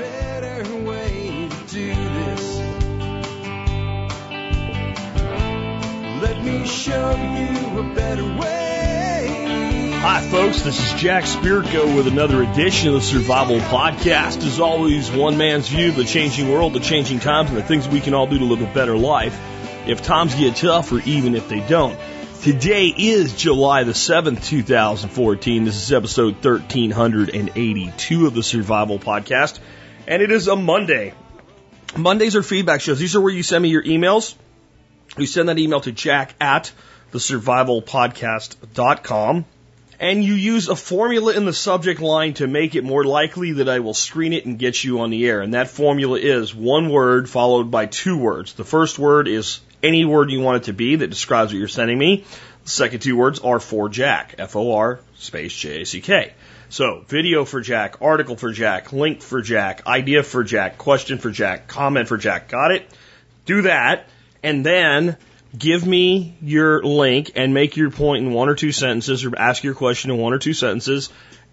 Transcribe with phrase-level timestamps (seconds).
[0.00, 2.58] better way to do this.
[6.22, 9.90] Let me show you a better way.
[10.00, 10.62] Hi, folks.
[10.62, 14.38] This is Jack Spirko with another edition of the Survival Podcast.
[14.46, 17.86] As always, one man's view of the changing world, the changing times, and the things
[17.86, 19.38] we can all do to live a better life
[19.86, 21.98] if times get tough or even if they don't.
[22.42, 25.64] Today is July the 7th, 2014.
[25.64, 29.58] This is episode 1382 of the Survival Podcast,
[30.06, 31.12] and it is a Monday.
[31.96, 32.98] Mondays are feedback shows.
[32.98, 34.34] These are where you send me your emails.
[35.18, 36.72] You send that email to jack at
[37.12, 39.44] thesurvivalpodcast.com
[40.00, 43.68] and you use a formula in the subject line to make it more likely that
[43.68, 45.42] I will screen it and get you on the air.
[45.42, 48.54] And that formula is one word followed by two words.
[48.54, 51.68] The first word is any word you want it to be that describes what you're
[51.68, 52.24] sending me.
[52.64, 56.32] The second two words are for Jack, F-O-R space J-A-C-K.
[56.70, 61.32] So video for Jack, article for Jack, link for Jack, idea for Jack, question for
[61.32, 62.48] Jack, comment for Jack.
[62.48, 62.88] Got it?
[63.44, 64.06] Do that
[64.40, 65.16] and then
[65.58, 69.64] give me your link and make your point in one or two sentences or ask
[69.64, 71.10] your question in one or two sentences.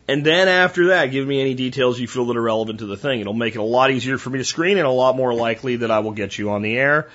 [0.08, 2.96] And then after that, give me any details you feel that are relevant to the
[2.96, 3.20] thing.
[3.20, 5.78] It'll make it a lot easier for me to screen and a lot more likely
[5.78, 7.10] that I will get you on the air.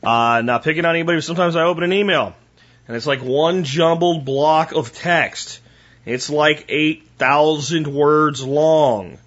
[0.00, 2.36] Uh, not picking on anybody, but sometimes I open an email
[2.86, 5.58] and it's like one jumbled block of text.
[6.04, 9.18] It's like 8,000 words long.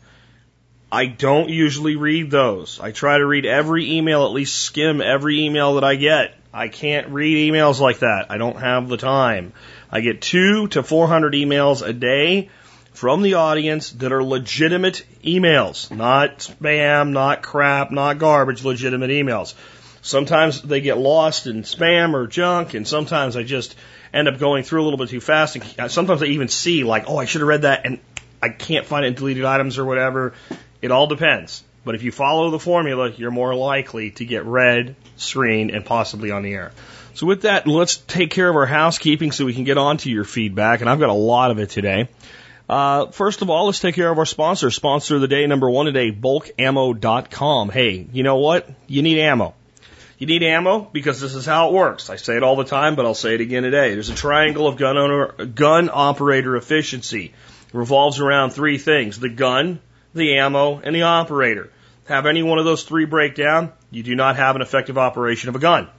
[0.92, 2.80] I don't usually read those.
[2.80, 6.36] I try to read every email, at least skim every email that I get.
[6.54, 8.26] I can't read emails like that.
[8.30, 9.54] I don't have the time.
[9.90, 12.50] I get two to 400 emails a day
[12.94, 19.54] from the audience that are legitimate emails, not spam, not crap, not garbage, legitimate emails.
[20.02, 23.76] Sometimes they get lost in spam or junk, and sometimes I just
[24.14, 25.58] end up going through a little bit too fast.
[25.78, 28.00] And sometimes I even see, like, oh, I should have read that, and
[28.42, 30.34] I can't find it in deleted items or whatever.
[30.82, 31.64] It all depends.
[31.84, 36.32] But if you follow the formula, you're more likely to get read, screened, and possibly
[36.32, 36.72] on the air.
[37.14, 40.10] So with that, let's take care of our housekeeping so we can get on to
[40.10, 40.82] your feedback.
[40.82, 42.08] And I've got a lot of it today.
[42.70, 44.72] Uh, first of all, let's take care of our sponsor.
[44.72, 47.70] Sponsor of the day, number one today, bulkammo.com.
[47.70, 48.70] Hey, you know what?
[48.88, 49.56] You need ammo.
[50.22, 52.12] You need ammo because this is how it works.
[52.12, 53.96] I say it all the time, but I'll say it again today.
[53.96, 57.34] There's a triangle of gun owner, gun operator efficiency.
[57.70, 59.20] It revolves around three things.
[59.20, 59.80] The gun,
[60.14, 61.72] the ammo, and the operator.
[62.06, 65.50] Have any one of those three break down, you do not have an effective operation
[65.50, 65.90] of a gun.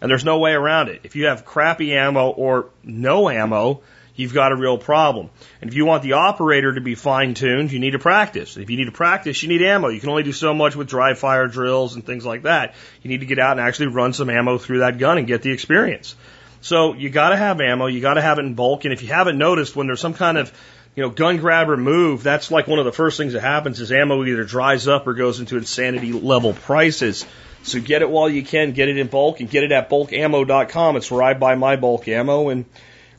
[0.00, 1.02] And there's no way around it.
[1.04, 3.82] If you have crappy ammo or no ammo,
[4.14, 5.30] you've got a real problem.
[5.60, 8.56] And if you want the operator to be fine tuned, you need to practice.
[8.56, 9.88] If you need to practice, you need ammo.
[9.88, 12.74] You can only do so much with dry fire drills and things like that.
[13.02, 15.42] You need to get out and actually run some ammo through that gun and get
[15.42, 16.14] the experience.
[16.60, 19.36] So you gotta have ammo, you gotta have it in bulk, and if you haven't
[19.36, 20.52] noticed when there's some kind of
[20.94, 23.80] you know, gun grab or move, that's like one of the first things that happens
[23.80, 27.26] is ammo either dries up or goes into insanity level prices.
[27.62, 30.96] So get it while you can, get it in bulk and get it at bulkammo.com.
[30.96, 32.66] It's where I buy my bulk ammo and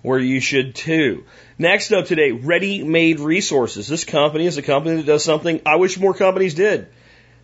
[0.03, 1.24] where you should too.
[1.58, 3.88] Next up today, Ready Made Resources.
[3.88, 6.88] This company is a company that does something I wish more companies did.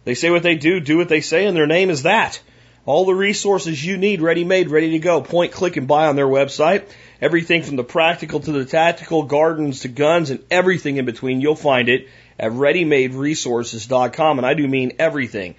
[0.03, 2.39] They say what they do, do what they say, and their name is that.
[2.85, 5.21] All the resources you need ready made, ready to go.
[5.21, 6.85] Point, click, and buy on their website.
[7.21, 11.55] Everything from the practical to the tactical, gardens to guns, and everything in between, you'll
[11.55, 12.07] find it
[12.39, 14.39] at readymaderesources.com.
[14.39, 15.55] And I do mean everything.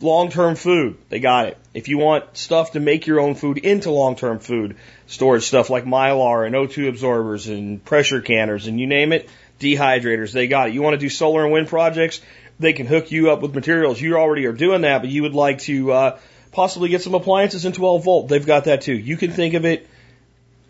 [0.00, 1.58] Long term food, they got it.
[1.74, 4.76] If you want stuff to make your own food into long term food,
[5.06, 10.32] storage stuff like mylar and O2 absorbers and pressure canners and you name it, dehydrators,
[10.32, 10.74] they got it.
[10.74, 12.20] You want to do solar and wind projects,
[12.60, 14.00] they can hook you up with materials.
[14.00, 16.18] You already are doing that, but you would like to uh,
[16.52, 18.28] possibly get some appliances in 12 volt.
[18.28, 18.96] They've got that too.
[18.96, 19.88] You can think of it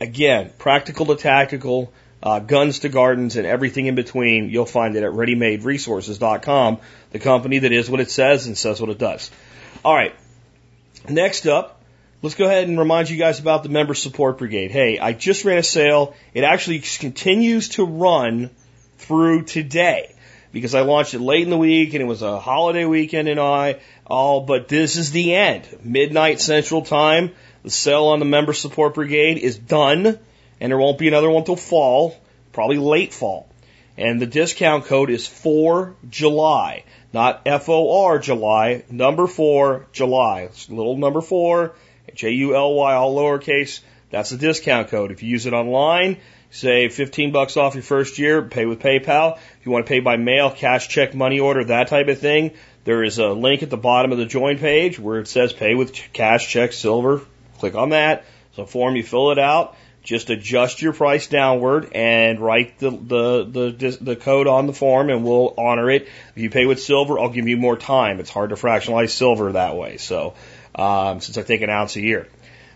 [0.01, 1.93] Again, practical to tactical,
[2.23, 4.51] uh, guns to gardens, and everything in between.
[4.51, 6.79] You'll find it at readymaderesources.com,
[7.13, 9.31] the company that is what it says and says what it does.
[9.85, 10.15] All right.
[11.09, 11.81] Next up,
[12.23, 14.71] let's go ahead and remind you guys about the Member Support Brigade.
[14.71, 16.15] Hey, I just ran a sale.
[16.35, 18.51] It actually continues to run
[18.99, 20.15] through today
[20.53, 23.39] because I launched it late in the week and it was a holiday weekend and
[23.39, 25.67] I all, but this is the end.
[25.83, 27.33] Midnight Central Time.
[27.63, 30.19] The sale on the member support brigade is done,
[30.61, 32.17] and there won't be another one till fall,
[32.53, 33.49] probably late fall.
[33.97, 40.43] And the discount code is for July, not F O R July, number four July.
[40.43, 41.75] It's little number four,
[42.15, 43.81] J U L Y, all lowercase.
[44.11, 45.11] That's the discount code.
[45.11, 46.19] If you use it online,
[46.51, 49.37] say 15 bucks off your first year, pay with PayPal.
[49.37, 52.53] If you want to pay by mail, cash, check, money order, that type of thing,
[52.85, 55.75] there is a link at the bottom of the join page where it says pay
[55.75, 57.23] with cash, check, silver,
[57.59, 58.25] Click on that.
[58.51, 59.77] It's a form, you fill it out.
[60.03, 65.11] Just adjust your price downward and write the, the, the, the code on the form
[65.11, 66.09] and we'll honor it.
[66.35, 68.21] If you pay with silver, I'll give you more time.
[68.21, 69.99] It's hard to fractionalize silver that way.
[69.99, 70.35] So,
[70.75, 72.29] um, since I take an ounce a year.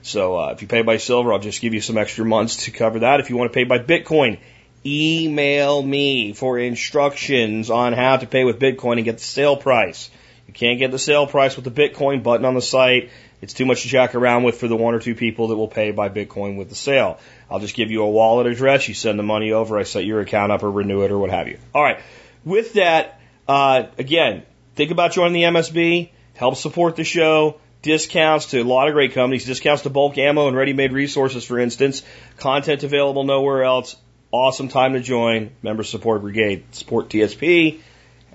[0.02, 2.70] So, uh, if you pay by silver, I'll just give you some extra months to
[2.70, 3.20] cover that.
[3.20, 4.38] If you want to pay by Bitcoin,
[4.84, 10.10] email me for instructions on how to pay with Bitcoin and get the sale price.
[10.48, 13.10] You can't get the sale price with the Bitcoin button on the site.
[13.42, 15.68] It's too much to jack around with for the one or two people that will
[15.68, 17.18] pay by Bitcoin with the sale.
[17.50, 18.86] I'll just give you a wallet address.
[18.86, 19.76] You send the money over.
[19.76, 21.58] I set your account up or renew it or what have you.
[21.74, 21.98] All right.
[22.44, 24.44] With that, uh, again,
[24.76, 26.10] think about joining the MSB.
[26.34, 27.58] Help support the show.
[27.82, 29.44] Discounts to a lot of great companies.
[29.44, 32.04] Discounts to bulk ammo and ready-made resources, for instance.
[32.38, 33.96] Content available nowhere else.
[34.30, 35.50] Awesome time to join.
[35.62, 36.64] Member Support Brigade.
[36.76, 37.80] Support TSP.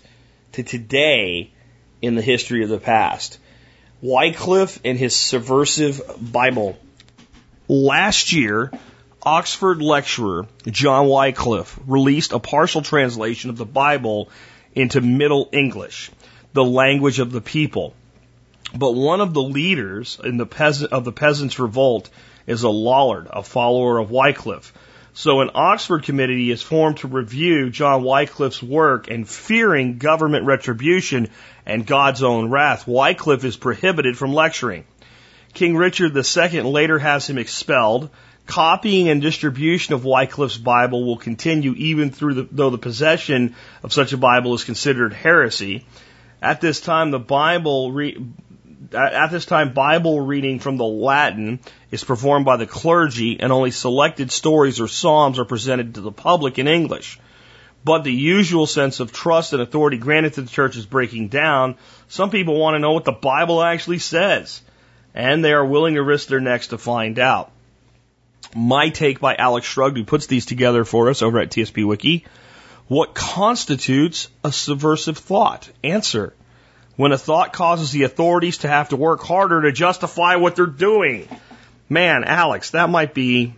[0.53, 1.51] to today
[2.01, 3.37] in the history of the past.
[4.01, 6.77] Wycliffe and his subversive Bible.
[7.67, 8.71] Last year,
[9.23, 14.29] Oxford lecturer John Wycliffe released a partial translation of the Bible
[14.75, 16.11] into Middle English,
[16.53, 17.93] the language of the people.
[18.75, 22.09] But one of the leaders in the peasant, of the peasants' revolt
[22.45, 24.71] is a Lollard, a follower of Wycliffe.
[25.17, 31.29] So an Oxford committee is formed to review John Wycliffe's work and fearing government retribution
[31.65, 34.83] and God's own wrath, Wycliffe is prohibited from lecturing.
[35.55, 38.11] King Richard II later has him expelled.
[38.45, 43.93] Copying and distribution of Wycliffe's Bible will continue even through the, though the possession of
[43.93, 45.83] such a Bible is considered heresy.
[46.43, 48.23] At this time, the Bible re,
[48.93, 51.59] at this time, Bible reading from the Latin
[51.91, 56.11] is performed by the clergy, and only selected stories or psalms are presented to the
[56.11, 57.19] public in English.
[57.83, 61.75] But the usual sense of trust and authority granted to the church is breaking down.
[62.07, 64.61] Some people want to know what the Bible actually says,
[65.13, 67.51] and they are willing to risk their necks to find out.
[68.55, 72.25] My take by Alex Shrugged, who puts these together for us over at TSP Wiki.
[72.87, 75.69] What constitutes a subversive thought?
[75.83, 76.33] Answer
[76.97, 80.65] when a thought causes the authorities to have to work harder to justify what they're
[80.65, 81.27] doing.
[81.87, 83.53] Man, Alex, that might be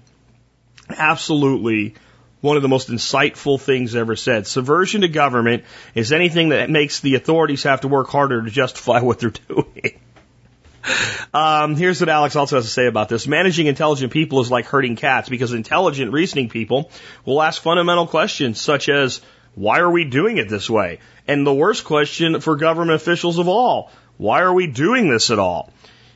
[0.89, 1.95] absolutely
[2.41, 4.45] one of the most insightful things ever said.
[4.45, 5.63] Subversion to government
[5.95, 9.99] is anything that makes the authorities have to work harder to justify what they're doing.
[11.33, 13.27] Um, here's what Alex also has to say about this.
[13.27, 16.91] Managing intelligent people is like herding cats because intelligent reasoning people
[17.25, 19.21] will ask fundamental questions such as,
[19.55, 20.99] why are we doing it this way?
[21.27, 25.39] And the worst question for government officials of all why are we doing this at
[25.39, 25.71] all?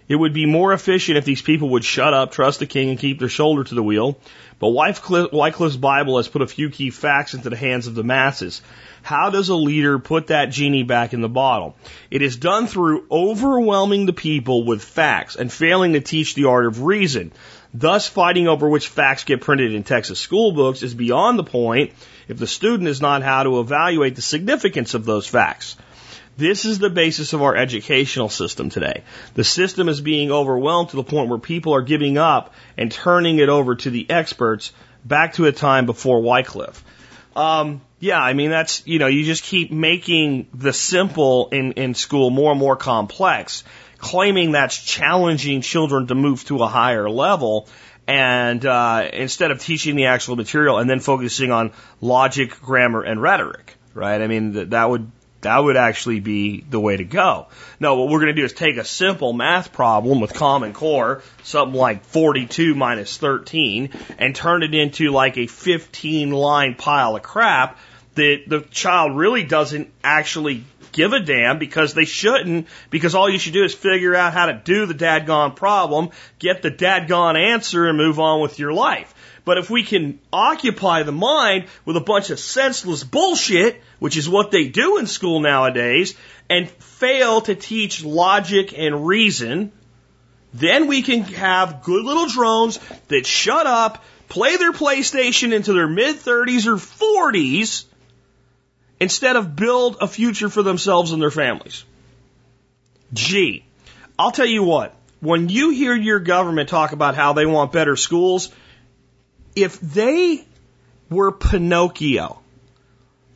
[0.09, 2.99] It would be more efficient if these people would shut up, trust the king, and
[2.99, 4.19] keep their shoulder to the wheel.
[4.59, 8.61] But Wycliffe's Bible has put a few key facts into the hands of the masses.
[9.01, 11.75] How does a leader put that genie back in the bottle?
[12.11, 16.65] It is done through overwhelming the people with facts and failing to teach the art
[16.65, 17.31] of reason.
[17.73, 21.93] Thus, fighting over which facts get printed in Texas school books is beyond the point
[22.27, 25.75] if the student is not how to evaluate the significance of those facts.
[26.35, 29.03] This is the basis of our educational system today.
[29.35, 33.37] The system is being overwhelmed to the point where people are giving up and turning
[33.37, 34.71] it over to the experts
[35.05, 36.83] back to a time before Wycliffe.
[37.35, 41.93] Um, yeah, I mean, that's, you know, you just keep making the simple in, in
[41.93, 43.63] school more and more complex,
[43.97, 47.67] claiming that's challenging children to move to a higher level
[48.07, 53.21] and uh, instead of teaching the actual material and then focusing on logic, grammar, and
[53.21, 54.21] rhetoric, right?
[54.21, 57.47] I mean, that, that would that would actually be the way to go.
[57.79, 61.21] No, what we're going to do is take a simple math problem with Common Core,
[61.43, 67.23] something like 42 minus 13, and turn it into like a 15 line pile of
[67.23, 67.77] crap
[68.15, 73.39] that the child really doesn't actually give a damn because they shouldn't, because all you
[73.39, 77.87] should do is figure out how to do the dadgone problem, get the dadgone answer,
[77.87, 79.13] and move on with your life.
[79.45, 84.29] But if we can occupy the mind with a bunch of senseless bullshit, which is
[84.29, 86.15] what they do in school nowadays,
[86.49, 89.73] and fail to teach logic and reason,
[90.53, 95.87] then we can have good little drones that shut up, play their PlayStation into their
[95.87, 97.85] mid 30s or 40s,
[98.99, 101.83] instead of build a future for themselves and their families.
[103.13, 103.65] Gee,
[104.17, 107.95] I'll tell you what, when you hear your government talk about how they want better
[107.95, 108.51] schools,
[109.55, 110.45] if they
[111.09, 112.39] were Pinocchio,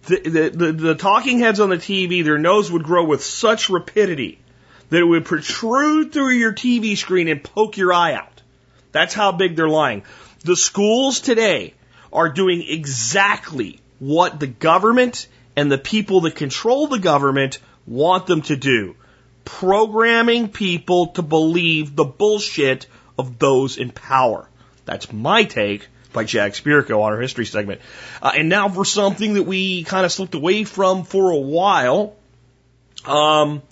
[0.07, 3.69] the, the, the, the talking heads on the TV, their nose would grow with such
[3.69, 4.39] rapidity
[4.89, 8.41] that it would protrude through your TV screen and poke your eye out.
[8.91, 10.03] That's how big they're lying.
[10.43, 11.73] The schools today
[12.11, 18.43] are doing exactly what the government and the people that control the government want them
[18.43, 18.95] to do.
[19.43, 22.85] Programming people to believe the bullshit
[23.17, 24.47] of those in power.
[24.85, 27.81] That's my take by Jack Spirko on our history segment.
[28.21, 32.15] Uh, and now for something that we kind of slipped away from for a while.
[33.03, 33.63] Um,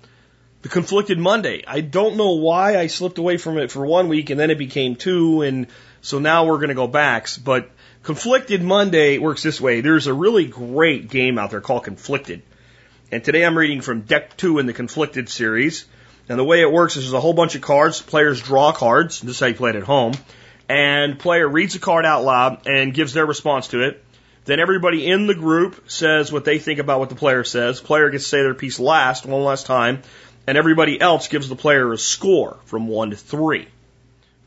[0.64, 1.64] the conflicted Monday.
[1.68, 4.58] I don't know why I slipped away from it for one week and then it
[4.58, 5.68] became two, and
[6.02, 7.28] so now we're going to go back.
[7.44, 7.70] But
[8.06, 9.82] conflicted Monday works this way.
[9.82, 12.44] There's a really great game out there called Conflicted,
[13.12, 15.86] and today I'm reading from deck two in the Conflicted series.
[16.28, 18.02] And the way it works is there's a whole bunch of cards.
[18.02, 19.22] Players draw cards.
[19.22, 20.14] This is how you play it at home.
[20.68, 24.04] And player reads a card out loud and gives their response to it.
[24.46, 27.80] Then everybody in the group says what they think about what the player says.
[27.80, 30.02] Player gets to say their piece last, one last time
[30.48, 33.68] and everybody else gives the player a score from one to three,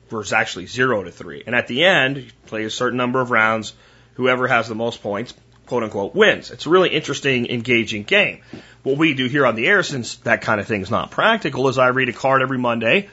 [0.09, 1.43] versus actually zero to three.
[1.47, 3.75] And at the end, you play a certain number of rounds.
[4.15, 5.35] Whoever has the most points,
[5.67, 6.51] quote unquote, wins.
[6.51, 8.41] It's a really interesting, engaging game.
[8.83, 11.69] What we do here on the air, since that kind of thing is not practical,
[11.69, 13.09] is I read a card every Monday.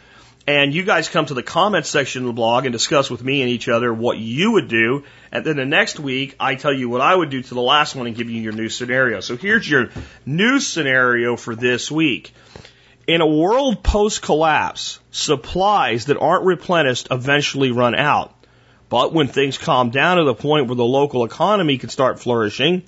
[0.47, 3.41] And you guys come to the comments section of the blog and discuss with me
[3.41, 5.03] and each other what you would do.
[5.31, 7.95] And then the next week, I tell you what I would do to the last
[7.95, 9.21] one and give you your new scenario.
[9.21, 9.89] So here's your
[10.23, 12.31] new scenario for this week.
[13.07, 18.33] In a world post collapse, supplies that aren't replenished eventually run out.
[18.89, 22.81] But when things calm down to the point where the local economy can start flourishing,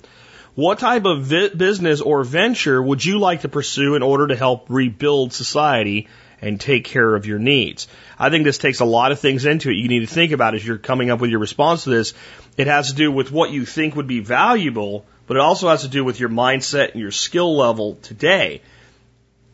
[0.56, 4.34] what type of vi- business or venture would you like to pursue in order to
[4.34, 6.08] help rebuild society
[6.42, 7.86] and take care of your needs?
[8.18, 9.74] I think this takes a lot of things into it.
[9.74, 12.12] You need to think about as you're coming up with your response to this.
[12.56, 15.82] It has to do with what you think would be valuable, but it also has
[15.82, 18.62] to do with your mindset and your skill level today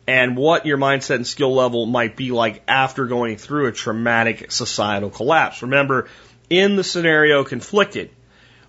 [0.07, 4.51] and what your mindset and skill level might be like after going through a traumatic
[4.51, 5.61] societal collapse.
[5.61, 6.07] Remember,
[6.49, 8.11] in the scenario conflicted,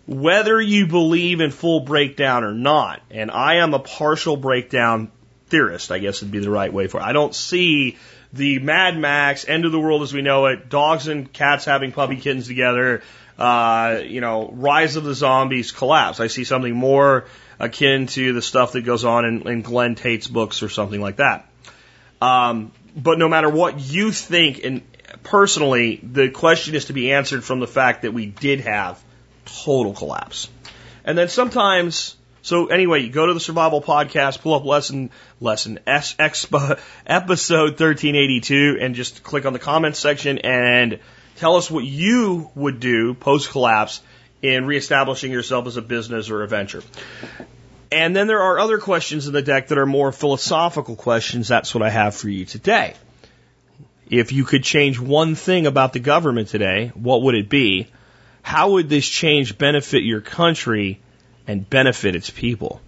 [0.07, 5.11] whether you believe in full breakdown or not, and I am a partial breakdown
[5.49, 7.05] theorist, I guess would be the right way for it.
[7.05, 7.99] I don't see
[8.33, 11.93] the Mad Max, end of the world as we know it, dogs and cats having
[11.93, 13.03] puppy kittens together,
[13.39, 16.21] uh, you know, rise of the zombies collapse.
[16.21, 17.27] I see something more
[17.59, 21.17] akin to the stuff that goes on in, in Glen Tate's books or something like
[21.17, 21.49] that.
[22.21, 24.83] Um, but no matter what you think, and
[25.23, 29.03] personally, the question is to be answered from the fact that we did have
[29.45, 30.49] total collapse.
[31.05, 35.11] And then sometimes, so anyway, you go to the survival podcast, pull up lesson,
[35.41, 40.99] lesson, S, expo, episode 1382, and just click on the comments section and
[41.37, 44.01] tell us what you would do post collapse
[44.43, 46.83] in reestablishing yourself as a business or a venture.
[47.91, 51.49] And then there are other questions in the deck that are more philosophical questions.
[51.49, 52.95] That's what I have for you today.
[54.09, 57.89] If you could change one thing about the government today, what would it be?
[58.43, 61.01] How would this change benefit your country
[61.47, 62.81] and benefit its people?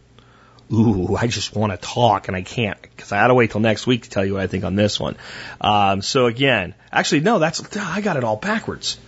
[0.72, 3.60] Ooh, I just want to talk and I can't because I had to wait till
[3.60, 5.16] next week to tell you what I think on this one.
[5.60, 8.98] Um, so again, actually, no, that's I got it all backwards.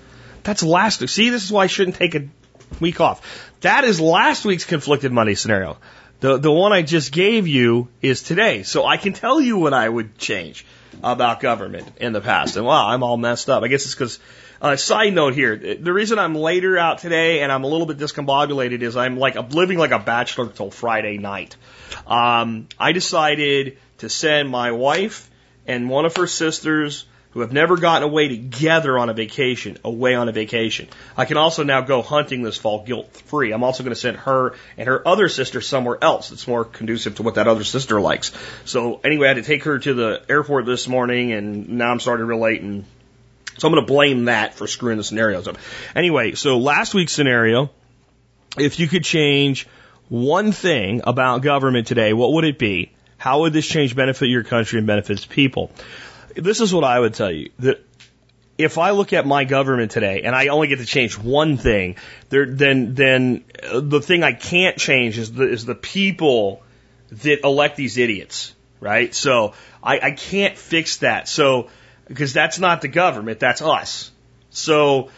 [0.43, 1.11] That's last week.
[1.11, 2.29] See, this is why I shouldn't take a
[2.81, 3.51] week off.
[3.61, 5.79] That is last week's conflicted money scenario.
[6.21, 8.63] The the one I just gave you is today.
[8.63, 10.67] So I can tell you what I would change
[11.03, 12.57] about government in the past.
[12.57, 13.63] And wow, I'm all messed up.
[13.63, 14.19] I guess it's because
[14.61, 17.97] uh, side note here, the reason I'm later out today and I'm a little bit
[17.97, 21.57] discombobulated is I'm like I'm living like a bachelor till Friday night.
[22.07, 25.31] Um, I decided to send my wife
[25.67, 30.15] and one of her sisters who have never gotten away together on a vacation, away
[30.15, 30.89] on a vacation.
[31.17, 33.53] I can also now go hunting this fall guilt free.
[33.53, 37.17] I'm also going to send her and her other sister somewhere else that's more conducive
[37.17, 38.33] to what that other sister likes.
[38.65, 42.01] So anyway, I had to take her to the airport this morning and now I'm
[42.01, 42.85] starting real late and
[43.59, 45.59] so I'm going to blame that for screwing the scenarios up.
[45.95, 47.71] Anyway, so last week's scenario,
[48.57, 49.69] if you could change
[50.09, 52.93] one thing about government today, what would it be?
[53.19, 55.71] How would this change benefit your country and benefit its people?
[56.35, 57.85] This is what I would tell you that
[58.59, 61.97] if I look at my government today and I only get to change one thing,
[62.29, 66.63] there, then then uh, the thing I can't change is the is the people
[67.11, 69.15] that elect these idiots, right?
[69.15, 71.27] So I, I can't fix that.
[71.29, 71.71] So
[72.07, 74.11] because that's not the government, that's us.
[74.51, 75.11] So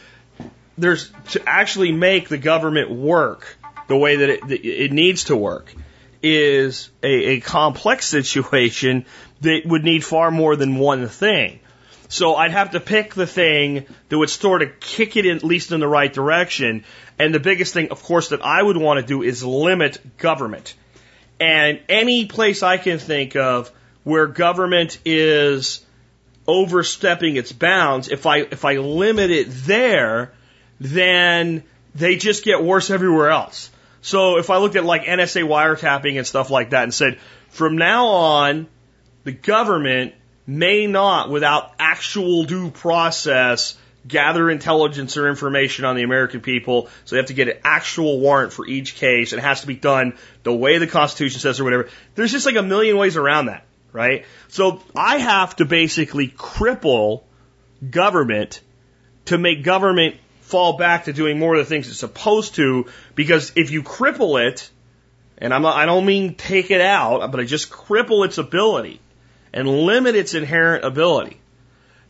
[0.78, 3.56] there's to actually make the government work
[3.88, 5.74] the way that it, it needs to work
[6.22, 9.04] is a, a complex situation
[9.42, 11.60] that would need far more than one thing.
[12.08, 15.44] So I'd have to pick the thing that would sort of kick it in, at
[15.44, 16.84] least in the right direction.
[17.18, 20.74] And the biggest thing, of course, that I would want to do is limit government.
[21.40, 23.70] And any place I can think of
[24.04, 25.84] where government is
[26.46, 30.32] overstepping its bounds, if I if I limit it there,
[30.80, 31.62] then
[31.94, 33.70] they just get worse everywhere else.
[34.02, 37.18] So if I looked at like NSA wiretapping and stuff like that and said,
[37.48, 38.66] from now on,
[39.24, 40.14] the government
[40.46, 43.76] may not, without actual due process,
[44.06, 46.88] gather intelligence or information on the American people.
[47.04, 49.32] So they have to get an actual warrant for each case.
[49.32, 51.88] It has to be done the way the Constitution says or whatever.
[52.14, 54.24] There's just like a million ways around that, right?
[54.48, 57.22] So I have to basically cripple
[57.88, 58.60] government
[59.26, 63.52] to make government fall back to doing more of the things it's supposed to because
[63.54, 64.68] if you cripple it,
[65.38, 69.00] and I'm not, I don't mean take it out, but I just cripple its ability
[69.52, 71.38] and limit its inherent ability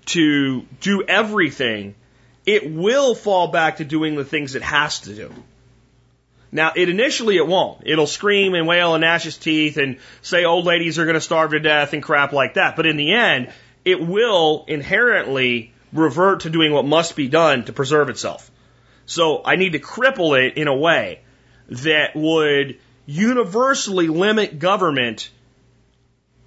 [0.06, 1.94] to do everything,
[2.46, 5.32] it will fall back to doing the things it has to do.
[6.50, 7.82] Now, it initially it won't.
[7.86, 11.20] It'll scream and wail and gnash its teeth and say old ladies are going to
[11.20, 12.76] starve to death and crap like that.
[12.76, 13.50] But in the end,
[13.84, 18.50] it will inherently revert to doing what must be done to preserve itself.
[19.06, 21.20] So I need to cripple it in a way
[21.68, 25.30] that would universally limit government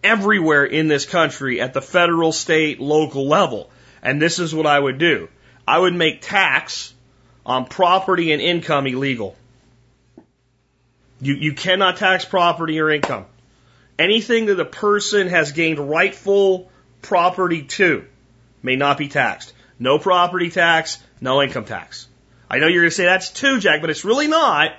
[0.05, 3.69] everywhere in this country at the federal, state, local level.
[4.01, 5.29] And this is what I would do.
[5.67, 6.93] I would make tax
[7.45, 9.35] on property and income illegal.
[11.19, 13.25] You, you cannot tax property or income.
[13.97, 16.69] Anything that a person has gained rightful
[17.01, 18.05] property to
[18.61, 19.53] may not be taxed.
[19.79, 22.07] No property tax, no income tax.
[22.49, 24.71] I know you're going to say that's too, Jack, but it's really not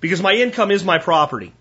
[0.00, 1.52] because my income is my property.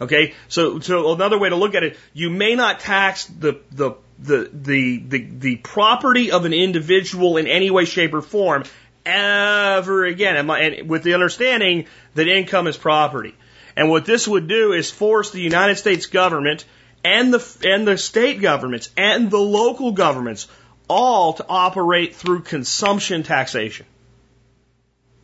[0.00, 3.92] Okay, so so another way to look at it, you may not tax the the
[4.18, 8.64] the the the, the property of an individual in any way, shape, or form
[9.04, 13.34] ever again, and, my, and with the understanding that income is property.
[13.76, 16.64] And what this would do is force the United States government
[17.04, 20.48] and the and the state governments and the local governments
[20.88, 23.86] all to operate through consumption taxation.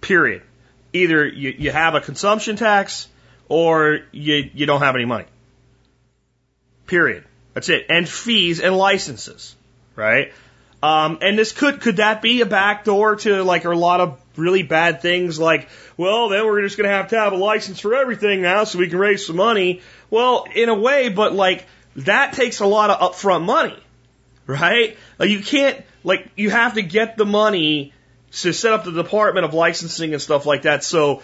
[0.00, 0.42] Period.
[0.92, 3.08] Either you, you have a consumption tax
[3.48, 5.26] or you, you don't have any money.
[6.86, 7.24] Period.
[7.54, 7.86] That's it.
[7.88, 9.56] And fees and licenses,
[9.94, 10.32] right?
[10.82, 14.62] Um, and this could could that be a backdoor to like a lot of really
[14.62, 17.94] bad things like, well, then we're just going to have to have a license for
[17.94, 19.80] everything now so we can raise some money.
[20.10, 23.82] Well, in a way, but like that takes a lot of upfront money,
[24.46, 24.96] right?
[25.18, 27.92] Like you can't like you have to get the money
[28.32, 30.84] to set up the department of licensing and stuff like that.
[30.84, 31.22] So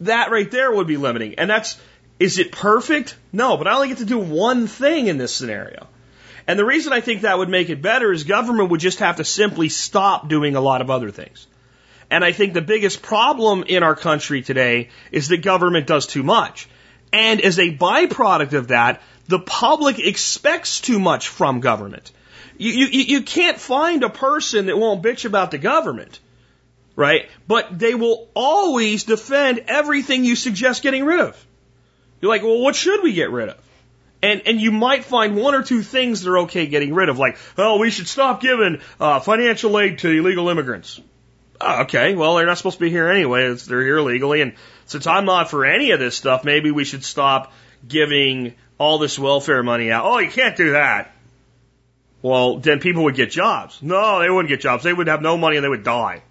[0.00, 1.34] that right there would be limiting.
[1.36, 1.80] And that's,
[2.18, 3.16] is it perfect?
[3.32, 5.86] No, but I only get to do one thing in this scenario.
[6.46, 9.16] And the reason I think that would make it better is government would just have
[9.16, 11.46] to simply stop doing a lot of other things.
[12.10, 16.22] And I think the biggest problem in our country today is that government does too
[16.22, 16.66] much.
[17.12, 22.10] And as a byproduct of that, the public expects too much from government.
[22.56, 26.18] You, you, you can't find a person that won't bitch about the government
[26.98, 27.30] right?
[27.46, 31.46] But they will always defend everything you suggest getting rid of.
[32.20, 33.56] You're like, well, what should we get rid of?
[34.20, 37.16] And and you might find one or two things that are okay getting rid of,
[37.16, 41.00] like, oh, we should stop giving uh, financial aid to illegal immigrants.
[41.60, 43.54] Oh, okay, well, they're not supposed to be here anyway.
[43.54, 44.54] They're here legally, and
[44.86, 47.52] since I'm not for any of this stuff, maybe we should stop
[47.86, 50.04] giving all this welfare money out.
[50.04, 51.12] Oh, you can't do that.
[52.22, 53.80] Well, then people would get jobs.
[53.82, 54.82] No, they wouldn't get jobs.
[54.82, 56.22] They would have no money and they would die.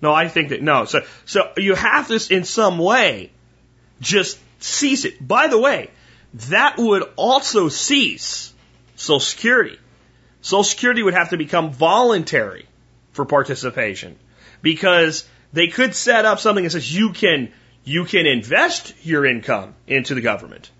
[0.00, 0.84] No, I think that no.
[0.84, 3.30] So so you have this in some way
[4.00, 5.26] just cease it.
[5.26, 5.90] By the way,
[6.34, 8.52] that would also cease
[8.96, 9.78] Social Security.
[10.42, 12.66] Social Security would have to become voluntary
[13.12, 14.16] for participation
[14.62, 17.52] because they could set up something that says you can
[17.84, 20.70] you can invest your income into the government,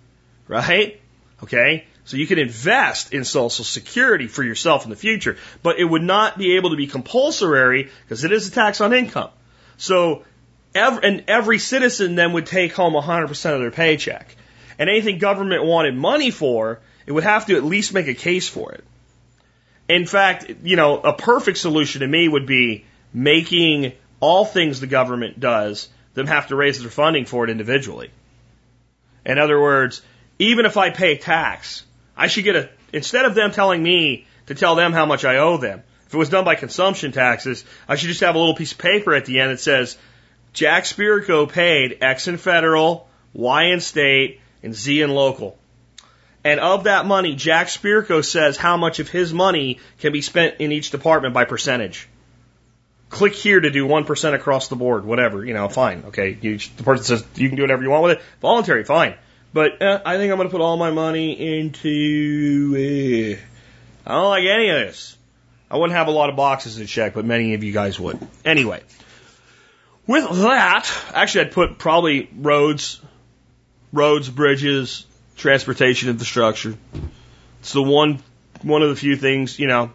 [0.47, 1.01] right?
[1.41, 5.83] Okay, so you can invest in Social Security for yourself in the future, but it
[5.83, 9.29] would not be able to be compulsory because it is a tax on income.
[9.75, 10.23] So
[10.73, 14.33] every, and every citizen then would take home 100% of their paycheck.
[14.79, 18.47] And anything government wanted money for, it would have to at least make a case
[18.47, 18.85] for it.
[19.89, 23.91] In fact, you know, a perfect solution to me would be making
[24.21, 28.11] all things the government does them have to raise their funding for it individually.
[29.25, 30.01] In other words,
[30.39, 31.83] even if I pay tax,
[32.17, 35.37] I should get a, instead of them telling me to tell them how much I
[35.37, 38.55] owe them, if it was done by consumption taxes, I should just have a little
[38.55, 39.97] piece of paper at the end that says,
[40.53, 45.57] Jack Spirko paid X in federal, Y in state, and Z in local.
[46.43, 50.55] And of that money, Jack Spirko says how much of his money can be spent
[50.59, 52.07] in each department by percentage.
[53.09, 56.05] Click here to do 1% across the board, whatever, you know, fine.
[56.07, 56.37] Okay.
[56.41, 58.23] You, the person says you can do whatever you want with it.
[58.41, 59.15] Voluntary, fine.
[59.57, 62.75] But uh, I think I'm going to put all my money into.
[62.75, 63.41] Uh,
[64.07, 65.17] I don't like any of this.
[65.71, 68.19] I wouldn't have a lot of boxes to check, but many of you guys would.
[68.45, 68.83] Anyway,
[70.05, 73.01] with that, actually, I'd put probably roads,
[73.91, 76.77] roads, bridges, transportation infrastructure.
[77.61, 78.19] It's the one,
[78.61, 79.91] one of the few things, you know,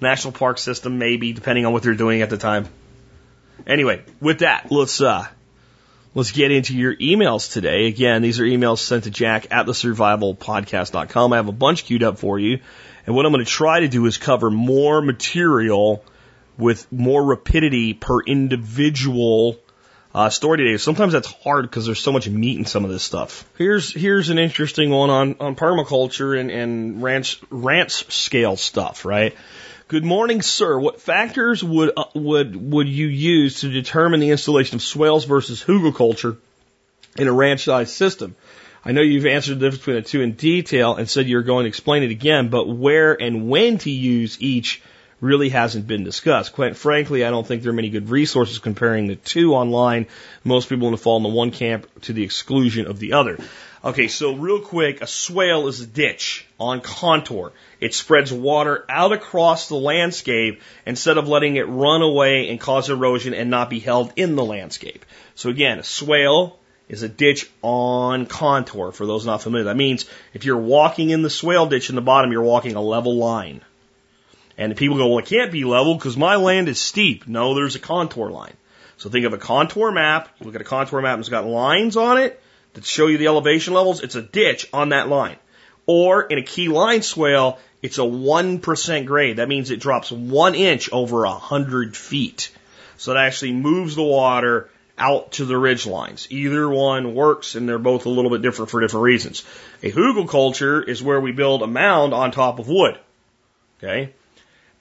[0.00, 2.68] national park system, maybe, depending on what they're doing at the time.
[3.66, 5.26] Anyway, with that, let's, uh,
[6.14, 7.86] let's get into your emails today.
[7.86, 11.32] Again, these are emails sent to Jack at the survivalpodcast.com.
[11.32, 12.60] I have a bunch queued up for you.
[13.06, 16.04] And what I'm going to try to do is cover more material
[16.56, 19.58] with more rapidity per individual
[20.14, 20.76] uh, story today.
[20.76, 23.44] Sometimes that's hard because there's so much meat in some of this stuff.
[23.58, 29.34] Here's here's an interesting one on on permaculture and and ranch ranch scale stuff, right?
[29.86, 30.78] Good morning, sir.
[30.78, 35.62] What factors would uh, would would you use to determine the installation of swales versus
[35.62, 36.38] hugelkultur
[37.18, 38.34] in a ranch-sized system?
[38.82, 41.64] I know you've answered the difference between the two in detail and said you're going
[41.64, 44.80] to explain it again, but where and when to use each
[45.20, 46.54] really hasn't been discussed.
[46.54, 50.06] Quite frankly, I don't think there are many good resources comparing the two online.
[50.44, 53.38] Most people want to fall in the one camp to the exclusion of the other.
[53.84, 57.52] Okay, so real quick, a swale is a ditch on contour.
[57.80, 62.88] It spreads water out across the landscape instead of letting it run away and cause
[62.88, 65.04] erosion and not be held in the landscape.
[65.34, 69.64] So again, a swale is a ditch on contour for those not familiar.
[69.64, 72.80] That means if you're walking in the swale ditch in the bottom, you're walking a
[72.80, 73.60] level line.
[74.56, 77.28] And people go, well, it can't be level because my land is steep.
[77.28, 78.54] No, there's a contour line.
[78.96, 80.30] So think of a contour map.
[80.40, 82.40] You look at a contour map and it's got lines on it
[82.74, 84.02] that show you the elevation levels.
[84.02, 85.36] It's a ditch on that line.
[85.86, 89.36] Or in a key line swale, it's a 1% grade.
[89.36, 92.50] That means it drops one inch over a hundred feet.
[92.96, 96.28] So it actually moves the water out to the ridge lines.
[96.30, 99.44] Either one works and they're both a little bit different for different reasons.
[99.82, 102.98] A hugelkultur is where we build a mound on top of wood.
[103.78, 104.12] Okay?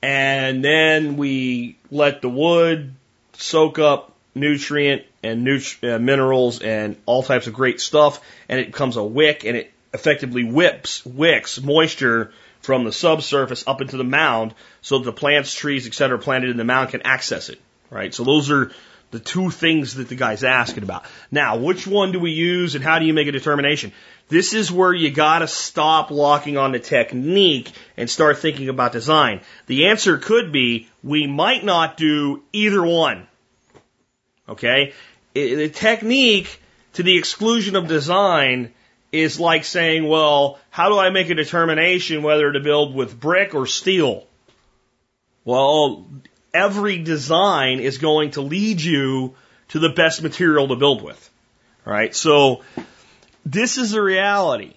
[0.02, 2.94] And then we let the wood
[3.34, 8.20] soak up nutrient and uh, minerals and all types of great stuff
[8.50, 13.82] and it becomes a wick and it effectively whips, wicks moisture from the subsurface up
[13.82, 16.18] into the mound so that the plants, trees, etc.
[16.18, 17.60] planted in the mound can access it.
[17.90, 18.14] Right?
[18.14, 18.72] So those are
[19.12, 21.06] the two things that the guy's asking about.
[21.30, 23.92] Now, which one do we use and how do you make a determination?
[24.28, 29.42] This is where you gotta stop locking on the technique and start thinking about design.
[29.68, 33.28] The answer could be we might not do either one.
[34.54, 34.94] Okay?
[35.34, 36.60] The technique
[36.94, 38.74] to the exclusion of design
[39.12, 43.54] is like saying, well, how do I make a determination whether to build with brick
[43.54, 44.26] or steel?
[45.46, 46.08] Well,
[46.54, 49.36] every design is going to lead you
[49.70, 51.30] to the best material to build with.
[51.86, 52.16] Right.
[52.16, 52.64] So
[53.46, 54.74] this is the reality.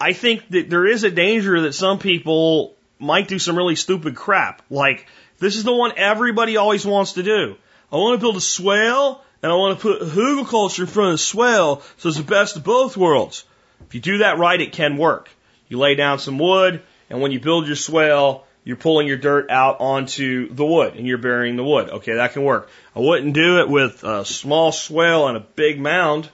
[0.00, 4.16] I think that there is a danger that some people might do some really stupid
[4.16, 4.62] crap.
[4.70, 5.06] Like,
[5.38, 7.56] this is the one everybody always wants to do.
[7.92, 11.14] I want to build a swale and I want to put hugelkultur in front of
[11.14, 13.44] the swale so it's the best of both worlds.
[13.86, 15.28] If you do that right, it can work.
[15.68, 19.50] You lay down some wood and when you build your swale, you're pulling your dirt
[19.50, 21.88] out onto the wood and you're burying the wood.
[21.88, 22.68] Okay, that can work.
[22.94, 26.28] I wouldn't do it with a small swale and a big mound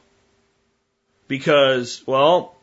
[1.29, 2.56] because, well,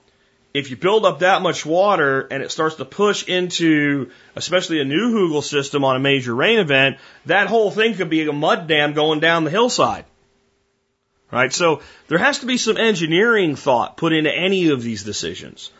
[0.53, 4.85] if you build up that much water and it starts to push into, especially a
[4.85, 8.67] new Hugel system on a major rain event, that whole thing could be a mud
[8.67, 10.05] dam going down the hillside.
[11.31, 11.51] Right?
[11.51, 15.71] So there has to be some engineering thought put into any of these decisions.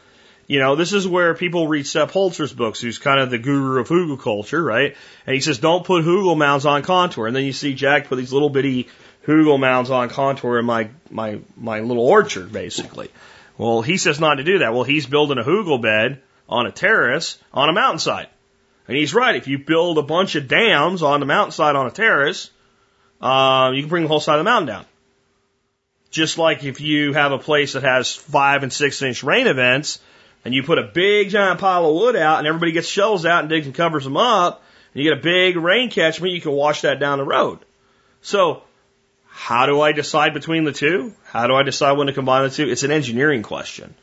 [0.47, 3.79] You know, this is where people read Sepp Holzer's books, who's kind of the guru
[3.79, 4.95] of hugelkultur, right?
[5.27, 7.27] And he says, don't put hugel mounds on contour.
[7.27, 8.89] And then you see Jack put these little bitty
[9.25, 13.11] hugel mounds on contour in my, my, my little orchard, basically.
[13.57, 14.73] Well, he says not to do that.
[14.73, 18.27] Well, he's building a hugel bed on a terrace on a mountainside.
[18.87, 19.35] And he's right.
[19.35, 22.49] If you build a bunch of dams on the mountainside on a terrace,
[23.21, 24.85] uh, you can bring the whole side of the mountain down.
[26.11, 29.99] Just like if you have a place that has five and six inch rain events,
[30.45, 33.39] and you put a big giant pile of wood out and everybody gets shovels out
[33.39, 34.61] and digs and covers them up,
[34.93, 37.59] and you get a big rain catchment, you can wash that down the road.
[38.21, 38.63] So,
[39.33, 41.13] how do I decide between the two?
[41.25, 42.69] How do I decide when to combine the two?
[42.69, 43.93] It's an engineering question.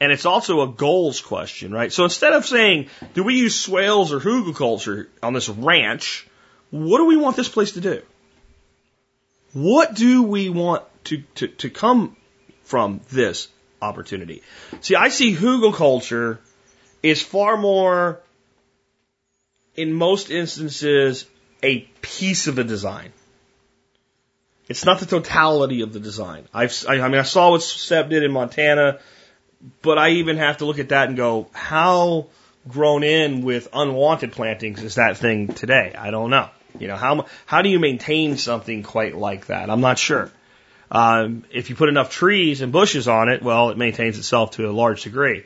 [0.00, 1.92] And it's also a goals question, right?
[1.92, 6.26] So instead of saying, do we use swales or hugelkultur on this ranch,
[6.70, 8.02] what do we want this place to do?
[9.52, 12.16] What do we want to, to, to come
[12.64, 13.48] from this
[13.80, 14.42] opportunity.
[14.80, 16.38] See, I see hugelkultur
[17.02, 18.20] is far more,
[19.74, 21.26] in most instances,
[21.62, 23.12] a piece of a design.
[24.68, 26.46] It's not the totality of the design.
[26.54, 29.00] I've, I, I mean, I saw what Sepp did in Montana,
[29.82, 32.28] but I even have to look at that and go, how
[32.68, 35.94] grown in with unwanted plantings is that thing today?
[35.98, 36.48] I don't know.
[36.78, 39.68] You know, how, how do you maintain something quite like that?
[39.68, 40.30] I'm not sure.
[40.90, 44.68] Um, if you put enough trees and bushes on it, well, it maintains itself to
[44.68, 45.44] a large degree.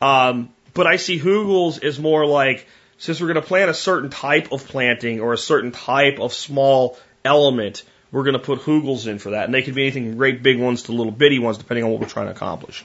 [0.00, 2.66] Um, but I see Hugels as more like,
[2.98, 6.32] since we're going to plant a certain type of planting or a certain type of
[6.32, 9.44] small element, we're going to put Hugels in for that.
[9.44, 11.90] And they could be anything from great big ones to little bitty ones, depending on
[11.90, 12.84] what we're trying to accomplish.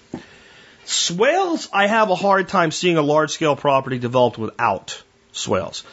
[0.85, 5.83] Swales, I have a hard time seeing a large scale property developed without swales.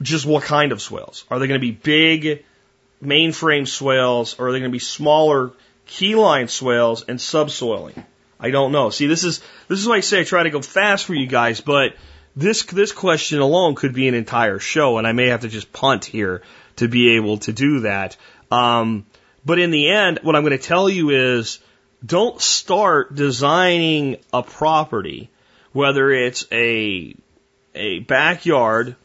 [0.00, 1.24] Just what kind of swales?
[1.30, 2.44] Are they going to be big
[3.02, 5.52] mainframe swales or are they going to be smaller
[5.88, 8.04] keyline swales and subsoiling?
[8.40, 8.90] I don't know.
[8.90, 11.26] See, this is this is why I say I try to go fast for you
[11.26, 11.94] guys, but
[12.34, 15.72] this this question alone could be an entire show, and I may have to just
[15.72, 16.42] punt here
[16.76, 18.16] to be able to do that.
[18.52, 19.06] Um,
[19.46, 21.58] but in the end, what I'm going to tell you is
[22.04, 25.30] don't start designing a property,
[25.72, 27.16] whether it's a,
[27.74, 28.96] a backyard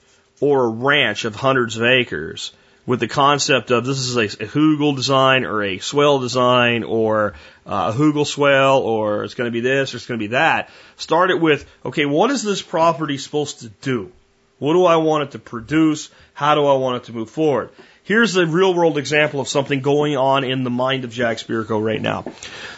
[0.42, 2.52] or a ranch of hundreds of acres,
[2.86, 7.34] with the concept of this is a, a Hugel design or a swale design or
[7.66, 10.32] uh, a Hugel swale or it's going to be this or it's going to be
[10.32, 10.70] that.
[10.98, 14.12] Start it with, okay, what is this property supposed to do?
[14.60, 16.10] What do I want it to produce?
[16.34, 17.70] How do I want it to move forward?
[18.08, 21.84] Here's a real world example of something going on in the mind of Jack Spirko
[21.84, 22.24] right now.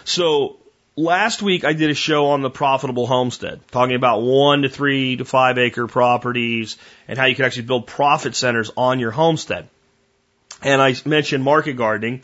[0.04, 0.58] So
[0.96, 5.18] last week I did a show on the profitable homestead, talking about one to three
[5.18, 9.70] to five acre properties and how you can actually build profit centers on your homestead.
[10.64, 12.24] And I mentioned market gardening.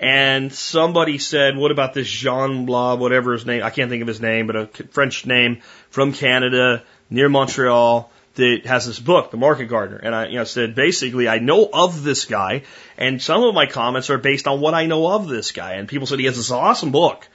[0.00, 4.08] And somebody said, what about this Jean Blah, whatever his name, I can't think of
[4.08, 9.36] his name, but a French name from Canada near Montreal that has this book, The
[9.36, 10.00] Market Gardener.
[10.02, 12.62] And I you know, said, basically, I know of this guy,
[12.96, 15.74] and some of my comments are based on what I know of this guy.
[15.74, 17.26] And people said he has this awesome book.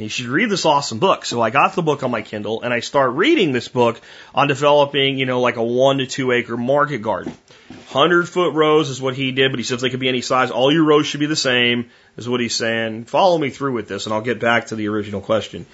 [0.00, 1.26] And you should read this awesome book.
[1.26, 4.00] So I got the book on my Kindle and I start reading this book
[4.34, 7.36] on developing, you know, like a one to two acre market garden.
[7.88, 10.50] Hundred foot rows is what he did, but he says they could be any size.
[10.50, 13.04] All your rows should be the same, is what he's saying.
[13.04, 15.66] Follow me through with this and I'll get back to the original question.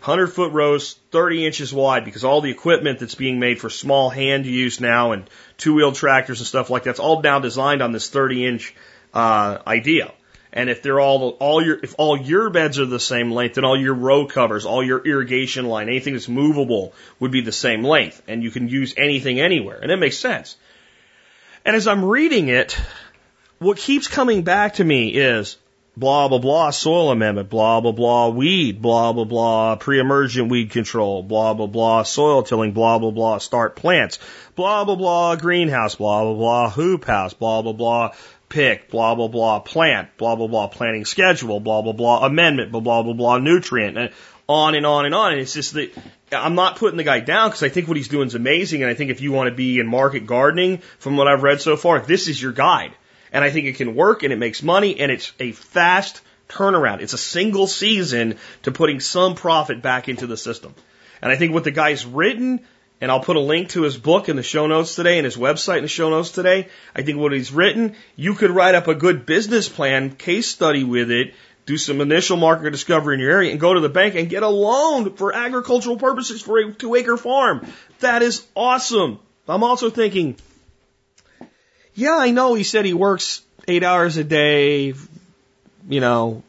[0.00, 4.08] 100 foot rows, 30 inches wide, because all the equipment that's being made for small
[4.08, 7.92] hand use now and two wheel tractors and stuff like that's all now designed on
[7.92, 8.74] this 30 inch
[9.12, 10.10] uh, idea.
[10.54, 13.64] And if they're all all your if all your beds are the same length, then
[13.64, 17.84] all your row covers, all your irrigation line, anything that's movable would be the same
[17.84, 20.56] length, and you can use anything anywhere, and it makes sense.
[21.64, 22.76] And as I'm reading it,
[23.58, 25.58] what keeps coming back to me is
[26.00, 31.22] blah, blah, blah, soil amendment, blah, blah, blah, weed, blah, blah, blah, pre-emergent weed control,
[31.22, 34.18] blah, blah, blah, soil tilling, blah, blah, blah, start plants,
[34.56, 38.12] blah, blah, blah, greenhouse, blah, blah, blah, hoop house, blah, blah, blah,
[38.48, 42.80] pick, blah, blah, blah, plant, blah, blah, blah, planting schedule, blah, blah, blah, amendment, blah,
[42.80, 44.10] blah, blah, blah, nutrient, and
[44.48, 45.32] on and on and on.
[45.32, 45.92] And it's just that
[46.32, 48.82] I'm not putting the guy down because I think what he's doing is amazing.
[48.82, 51.60] And I think if you want to be in market gardening, from what I've read
[51.60, 52.92] so far, this is your guide.
[53.32, 57.00] And I think it can work and it makes money and it's a fast turnaround.
[57.00, 60.74] It's a single season to putting some profit back into the system.
[61.22, 62.60] And I think what the guy's written,
[63.00, 65.36] and I'll put a link to his book in the show notes today and his
[65.36, 66.68] website in the show notes today.
[66.94, 70.84] I think what he's written, you could write up a good business plan, case study
[70.84, 71.34] with it,
[71.66, 74.42] do some initial market discovery in your area and go to the bank and get
[74.42, 77.66] a loan for agricultural purposes for a two acre farm.
[78.00, 79.20] That is awesome.
[79.46, 80.36] I'm also thinking,
[82.00, 84.94] yeah, I know he said he works eight hours a day,
[85.88, 86.42] you know,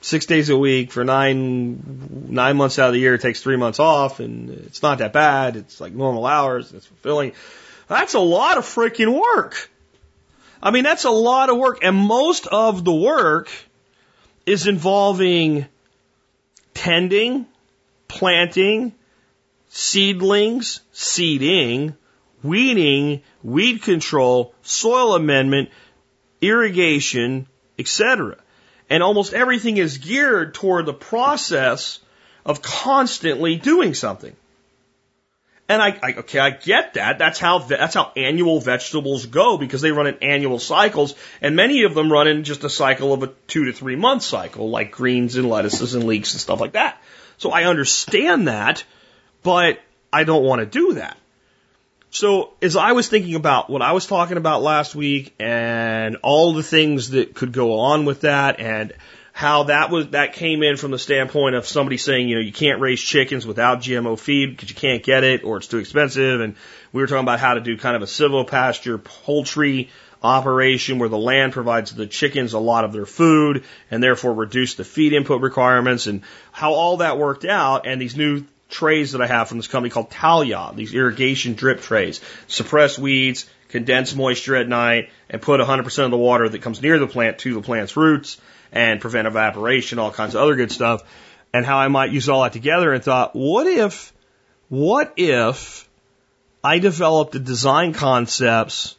[0.00, 3.14] six days a week for nine nine months out of the year.
[3.14, 5.56] It takes three months off, and it's not that bad.
[5.56, 6.72] It's like normal hours.
[6.72, 7.32] It's fulfilling.
[7.88, 9.68] That's a lot of freaking work.
[10.62, 13.50] I mean, that's a lot of work, and most of the work
[14.46, 15.66] is involving
[16.74, 17.46] tending,
[18.06, 18.92] planting,
[19.68, 21.96] seedlings, seeding,
[22.42, 25.70] weeding, weed control, soil amendment,
[26.40, 27.46] irrigation,
[27.78, 28.36] etc.
[28.90, 32.00] And almost everything is geared toward the process
[32.44, 34.36] of constantly doing something.
[35.68, 37.18] And I, I, okay, I get that.
[37.18, 41.84] That's how that's how annual vegetables go because they run in annual cycles, and many
[41.84, 44.90] of them run in just a cycle of a two to three month cycle, like
[44.90, 47.00] greens and lettuces and leeks and stuff like that.
[47.38, 48.84] So I understand that,
[49.42, 49.80] but
[50.12, 51.16] I don't want to do that.
[52.12, 56.52] So as I was thinking about what I was talking about last week and all
[56.52, 58.92] the things that could go on with that and
[59.32, 62.52] how that was that came in from the standpoint of somebody saying, you know, you
[62.52, 66.42] can't raise chickens without GMO feed because you can't get it or it's too expensive.
[66.42, 66.54] And
[66.92, 69.88] we were talking about how to do kind of a civil silvopasture poultry
[70.22, 74.74] operation where the land provides the chickens a lot of their food and therefore reduce
[74.74, 76.20] the feed input requirements and
[76.52, 79.90] how all that worked out and these new trays that I have from this company
[79.90, 86.04] called Tal-Ya, these irrigation drip trays, suppress weeds, condense moisture at night, and put 100%
[86.04, 88.40] of the water that comes near the plant to the plant's roots
[88.72, 91.02] and prevent evaporation, all kinds of other good stuff,
[91.52, 94.12] and how I might use all that together and thought, what if,
[94.68, 95.88] what if
[96.64, 98.96] I developed the design concepts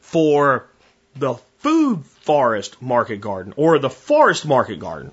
[0.00, 0.68] for
[1.16, 5.12] the food forest market garden or the forest market garden,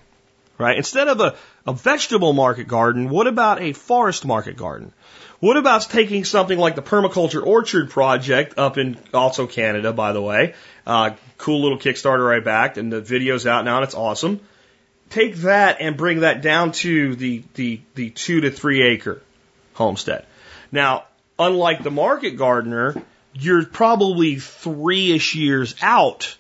[0.57, 0.77] right?
[0.77, 4.93] Instead of a, a vegetable market garden, what about a forest market garden?
[5.39, 10.21] What about taking something like the permaculture orchard project up in also Canada, by the
[10.21, 10.53] way?
[10.87, 14.39] Uh, cool little Kickstarter I backed, and the video's out now, and it's awesome.
[15.09, 19.21] Take that and bring that down to the the the two to three acre
[19.73, 20.25] homestead.
[20.71, 21.05] Now,
[21.37, 23.01] unlike the market gardener,
[23.33, 26.37] you're probably three ish years out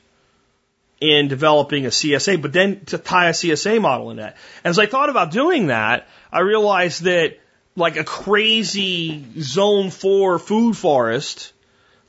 [1.01, 4.37] in developing a CSA, but then to tie a CSA model in that.
[4.63, 7.37] As I thought about doing that, I realized that
[7.75, 11.51] like a crazy zone four food forest,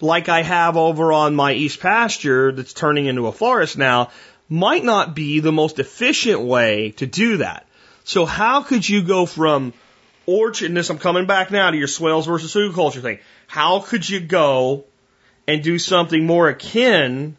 [0.00, 4.10] like I have over on my east pasture that's turning into a forest now,
[4.48, 7.66] might not be the most efficient way to do that.
[8.04, 9.72] So how could you go from
[10.26, 13.18] orchard, and this I'm coming back now to your swales versus hugelkultur thing.
[13.46, 14.84] How could you go
[15.46, 17.36] and do something more akin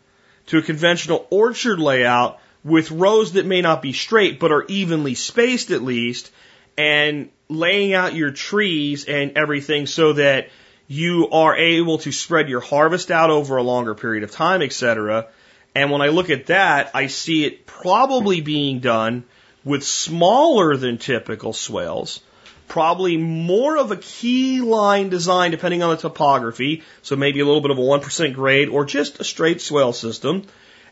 [0.47, 5.15] to a conventional orchard layout with rows that may not be straight but are evenly
[5.15, 6.31] spaced at least
[6.77, 10.49] and laying out your trees and everything so that
[10.87, 15.27] you are able to spread your harvest out over a longer period of time, etc.
[15.75, 19.25] And when I look at that, I see it probably being done
[19.63, 22.21] with smaller than typical swales
[22.67, 26.83] probably more of a key line design depending on the topography.
[27.01, 30.43] So maybe a little bit of a 1% grade or just a straight swale system.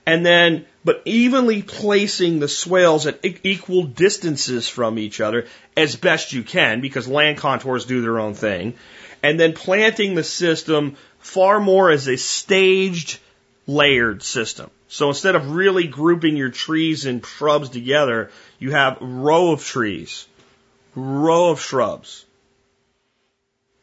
[0.07, 6.31] And then, but evenly placing the swales at equal distances from each other as best
[6.31, 8.75] you can because land contours do their own thing.
[9.23, 13.17] And then planting the system far more as a staged
[13.65, 14.69] layered system.
[14.87, 19.65] So instead of really grouping your trees and shrubs together, you have a row of
[19.65, 20.27] trees
[20.95, 22.25] row of shrubs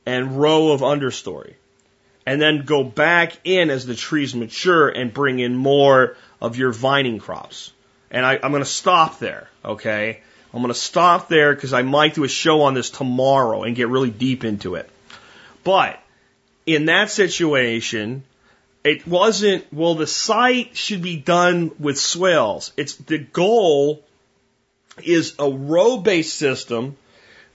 [0.07, 1.55] and row of understory.
[2.25, 6.73] And then go back in as the trees mature and bring in more of your
[6.73, 7.73] vining crops.
[8.11, 10.21] And I, am going to stop there, okay?
[10.53, 13.75] I'm going to stop there because I might do a show on this tomorrow and
[13.75, 14.89] get really deep into it.
[15.65, 15.99] But
[16.67, 18.23] in that situation,
[18.85, 22.73] it wasn't, well, the site should be done with swales.
[22.77, 24.05] It's the goal
[25.03, 26.97] is a row based system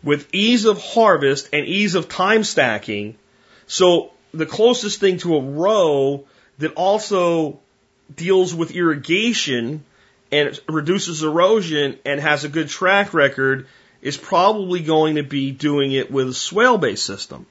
[0.08, 3.18] with ease of harvest and ease of time stacking.
[3.66, 6.24] So the closest thing to a row
[6.60, 7.60] that also
[8.16, 9.84] deals with irrigation
[10.32, 13.68] and reduces erosion and has a good track record
[14.02, 17.46] is probably going to be doing it with a swale based system.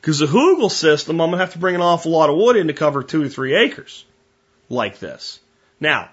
[0.00, 2.54] Because the Hugel system, I'm going to have to bring an awful lot of wood
[2.54, 4.04] in to cover two to three acres
[4.68, 5.40] like this.
[5.80, 6.10] Now,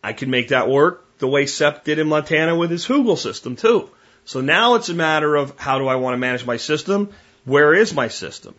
[0.00, 3.56] I can make that work the way Sepp did in Montana with his Hugel system
[3.56, 3.90] too.
[4.24, 7.10] So now it's a matter of how do I want to manage my system?
[7.44, 8.54] Where is my system?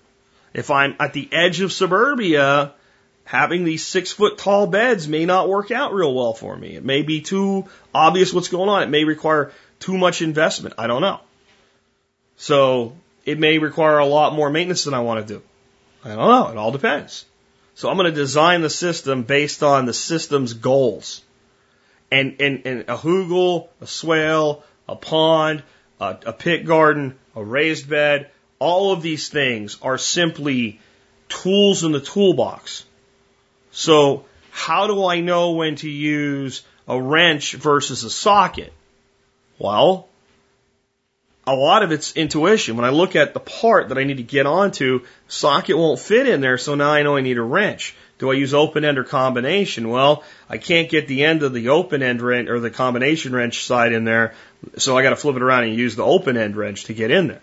[0.53, 2.73] If I'm at the edge of suburbia,
[3.23, 6.75] having these six foot tall beds may not work out real well for me.
[6.75, 8.83] It may be too obvious what's going on.
[8.83, 10.75] It may require too much investment.
[10.77, 11.19] I don't know.
[12.37, 15.41] So it may require a lot more maintenance than I want to do.
[16.03, 16.49] I don't know.
[16.49, 17.25] It all depends.
[17.73, 21.21] So I'm going to design the system based on the system's goals.
[22.11, 25.63] And, and, and a hugel, a swale, a pond,
[25.99, 30.79] a, a pit garden, a raised bed, all of these things are simply
[31.29, 32.85] tools in the toolbox.
[33.71, 38.73] So how do I know when to use a wrench versus a socket?
[39.59, 40.07] Well,
[41.47, 42.75] a lot of it's intuition.
[42.75, 46.27] When I look at the part that I need to get onto, socket won't fit
[46.27, 47.95] in there, so now I know I need a wrench.
[48.17, 49.89] Do I use open end or combination?
[49.89, 53.65] Well, I can't get the end of the open end wrench or the combination wrench
[53.65, 54.33] side in there,
[54.77, 57.11] so I got to flip it around and use the open end wrench to get
[57.11, 57.41] in there.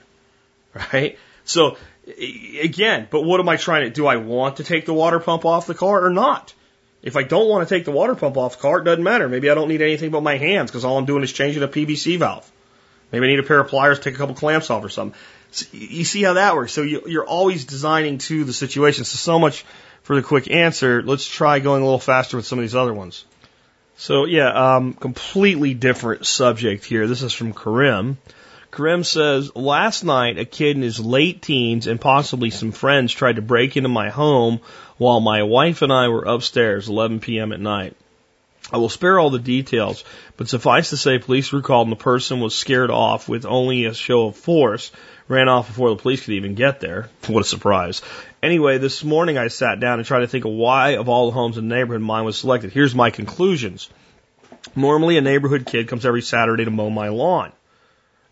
[0.92, 1.18] Right?
[1.44, 4.06] So again, but what am I trying to do?
[4.06, 6.54] I want to take the water pump off the car or not?
[7.02, 9.28] If I don't want to take the water pump off the car, it doesn't matter.
[9.28, 11.68] Maybe I don't need anything but my hands because all I'm doing is changing a
[11.68, 12.50] PCV valve.
[13.10, 15.18] Maybe I need a pair of pliers take a couple clamps off or something.
[15.50, 16.72] So you see how that works.
[16.72, 19.04] So you, are always designing to the situation.
[19.04, 19.64] So so much
[20.02, 21.02] for the quick answer.
[21.02, 23.24] Let's try going a little faster with some of these other ones.
[23.96, 27.06] So yeah, um, completely different subject here.
[27.06, 28.18] This is from Karim.
[28.72, 33.36] Karim says, last night a kid in his late teens and possibly some friends tried
[33.36, 34.60] to break into my home
[34.96, 37.52] while my wife and I were upstairs 11 p.m.
[37.52, 37.94] at night.
[38.72, 40.04] I will spare all the details,
[40.38, 43.84] but suffice to say police were called and the person was scared off with only
[43.84, 44.90] a show of force,
[45.28, 47.10] ran off before the police could even get there.
[47.26, 48.00] What a surprise.
[48.42, 51.32] Anyway, this morning I sat down and tried to think of why of all the
[51.32, 52.72] homes in the neighborhood mine was selected.
[52.72, 53.88] Here's my conclusions.
[54.74, 57.52] Normally a neighborhood kid comes every Saturday to mow my lawn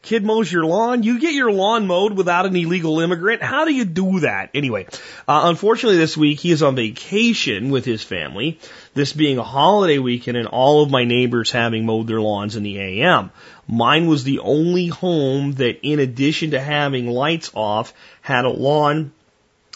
[0.03, 1.03] kid mows your lawn.
[1.03, 3.43] You get your lawn mowed without an illegal immigrant.
[3.43, 4.51] How do you do that?
[4.55, 4.87] Anyway,
[5.29, 8.59] uh, unfortunately, this week he is on vacation with his family.
[8.95, 12.63] This being a holiday weekend, and all of my neighbors having mowed their lawns in
[12.63, 13.31] the AM.
[13.69, 19.13] Mine was the only home that, in addition to having lights off, had a lawn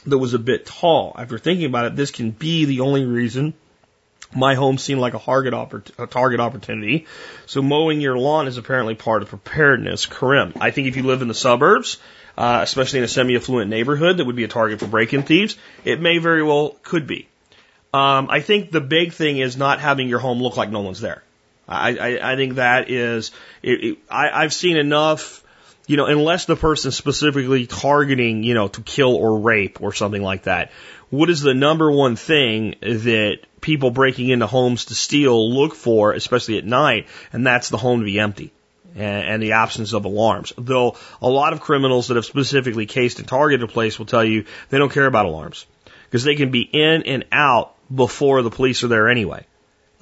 [0.06, 1.14] that was a bit tall.
[1.18, 3.54] After thinking about it, this can be the only reason
[4.34, 5.54] my home seemed like a target,
[5.98, 7.06] a target opportunity.
[7.46, 10.06] So mowing your lawn is apparently part of preparedness.
[10.06, 10.54] Karim.
[10.60, 11.98] I think if you live in the suburbs,
[12.36, 16.00] uh, especially in a semi-affluent neighborhood that would be a target for break-in thieves, it
[16.00, 17.28] may very well could be.
[17.92, 21.00] Um, I think the big thing is not having your home look like no one's
[21.00, 21.22] there.
[21.68, 23.30] I, I, I think that is,
[23.62, 25.43] it, it, I, I've seen enough
[25.86, 30.22] you know, unless the person specifically targeting, you know, to kill or rape or something
[30.22, 30.70] like that,
[31.10, 36.12] what is the number one thing that people breaking into homes to steal look for,
[36.12, 38.52] especially at night, and that's the home to be empty
[38.94, 40.52] and, and the absence of alarms.
[40.56, 44.24] Though a lot of criminals that have specifically cased and targeted a place will tell
[44.24, 45.66] you they don't care about alarms
[46.04, 49.46] because they can be in and out before the police are there anyway.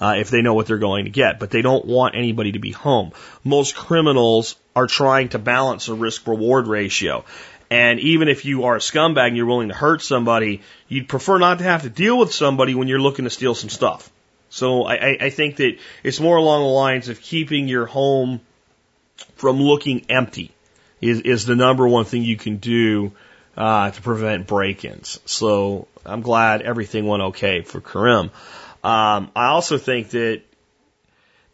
[0.03, 2.59] Uh, if they know what they're going to get, but they don't want anybody to
[2.59, 3.13] be home.
[3.45, 7.25] Most criminals are trying to balance a risk reward ratio.
[7.71, 11.39] And even if you are a scumbag and you're willing to hurt somebody, you'd prefer
[11.39, 14.11] not to have to deal with somebody when you're looking to steal some stuff.
[14.51, 18.41] So I, I think that it's more along the lines of keeping your home
[19.37, 20.51] from looking empty
[21.01, 23.13] is, is the number one thing you can do
[23.57, 25.21] uh, to prevent break-ins.
[25.27, 28.33] So I'm glad everything went okay for Karim.
[28.83, 30.43] Um, I also think that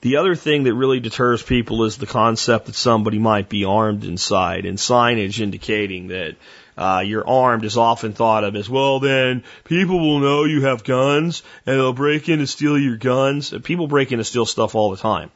[0.01, 4.05] the other thing that really deters people is the concept that somebody might be armed
[4.05, 6.37] inside, and signage indicating that
[6.76, 9.01] uh, you're armed is often thought of as well.
[9.01, 13.53] Then people will know you have guns, and they'll break in to steal your guns.
[13.64, 15.31] People break in to steal stuff all the time.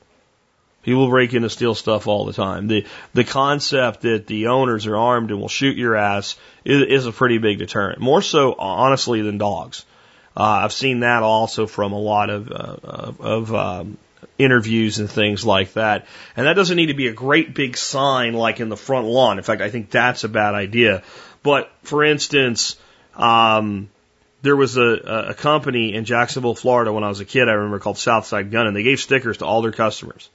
[0.85, 2.69] People break in to steal stuff all the time.
[2.69, 7.07] The the concept that the owners are armed and will shoot your ass is, is
[7.07, 8.01] a pretty big deterrent.
[8.01, 9.85] More so, honestly, than dogs.
[10.37, 13.99] Uh, I've seen that also from a lot of uh, of um,
[14.39, 16.07] interviews and things like that.
[16.37, 19.39] And that doesn't need to be a great big sign like in the front lawn.
[19.39, 21.03] In fact, I think that's a bad idea.
[21.43, 22.77] But for instance,
[23.15, 23.91] um,
[24.43, 27.79] there was a, a company in Jacksonville, Florida when I was a kid, I remember
[27.79, 30.29] called Southside Gun, and they gave stickers to all their customers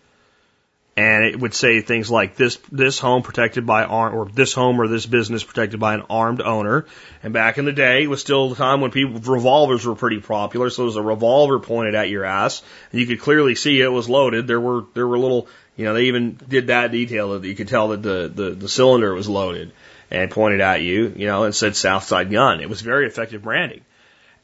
[0.98, 4.82] and it would say things like this this home protected by arm or this home
[4.82, 6.88] or this business protected by an armed owner.
[7.22, 10.20] And back in the day, it was still the time when people revolvers were pretty
[10.20, 13.80] popular, so there was a revolver pointed at your ass, and you could clearly see
[13.80, 14.48] it was loaded.
[14.48, 17.68] There were there were little you know they even did that detail that you could
[17.68, 19.74] tell that the the, the cylinder was loaded
[20.10, 22.60] and pointed at you, you know, and said Southside Gun.
[22.60, 23.82] It was very effective branding.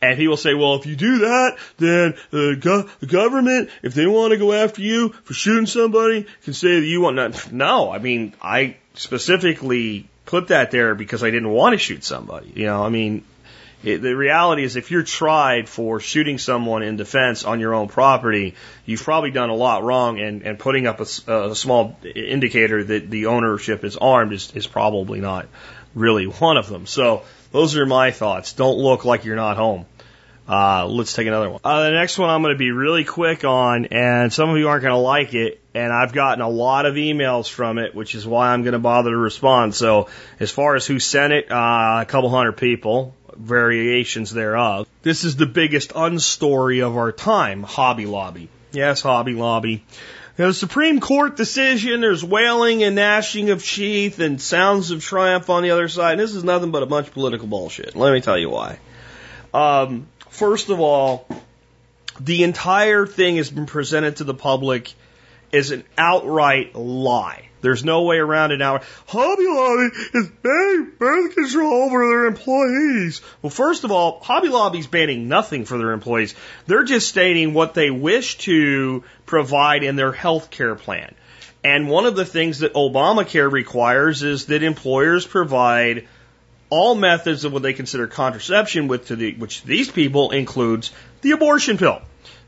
[0.03, 3.93] And he will say, well, if you do that, then the, go- the government, if
[3.93, 7.51] they want to go after you for shooting somebody, can say that you want not.
[7.53, 12.51] No, I mean, I specifically put that there because I didn't want to shoot somebody.
[12.53, 13.23] You know, I mean,
[13.83, 17.87] it, the reality is if you're tried for shooting someone in defense on your own
[17.87, 21.05] property, you've probably done a lot wrong, and, and putting up a,
[21.49, 25.47] a small indicator that the ownership is armed is, is probably not
[25.95, 26.87] really one of them.
[26.87, 28.53] So those are my thoughts.
[28.53, 29.85] Don't look like you're not home.
[30.47, 31.61] Uh, let's take another one.
[31.63, 34.67] Uh, the next one I'm going to be really quick on, and some of you
[34.67, 38.13] aren't going to like it, and I've gotten a lot of emails from it, which
[38.13, 39.73] is why I'm going to bother to respond.
[39.73, 44.87] So, as far as who sent it, uh, a couple hundred people, variations thereof.
[45.01, 48.49] This is the biggest unstory of our time, Hobby Lobby.
[48.73, 49.85] Yes, Hobby Lobby.
[50.35, 55.61] The Supreme Court decision, there's wailing and gnashing of teeth and sounds of triumph on
[55.61, 56.13] the other side.
[56.13, 57.95] And this is nothing but a bunch of political bullshit.
[57.95, 58.79] Let me tell you why.
[59.53, 61.27] Um, First of all,
[62.19, 64.91] the entire thing has been presented to the public
[65.53, 67.49] as an outright lie.
[67.61, 68.81] There's no way around it now.
[69.05, 73.21] Hobby Lobby is banning birth control over their employees.
[73.43, 76.33] Well, first of all, Hobby Lobby's banning nothing for their employees.
[76.65, 81.13] They're just stating what they wish to provide in their health care plan.
[81.63, 86.07] And one of the things that Obamacare requires is that employers provide
[86.73, 91.29] all methods of what they consider contraception, with to the, which these people includes the
[91.29, 92.01] abortion pill.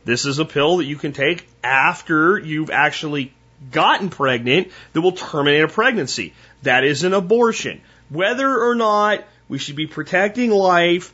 [0.03, 3.31] This is a pill that you can take after you've actually
[3.71, 6.33] gotten pregnant that will terminate a pregnancy.
[6.63, 7.81] That is an abortion.
[8.09, 11.13] Whether or not we should be protecting life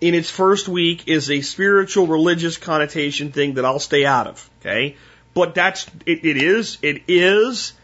[0.00, 4.50] in its first week is a spiritual religious connotation thing that I'll stay out of.
[4.60, 4.96] Okay.
[5.34, 7.74] But that's, it, it is, it is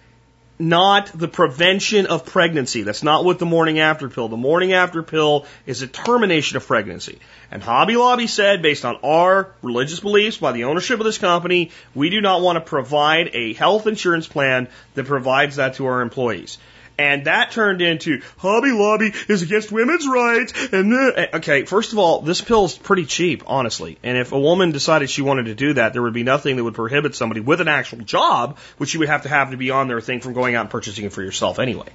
[0.58, 2.82] not the prevention of pregnancy.
[2.82, 4.28] That's not what the morning after pill.
[4.28, 7.18] The morning after pill is a termination of pregnancy.
[7.50, 11.70] And Hobby Lobby said, based on our religious beliefs by the ownership of this company,
[11.94, 16.02] we do not want to provide a health insurance plan that provides that to our
[16.02, 16.58] employees.
[16.98, 20.52] And that turned into Hobby Lobby is against women's rights.
[20.72, 23.98] And the, eh, okay, first of all, this pill is pretty cheap, honestly.
[24.02, 26.64] And if a woman decided she wanted to do that, there would be nothing that
[26.64, 29.70] would prohibit somebody with an actual job, which you would have to have to be
[29.70, 31.88] on their thing from going out and purchasing it for yourself anyway.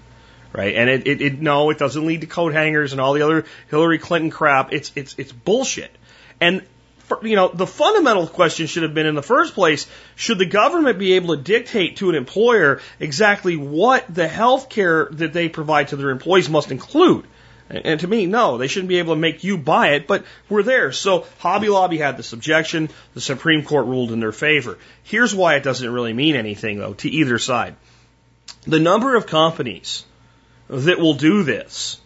[0.54, 0.76] Right?
[0.76, 3.46] And it, it, it no, it doesn't lead to coat hangers and all the other
[3.70, 4.72] Hillary Clinton crap.
[4.72, 5.92] It's, it's, it's bullshit.
[6.40, 6.64] And
[7.22, 11.00] you know, the fundamental question should have been in the first place, should the government
[11.00, 15.90] be able to dictate to an employer exactly what the health care that they provide
[15.90, 17.26] to their employees must include?
[17.70, 20.64] And to me, no, they shouldn't be able to make you buy it, but we're
[20.64, 20.92] there.
[20.92, 22.90] So Hobby Lobby had this objection.
[23.14, 24.78] The Supreme Court ruled in their favor.
[25.04, 27.76] Here's why it doesn't really mean anything, though, to either side.
[28.68, 30.06] The number of companies
[30.68, 32.00] that will do this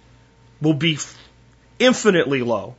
[0.62, 1.00] will be
[1.80, 2.76] infinitely low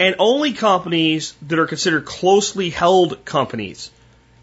[0.00, 3.90] and only companies that are considered closely held companies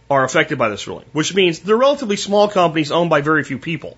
[0.10, 3.58] are affected by this ruling, which means they're relatively small companies owned by very few
[3.58, 3.98] people.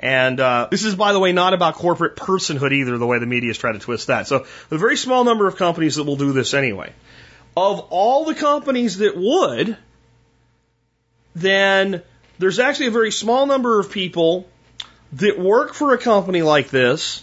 [0.00, 3.26] And uh, this is, by the way, not about corporate personhood either, the way the
[3.26, 4.26] media is trying to twist that.
[4.26, 6.92] So, a very small number of companies that will do this anyway.
[7.56, 9.76] Of all the companies that would,
[11.34, 12.02] then
[12.38, 14.48] there's actually a very small number of people
[15.12, 17.22] that work for a company like this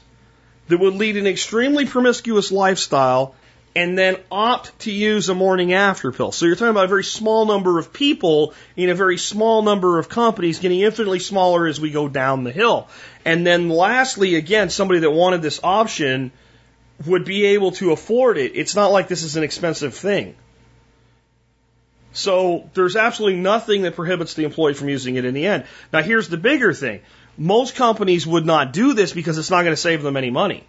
[0.68, 3.36] that would lead an extremely promiscuous lifestyle
[3.76, 6.32] and then opt to use a morning after pill.
[6.32, 9.98] So you're talking about a very small number of people in a very small number
[9.98, 12.88] of companies getting infinitely smaller as we go down the hill.
[13.26, 16.32] And then lastly, again, somebody that wanted this option
[17.06, 18.52] would be able to afford it.
[18.56, 20.36] It's not like this is an expensive thing.
[22.12, 25.66] So there's absolutely nothing that prohibits the employee from using it in the end.
[25.92, 27.02] Now here's the bigger thing.
[27.38, 30.64] Most companies would not do this because it's not going to save them any money.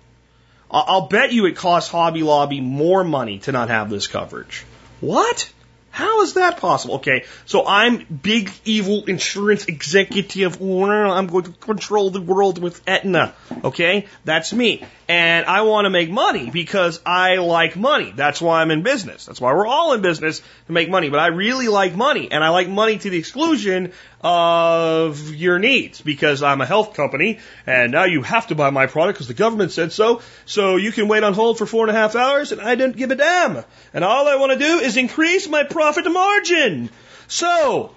[0.75, 4.65] I'll bet you it costs Hobby Lobby more money to not have this coverage.
[5.01, 5.51] What?
[5.95, 6.97] How is that possible?
[6.97, 10.61] Okay, so I'm big evil insurance executive.
[10.61, 13.33] I'm going to control the world with Aetna.
[13.63, 14.85] Okay, that's me.
[15.07, 18.13] And I want to make money because I like money.
[18.17, 19.27] That's why I'm in business.
[19.27, 21.11] That's why we're all in business to make money.
[21.11, 23.93] But I really like money and I like money to the exclusion
[24.25, 28.87] of your needs because I'm a health company and now you have to buy my
[28.87, 30.23] product because the government said so.
[30.47, 32.97] So you can wait on hold for four and a half hours and I don't
[32.97, 33.63] give a damn.
[33.93, 36.89] And all I want to do is increase my profit margin.
[37.29, 37.95] So,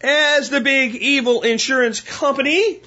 [0.00, 2.80] as the big evil insurance company,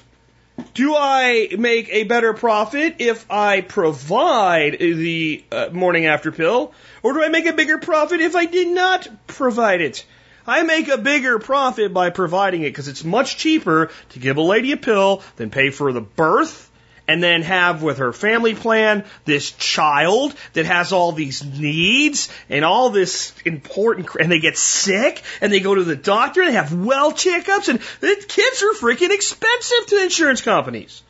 [0.74, 6.74] do I make a better profit if I provide the uh, morning after pill?
[7.02, 10.04] Or do I make a bigger profit if I did not provide it?
[10.46, 14.42] I make a bigger profit by providing it because it's much cheaper to give a
[14.42, 16.70] lady a pill than pay for the birth
[17.08, 22.64] and then have with her family plan this child that has all these needs and
[22.64, 26.56] all this important, and they get sick and they go to the doctor and they
[26.56, 31.02] have well checkups and the kids are freaking expensive to insurance companies.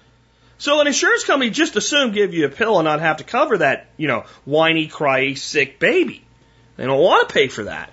[0.58, 3.58] So an insurance company just assume give you a pill and not have to cover
[3.58, 6.24] that, you know, whiny, cryy, sick baby.
[6.76, 7.90] They don't want to pay for that.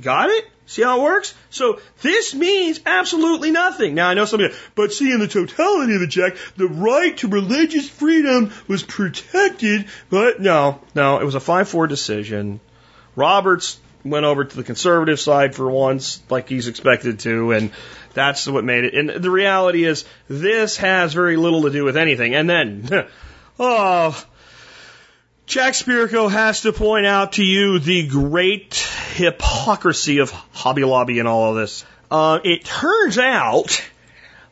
[0.00, 0.44] Got it?
[0.66, 1.34] See how it works?
[1.48, 3.94] So this means absolutely nothing.
[3.94, 7.28] Now I know somebody, but see in the totality of the check, the right to
[7.28, 12.60] religious freedom was protected, but no, no, it was a 5-4 decision.
[13.16, 17.70] Roberts went over to the conservative side for once, like he's expected to, and
[18.14, 18.94] that's what made it.
[18.94, 22.34] And the reality is, this has very little to do with anything.
[22.34, 23.06] And then,
[23.58, 24.24] oh,
[25.48, 28.74] Jack Spirko has to point out to you the great
[29.14, 31.86] hypocrisy of Hobby Lobby and all of this.
[32.10, 33.82] Uh, it turns out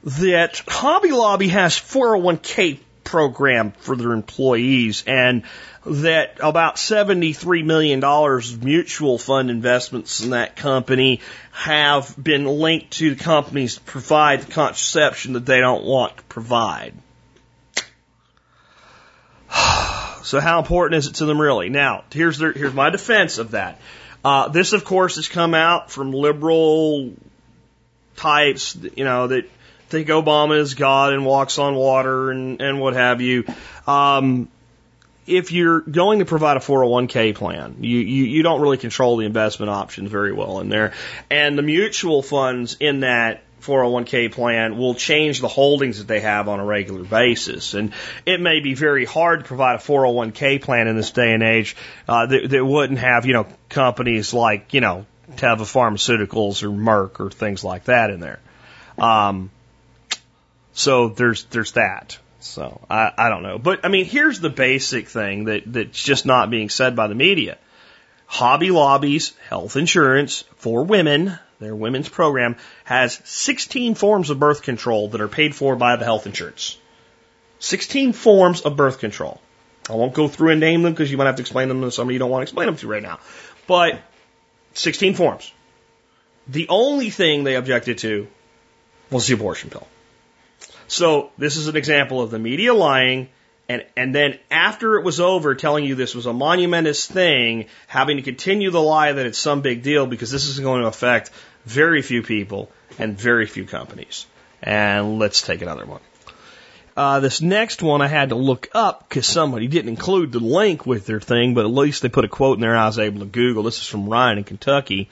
[0.04, 5.42] that Hobby Lobby has 401k program for their employees and
[5.84, 11.20] that about $73 million of mutual fund investments in that company
[11.52, 16.22] have been linked to the companies to provide the contraception that they don't want to
[16.22, 16.94] provide.
[20.26, 21.68] So how important is it to them really?
[21.68, 23.80] Now, here's their, here's my defense of that.
[24.24, 27.12] Uh, this, of course, has come out from liberal
[28.16, 29.48] types, you know, that
[29.88, 33.44] think Obama is God and walks on water and, and what have you.
[33.86, 34.48] Um,
[35.28, 39.26] if you're going to provide a 401k plan, you, you, you don't really control the
[39.26, 40.92] investment options very well in there.
[41.30, 46.48] And the mutual funds in that 401k plan will change the holdings that they have
[46.48, 47.74] on a regular basis.
[47.74, 47.92] And
[48.24, 51.76] it may be very hard to provide a 401k plan in this day and age
[52.08, 57.20] uh, that, that wouldn't have, you know, companies like, you know, Teva Pharmaceuticals or Merck
[57.20, 58.38] or things like that in there.
[58.98, 59.50] Um,
[60.72, 62.18] so there's there's that.
[62.40, 63.58] So I, I don't know.
[63.58, 67.14] But I mean here's the basic thing that, that's just not being said by the
[67.14, 67.58] media.
[68.26, 72.56] Hobby Lobby's health insurance for women, their women's program,
[72.86, 76.78] has 16 forms of birth control that are paid for by the health insurance.
[77.58, 79.40] 16 forms of birth control.
[79.90, 81.90] I won't go through and name them because you might have to explain them to
[81.90, 83.18] somebody you don't want to explain them to right now.
[83.66, 83.98] But
[84.74, 85.52] 16 forms.
[86.46, 88.28] The only thing they objected to
[89.10, 89.88] was the abortion pill.
[90.86, 93.30] So this is an example of the media lying
[93.68, 98.16] and, and then after it was over telling you this was a monumentous thing, having
[98.16, 101.32] to continue the lie that it's some big deal because this is going to affect
[101.66, 104.26] very few people and very few companies.
[104.62, 106.00] And let's take another one.
[106.96, 110.86] Uh, this next one I had to look up because somebody didn't include the link
[110.86, 113.20] with their thing, but at least they put a quote in there I was able
[113.20, 113.64] to Google.
[113.64, 115.10] This is from Ryan in Kentucky.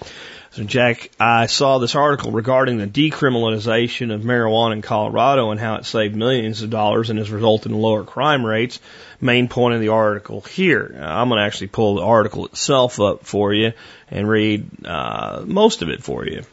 [0.53, 5.74] So, Jack, I saw this article regarding the decriminalization of marijuana in Colorado and how
[5.74, 8.78] it saved millions of dollars and has resulted in lower crime rates.
[9.20, 10.97] Main point of the article here.
[10.99, 13.72] I'm going to actually pull the article itself up for you
[14.11, 16.45] and read uh, most of it for you.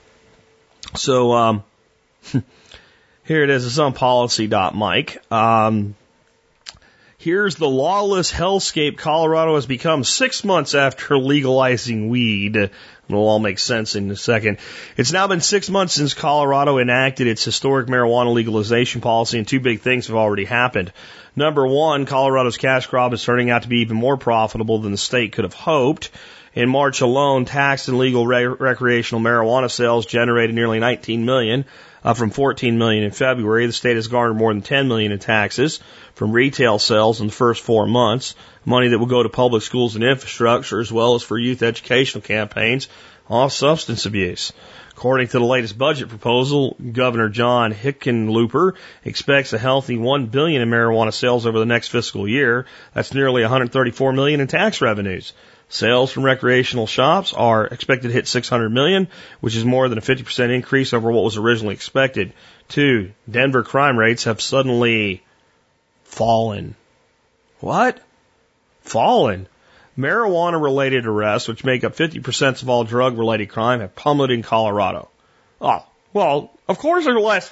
[0.96, 1.64] So, um,
[3.32, 3.66] here it is.
[3.66, 5.32] It's on policy.mic.
[5.32, 5.96] Um,
[7.22, 12.56] Here's the lawless hellscape Colorado has become six months after legalizing weed.
[12.56, 14.58] It'll all make sense in a second.
[14.98, 19.60] It's now been six months since Colorado enacted its historic marijuana legalization policy, and two
[19.60, 20.92] big things have already happened.
[21.36, 24.98] Number one, Colorado's cash crop is turning out to be even more profitable than the
[24.98, 26.10] state could have hoped.
[26.56, 31.66] In March alone, taxed and legal re- recreational marijuana sales generated nearly 19 million,
[32.04, 33.66] up from 14 million in February.
[33.68, 35.80] The state has garnered more than 10 million in taxes
[36.16, 38.36] from retail sales in the first four months,
[38.66, 42.22] money that will go to public schools and infrastructure as well as for youth educational
[42.22, 42.88] campaigns
[43.30, 44.52] off substance abuse.
[44.92, 48.74] According to the latest budget proposal, Governor John Hickenlooper
[49.04, 52.68] expects a healthy 1 billion in marijuana sales over the next fiscal year.
[52.94, 55.34] That's nearly 134 million in tax revenues.
[55.72, 59.08] Sales from recreational shops are expected to hit 600 million,
[59.40, 62.34] which is more than a 50% increase over what was originally expected.
[62.68, 65.24] Two, Denver crime rates have suddenly
[66.04, 66.76] fallen.
[67.62, 68.02] What?
[68.82, 69.48] Fallen.
[69.98, 74.44] Marijuana related arrests, which make up 50% of all drug related crime, have plummeted in
[74.44, 75.08] Colorado.
[75.62, 77.50] Oh, well, of course there's less,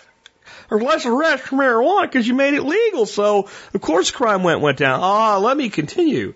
[0.67, 3.05] there's less arrests for marijuana because you made it legal.
[3.05, 4.99] So, of course crime went, went down.
[5.01, 6.33] Ah, let me continue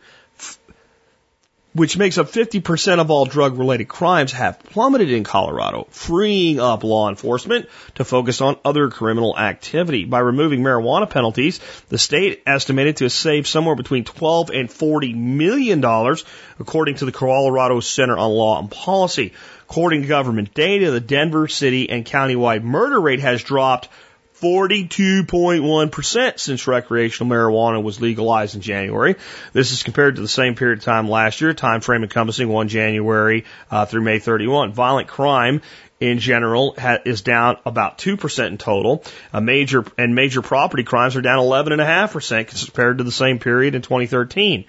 [1.73, 6.83] which makes up 50% of all drug related crimes, have plummeted in Colorado, freeing up
[6.83, 10.05] law enforcement to focus on other criminal activity.
[10.05, 11.59] By removing marijuana penalties,
[11.89, 16.23] the state estimated to save somewhere between 12 and 40 million dollars,
[16.59, 19.33] according to the Colorado Center on Law and Policy.
[19.63, 23.89] According to government data, the Denver city and countywide murder rate has dropped
[24.43, 29.15] 42.1% since recreational marijuana was legalized in January.
[29.53, 32.67] This is compared to the same period of time last year, time frame encompassing 1
[32.67, 34.73] January uh, through May 31.
[34.73, 35.61] Violent crime
[36.01, 39.05] in general ha- is down about 2% in total.
[39.31, 43.81] A major and major property crimes are down 11.5% compared to the same period in
[43.81, 44.65] 2013.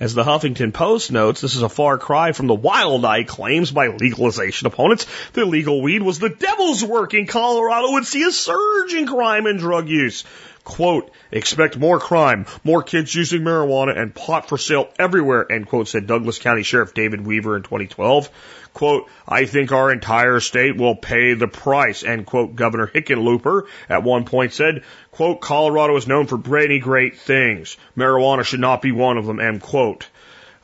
[0.00, 3.72] As the Huffington Post notes, this is a far cry from the wild eyed claims
[3.72, 8.30] by legalization opponents that legal weed was the devil's work in Colorado would see a
[8.30, 10.22] surge in crime and drug use.
[10.62, 15.88] Quote, expect more crime, more kids using marijuana and pot for sale everywhere, end quote,
[15.88, 18.30] said Douglas County Sheriff David Weaver in 2012.
[18.74, 24.02] Quote, I think our entire state will pay the price, end quote, Governor Hickenlooper at
[24.02, 27.76] one point said, quote, Colorado is known for many great things.
[27.96, 30.08] Marijuana should not be one of them, end quote.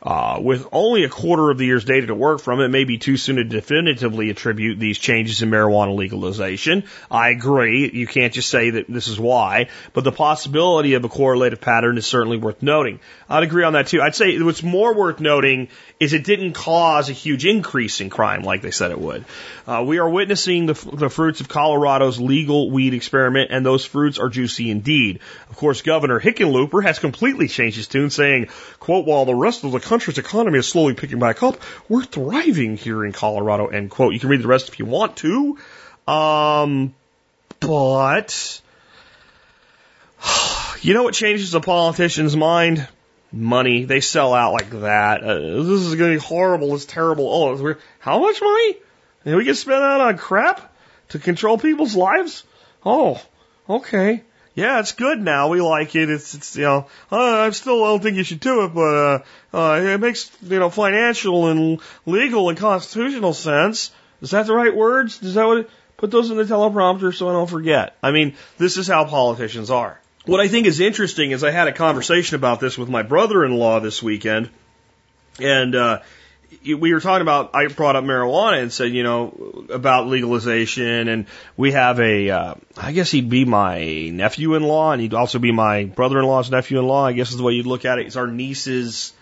[0.04, 2.98] Uh, with only a quarter of the year's data to work from, it may be
[2.98, 6.84] too soon to definitively attribute these changes in marijuana legalization.
[7.10, 7.90] I agree.
[7.90, 11.96] You can't just say that this is why, but the possibility of a correlative pattern
[11.96, 13.00] is certainly worth noting.
[13.30, 14.02] I'd agree on that too.
[14.02, 15.68] I'd say what's more worth noting
[16.00, 19.24] is it didn't cause a huge increase in crime like they said it would.
[19.66, 24.18] Uh, we are witnessing the, the fruits of Colorado's legal weed experiment, and those fruits
[24.18, 25.20] are juicy indeed.
[25.50, 28.48] Of course, Governor Hickenlooper has completely changed his tune, saying,
[28.80, 32.76] quote, while the rest of the country's economy is slowly picking back up, we're thriving
[32.76, 34.14] here in Colorado, end quote.
[34.14, 35.58] You can read the rest if you want to.
[36.08, 36.94] Um,
[37.60, 38.60] but,
[40.82, 42.88] you know what changes a politician's mind?
[43.34, 43.84] Money.
[43.84, 45.22] They sell out like that.
[45.22, 46.74] Uh, this is going to be horrible.
[46.74, 47.28] It's terrible.
[47.28, 47.80] Oh, it's weird.
[47.98, 48.76] how much money?
[49.24, 50.72] And we can spend that on crap
[51.10, 52.44] to control people's lives?
[52.84, 53.20] Oh,
[53.68, 54.22] okay.
[54.54, 55.48] Yeah, it's good now.
[55.48, 56.08] We like it.
[56.08, 59.18] It's, it's you know, uh, I still don't think you should do it, but uh,
[59.52, 63.90] uh, it makes you know financial and legal and constitutional sense.
[64.22, 65.20] Is that the right words?
[65.22, 65.58] Is that what?
[65.58, 67.96] It, put those in the teleprompter so I don't forget.
[68.02, 70.00] I mean, this is how politicians are.
[70.26, 73.80] What I think is interesting is I had a conversation about this with my brother-in-law
[73.80, 74.48] this weekend,
[75.38, 76.00] and uh,
[76.64, 77.54] we were talking about.
[77.54, 81.26] I brought up marijuana and said, you know, about legalization, and
[81.58, 82.30] we have a.
[82.30, 87.04] Uh, I guess he'd be my nephew-in-law, and he'd also be my brother-in-law's nephew-in-law.
[87.04, 88.04] I guess is the way you'd look at it.
[88.04, 89.12] He's our niece's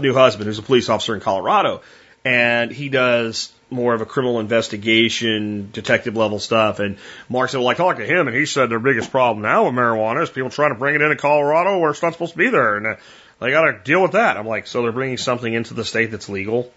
[0.00, 1.82] new husband, who's a police officer in Colorado,
[2.24, 6.80] and he does more of a criminal investigation, detective level stuff.
[6.80, 6.98] And
[7.28, 9.74] Mark said, well, I talked to him and he said their biggest problem now with
[9.74, 12.50] marijuana is people trying to bring it into Colorado where it's not supposed to be
[12.50, 12.76] there.
[12.76, 12.96] And uh,
[13.40, 14.36] they got to deal with that.
[14.36, 16.72] I'm like, so they're bringing something into the state that's legal?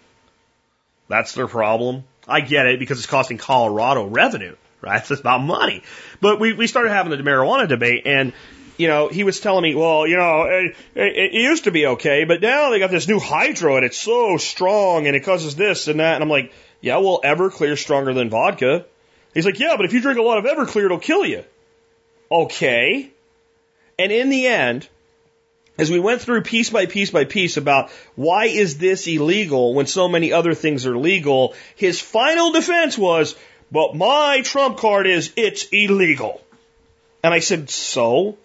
[1.07, 2.03] That's their problem?
[2.27, 4.99] I get it because it's costing Colorado revenue, right?
[4.99, 5.83] It's about money.
[6.21, 8.33] But we, we started having the marijuana debate and
[8.77, 11.85] you know, he was telling me, well, you know, it, it, it, used to be
[11.85, 15.55] okay, but now they got this new hydro and it's so strong and it causes
[15.55, 16.15] this and that.
[16.15, 16.51] And I'm like,
[16.83, 18.85] yeah, well, Everclear's stronger than vodka.
[19.33, 21.45] He's like, yeah, but if you drink a lot of Everclear, it'll kill you.
[22.29, 23.09] Okay.
[23.97, 24.89] And in the end,
[25.77, 29.85] as we went through piece by piece by piece about why is this illegal when
[29.85, 33.33] so many other things are legal, his final defense was,
[33.71, 36.41] but my trump card is it's illegal.
[37.23, 38.37] And I said, so?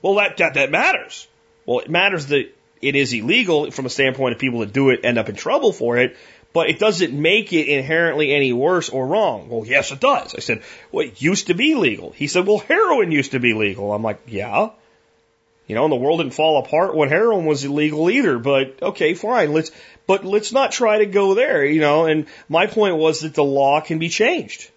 [0.00, 1.28] Well, that, that, that matters.
[1.66, 2.50] Well, it matters that
[2.80, 5.72] it is illegal from a standpoint of people that do it end up in trouble
[5.72, 6.16] for it,
[6.52, 9.48] but it doesn't make it inherently any worse or wrong.
[9.48, 10.34] Well, yes, it does.
[10.34, 12.10] I said, well, it used to be legal.
[12.10, 13.92] He said, well, heroin used to be legal.
[13.92, 14.70] I'm like, yeah.
[15.66, 19.12] You know, and the world didn't fall apart when heroin was illegal either, but okay,
[19.12, 19.52] fine.
[19.52, 19.70] Let's,
[20.06, 23.44] but let's not try to go there, you know, and my point was that the
[23.44, 24.70] law can be changed.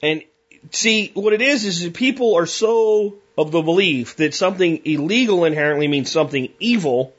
[0.00, 0.22] And
[0.70, 5.44] see, what it is, is that people are so of the belief that something illegal
[5.44, 7.12] inherently means something evil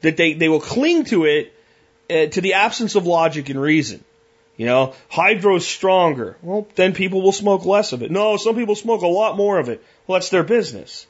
[0.00, 1.52] that they, they will cling to it
[2.10, 4.04] uh, to the absence of logic and reason.
[4.56, 6.36] You know, hydro's stronger.
[6.42, 8.10] Well, then people will smoke less of it.
[8.10, 9.82] No, some people smoke a lot more of it.
[10.06, 11.06] Well, that's their business.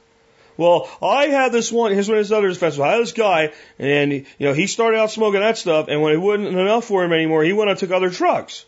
[0.56, 2.80] Well, I had this one, here's one of his other defenses.
[2.80, 6.12] I had this guy, and, you know, he started out smoking that stuff, and when
[6.12, 8.64] it wasn't enough for him anymore, he went and took other drugs.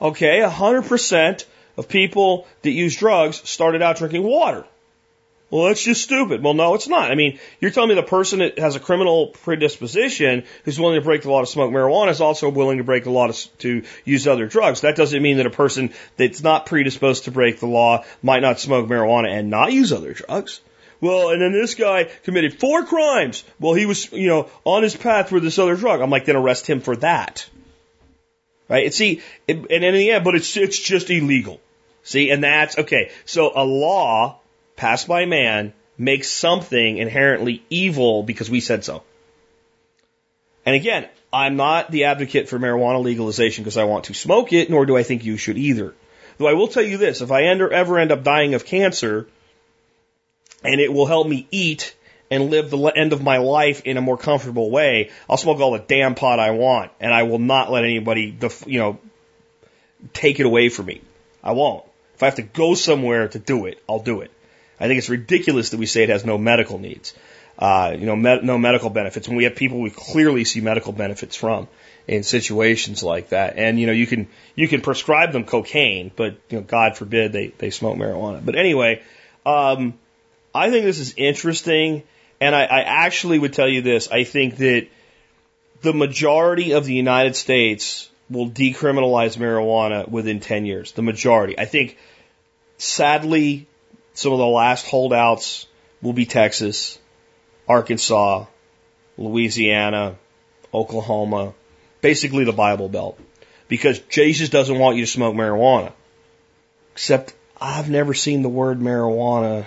[0.00, 1.44] Okay, a 100%
[1.76, 4.64] of people that use drugs started out drinking water.
[5.52, 6.42] Well, that's just stupid.
[6.42, 7.10] Well, no, it's not.
[7.10, 11.04] I mean, you're telling me the person that has a criminal predisposition who's willing to
[11.04, 13.82] break the law to smoke marijuana is also willing to break the law to, to
[14.06, 14.80] use other drugs.
[14.80, 18.60] That doesn't mean that a person that's not predisposed to break the law might not
[18.60, 20.62] smoke marijuana and not use other drugs.
[21.02, 23.44] Well, and then this guy committed four crimes.
[23.60, 26.00] Well, he was, you know, on his path for this other drug.
[26.00, 27.46] I'm like, then arrest him for that.
[28.70, 28.86] Right?
[28.86, 31.60] And see, and in the end, but it's, it's just illegal.
[32.04, 33.10] See, and that's, okay.
[33.26, 34.38] So a law
[34.82, 39.04] passed by man makes something inherently evil because we said so.
[40.66, 44.70] And again, I'm not the advocate for marijuana legalization because I want to smoke it,
[44.70, 45.94] nor do I think you should either.
[46.36, 49.28] Though I will tell you this, if I ever end up dying of cancer,
[50.64, 51.94] and it will help me eat
[52.28, 55.72] and live the end of my life in a more comfortable way, I'll smoke all
[55.72, 58.98] the damn pot I want, and I will not let anybody, you know,
[60.12, 61.02] take it away from me.
[61.40, 61.84] I won't.
[62.16, 64.32] If I have to go somewhere to do it, I'll do it.
[64.82, 67.14] I think it's ridiculous that we say it has no medical needs,
[67.56, 70.92] uh, you know, med- no medical benefits when we have people we clearly see medical
[70.92, 71.68] benefits from
[72.08, 73.56] in situations like that.
[73.56, 74.26] And you know, you can
[74.56, 78.44] you can prescribe them cocaine, but you know, God forbid they they smoke marijuana.
[78.44, 79.02] But anyway,
[79.46, 79.94] um,
[80.52, 82.02] I think this is interesting,
[82.40, 84.88] and I, I actually would tell you this: I think that
[85.82, 90.92] the majority of the United States will decriminalize marijuana within 10 years.
[90.92, 91.58] The majority.
[91.58, 91.98] I think,
[92.78, 93.68] sadly,
[94.14, 95.66] some of the last holdouts
[96.00, 96.98] will be Texas,
[97.68, 98.46] Arkansas,
[99.16, 100.16] Louisiana,
[100.72, 101.54] Oklahoma,
[102.00, 103.18] basically the Bible Belt.
[103.68, 105.92] Because Jesus doesn't want you to smoke marijuana.
[106.92, 109.66] Except I've never seen the word marijuana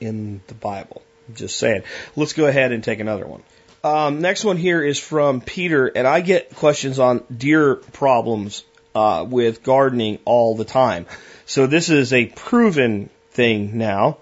[0.00, 1.02] in the Bible.
[1.28, 1.82] I'm just saying.
[2.16, 3.42] Let's go ahead and take another one.
[3.84, 8.64] Um, next one here is from Peter, and I get questions on deer problems
[8.94, 11.06] uh, with gardening all the time.
[11.46, 14.18] So this is a proven thing now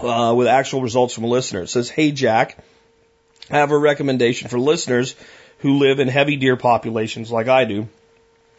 [0.00, 1.62] uh, with actual results from a listener.
[1.62, 2.58] It says, Hey, Jack,
[3.50, 5.14] I have a recommendation for listeners
[5.58, 7.88] who live in heavy deer populations like I do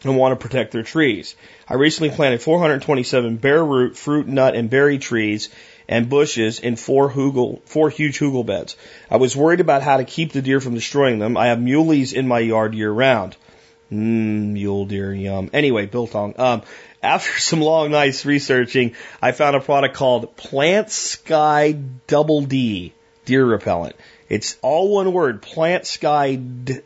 [0.02, 1.34] and want to protect their trees.
[1.68, 5.48] I recently planted 427 bare root, fruit, nut, and berry trees
[5.88, 8.76] and bushes in four, hugel, four huge hugel beds.
[9.10, 11.36] I was worried about how to keep the deer from destroying them.
[11.36, 13.36] I have muleys in my yard year round.
[13.92, 15.50] Mmm, mule deer, yum.
[15.52, 16.34] Anyway, biltong.
[16.38, 16.62] Um,
[17.06, 21.72] after some long nights researching, I found a product called Plant Sky
[22.06, 22.92] Double D
[23.24, 23.96] deer repellent.
[24.28, 26.80] It's all one word, Plant Sky D-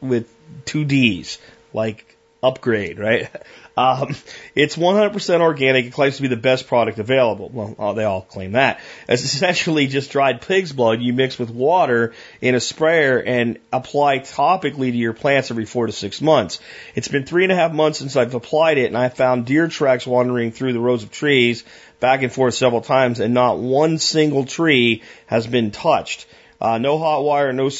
[0.00, 0.28] with
[0.64, 1.38] two D's,
[1.72, 3.30] like upgrade, right?
[3.74, 4.14] Um,
[4.54, 5.86] it's 100% organic.
[5.86, 7.48] It claims to be the best product available.
[7.48, 8.80] Well, uh, they all claim that.
[9.08, 12.12] It's essentially just dried pig's blood you mix with water
[12.42, 16.60] in a sprayer and apply topically to your plants every four to six months.
[16.94, 19.68] It's been three and a half months since I've applied it and I found deer
[19.68, 21.64] tracks wandering through the rows of trees
[21.98, 26.26] back and forth several times and not one single tree has been touched.
[26.60, 27.70] Uh, no hot wire, no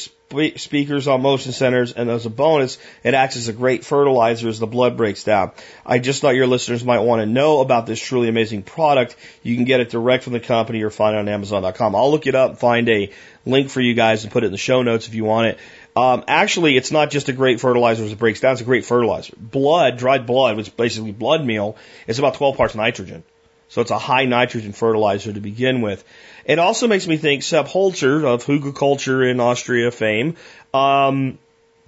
[0.55, 4.59] speakers on motion centers, and as a bonus, it acts as a great fertilizer as
[4.59, 5.51] the blood breaks down.
[5.85, 9.15] I just thought your listeners might want to know about this truly amazing product.
[9.43, 11.95] You can get it direct from the company or find it on Amazon.com.
[11.95, 13.11] I'll look it up find a
[13.45, 15.59] link for you guys and put it in the show notes if you want it.
[15.95, 18.85] Um, actually, it's not just a great fertilizer as it breaks down, it's a great
[18.85, 19.33] fertilizer.
[19.37, 21.75] Blood, dried blood, which is basically blood meal,
[22.07, 23.23] is about 12 parts nitrogen.
[23.73, 26.03] So it's a high nitrogen fertilizer to begin with.
[26.45, 30.35] It also makes me think Sepp Holzer of Hugelkultur in Austria fame
[30.75, 31.39] um,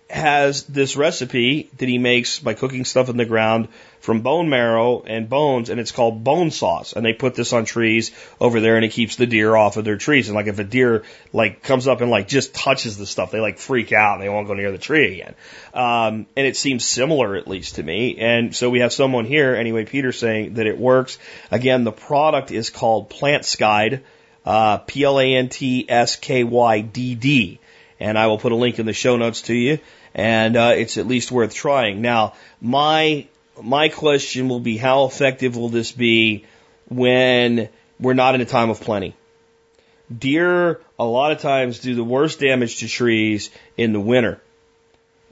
[0.10, 3.68] has this recipe that he makes by cooking stuff in the ground
[4.01, 6.93] from bone marrow and bones, and it's called bone sauce.
[6.93, 9.84] And they put this on trees over there, and it keeps the deer off of
[9.84, 10.28] their trees.
[10.28, 11.03] And like if a deer
[11.34, 14.30] like comes up and like just touches the stuff, they like freak out and they
[14.30, 15.34] won't go near the tree again.
[15.74, 18.18] Um, and it seems similar at least to me.
[18.20, 21.18] And so we have someone here, anyway, Peter saying that it works.
[21.49, 24.01] Again, the product is called Plantskydd,
[24.45, 27.60] uh, P L A N T S K Y D D.
[27.99, 29.80] And I will put a link in the show notes to you
[30.16, 32.01] and uh, it's at least worth trying.
[32.01, 33.28] Now, my
[33.61, 36.45] my question will be, how effective will this be
[36.89, 39.13] when we're not in a time of plenty?
[40.16, 44.39] Deer, a lot of times, do the worst damage to trees in the winter,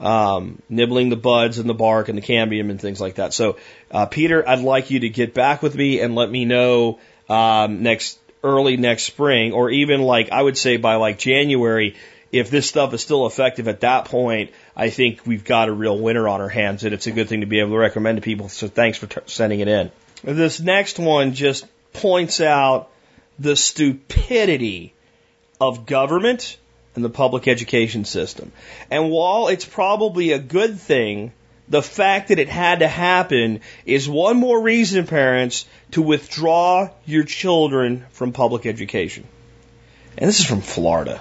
[0.00, 3.32] um, nibbling the buds and the bark and the cambium and things like that.
[3.32, 3.56] So,
[3.90, 7.82] uh, Peter, I'd like you to get back with me and let me know um,
[7.82, 11.94] next early next spring, or even like I would say by like January,
[12.32, 15.98] if this stuff is still effective at that point, I think we've got a real
[15.98, 18.22] winner on our hands, and it's a good thing to be able to recommend to
[18.22, 18.48] people.
[18.48, 19.90] So thanks for t- sending it in.
[20.22, 22.90] This next one just points out
[23.38, 24.92] the stupidity
[25.60, 26.56] of government
[26.94, 28.52] and the public education system.
[28.90, 31.32] And while it's probably a good thing,
[31.68, 37.24] the fact that it had to happen is one more reason, parents, to withdraw your
[37.24, 39.24] children from public education.
[40.18, 41.20] And this is from Florida.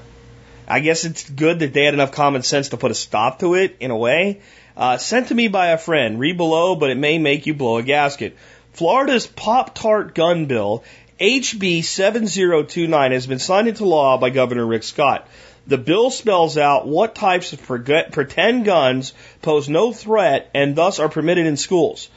[0.68, 3.56] I guess it's good that they had enough common sense to put a stop to
[3.56, 4.42] it in a way.
[4.76, 6.20] Uh, sent to me by a friend.
[6.20, 8.38] Read below, but it may make you blow a gasket.
[8.74, 10.84] Florida's Pop Tart gun bill,
[11.20, 15.28] HB 7029, has been signed into law by Governor Rick Scott.
[15.68, 21.08] The bill spells out what types of pretend guns pose no threat and thus are
[21.08, 22.10] permitted in schools.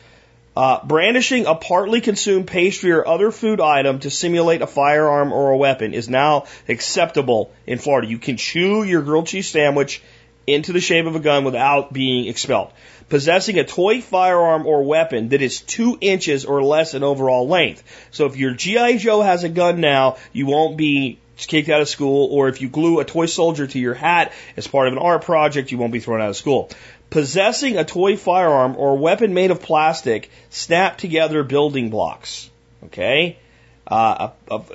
[0.57, 5.51] Uh, brandishing a partly consumed pastry or other food item to simulate a firearm or
[5.51, 8.09] a weapon is now acceptable in Florida.
[8.09, 10.03] You can chew your grilled cheese sandwich
[10.47, 12.73] into the shape of a gun without being expelled.
[13.11, 17.83] Possessing a toy firearm or weapon that is two inches or less in overall length.
[18.11, 18.97] So if your G.I.
[18.97, 22.69] Joe has a gun now, you won't be kicked out of school, or if you
[22.71, 25.93] glue a toy soldier to your hat as part of an art project, you won't
[25.93, 26.71] be thrown out of school
[27.11, 32.51] possessing a toy firearm or weapon made of plastic snap together building blocks.
[32.85, 33.39] Okay?
[33.87, 34.31] Uh,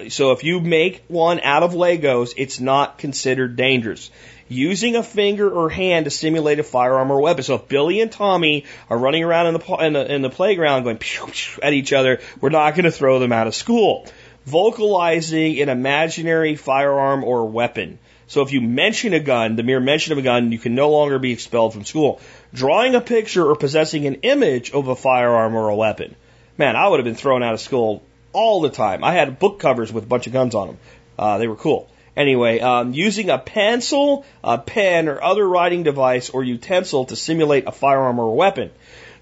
[0.10, 4.10] so if you make one out of Legos, it's not considered dangerous.
[4.48, 7.44] Using a finger or hand to simulate a firearm or weapon.
[7.44, 10.84] So if Billy and Tommy are running around in the in the, in the playground
[10.84, 14.08] going pew, pew, at each other, we're not going to throw them out of school.
[14.46, 18.00] Vocalizing an imaginary firearm or weapon.
[18.32, 20.90] So if you mention a gun, the mere mention of a gun, you can no
[20.90, 22.22] longer be expelled from school.
[22.54, 26.16] Drawing a picture or possessing an image of a firearm or a weapon.
[26.58, 28.02] Man, I would have been thrown out of school
[28.32, 29.04] all the time.
[29.04, 30.78] I had book covers with a bunch of guns on them.
[31.20, 31.90] Uh, they were cool.
[32.16, 37.68] Anyway, um, using a pencil, a pen, or other writing device or utensil to simulate
[37.68, 38.72] a firearm or a weapon.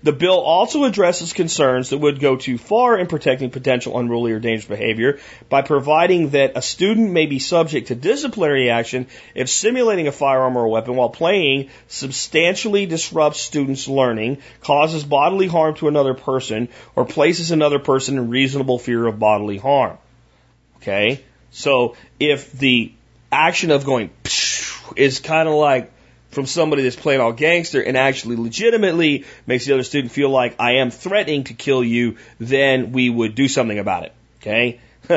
[0.02, 4.40] The bill also addresses concerns that would go too far in protecting potential unruly or
[4.40, 5.20] dangerous behavior
[5.50, 10.56] by providing that a student may be subject to disciplinary action if simulating a firearm
[10.56, 16.70] or a weapon while playing substantially disrupts students' learning, causes bodily harm to another person,
[16.96, 19.98] or places another person in reasonable fear of bodily harm.
[20.78, 21.22] Okay?
[21.52, 22.94] So if the
[23.32, 24.12] action of going
[24.96, 25.92] is kind of like
[26.30, 30.56] from somebody that's playing all gangster and actually legitimately makes the other student feel like
[30.60, 34.14] I am threatening to kill you, then we would do something about it.
[34.38, 34.80] Okay?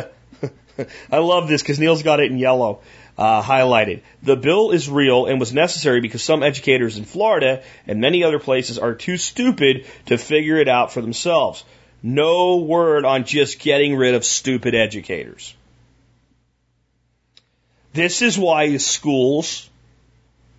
[1.12, 2.80] I love this because Neil's got it in yellow
[3.18, 4.00] uh, highlighted.
[4.22, 8.38] The bill is real and was necessary because some educators in Florida and many other
[8.38, 11.62] places are too stupid to figure it out for themselves.
[12.02, 15.54] No word on just getting rid of stupid educators.
[17.92, 19.68] This is why schools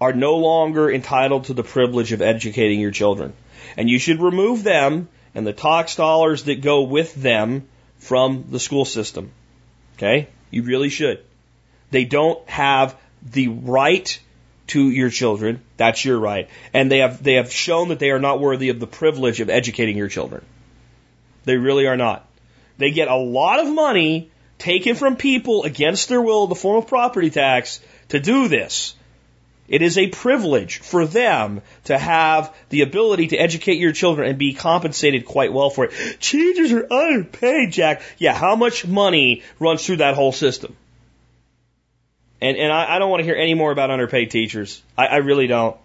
[0.03, 3.31] are no longer entitled to the privilege of educating your children.
[3.77, 7.67] And you should remove them and the tax dollars that go with them
[7.99, 9.31] from the school system.
[9.95, 10.27] Okay?
[10.51, 11.23] You really should.
[11.89, 14.19] They don't have the right
[14.67, 15.61] to your children.
[15.77, 16.49] That's your right.
[16.73, 19.49] And they have, they have shown that they are not worthy of the privilege of
[19.49, 20.43] educating your children.
[21.45, 22.27] They really are not.
[22.77, 26.77] They get a lot of money taken from people against their will in the form
[26.77, 27.79] of property tax
[28.09, 28.95] to do this.
[29.67, 34.37] It is a privilege for them to have the ability to educate your children and
[34.37, 36.19] be compensated quite well for it.
[36.19, 38.01] Teachers are underpaid, Jack.
[38.17, 40.75] Yeah, how much money runs through that whole system?
[42.41, 44.81] And and I, I don't want to hear any more about underpaid teachers.
[44.97, 45.77] I, I really don't.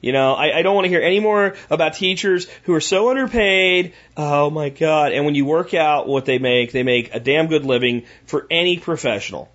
[0.00, 3.10] You know, I, I don't want to hear any more about teachers who are so
[3.10, 3.92] underpaid.
[4.16, 5.12] Oh my God.
[5.12, 8.48] And when you work out what they make, they make a damn good living for
[8.50, 9.48] any professional.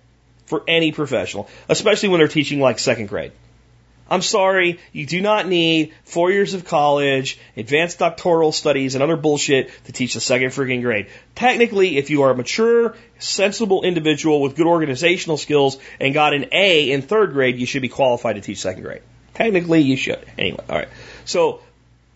[0.46, 1.50] For any professional.
[1.68, 3.32] Especially when they're teaching like second grade.
[4.10, 9.16] I'm sorry, you do not need four years of college, advanced doctoral studies, and other
[9.16, 11.08] bullshit to teach the second freaking grade.
[11.34, 16.46] Technically, if you are a mature, sensible individual with good organizational skills and got an
[16.52, 19.02] A in third grade, you should be qualified to teach second grade.
[19.34, 20.24] Technically, you should.
[20.38, 20.88] Anyway, all right.
[21.24, 21.60] So,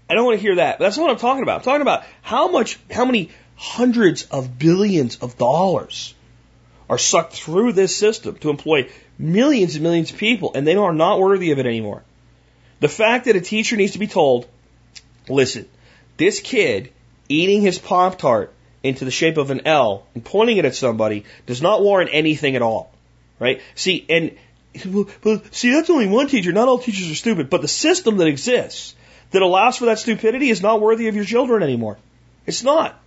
[0.08, 0.78] I don't want to hear that.
[0.78, 1.60] But that's not what I'm talking about.
[1.60, 6.14] I'm talking about how much, how many hundreds of billions of dollars
[6.90, 8.90] are sucked through this system to employ
[9.22, 12.02] millions and millions of people, and they are not worthy of it anymore.
[12.80, 14.48] The fact that a teacher needs to be told,
[15.28, 15.68] listen,
[16.16, 16.92] this kid
[17.28, 18.52] eating his Pop Tart
[18.82, 22.56] into the shape of an L and pointing it at somebody does not warrant anything
[22.56, 22.92] at all.
[23.38, 23.62] Right?
[23.76, 24.36] See, and
[25.52, 26.52] see, that's only one teacher.
[26.52, 28.94] Not all teachers are stupid, but the system that exists
[29.30, 31.98] that allows for that stupidity is not worthy of your children anymore.
[32.46, 33.00] It's not.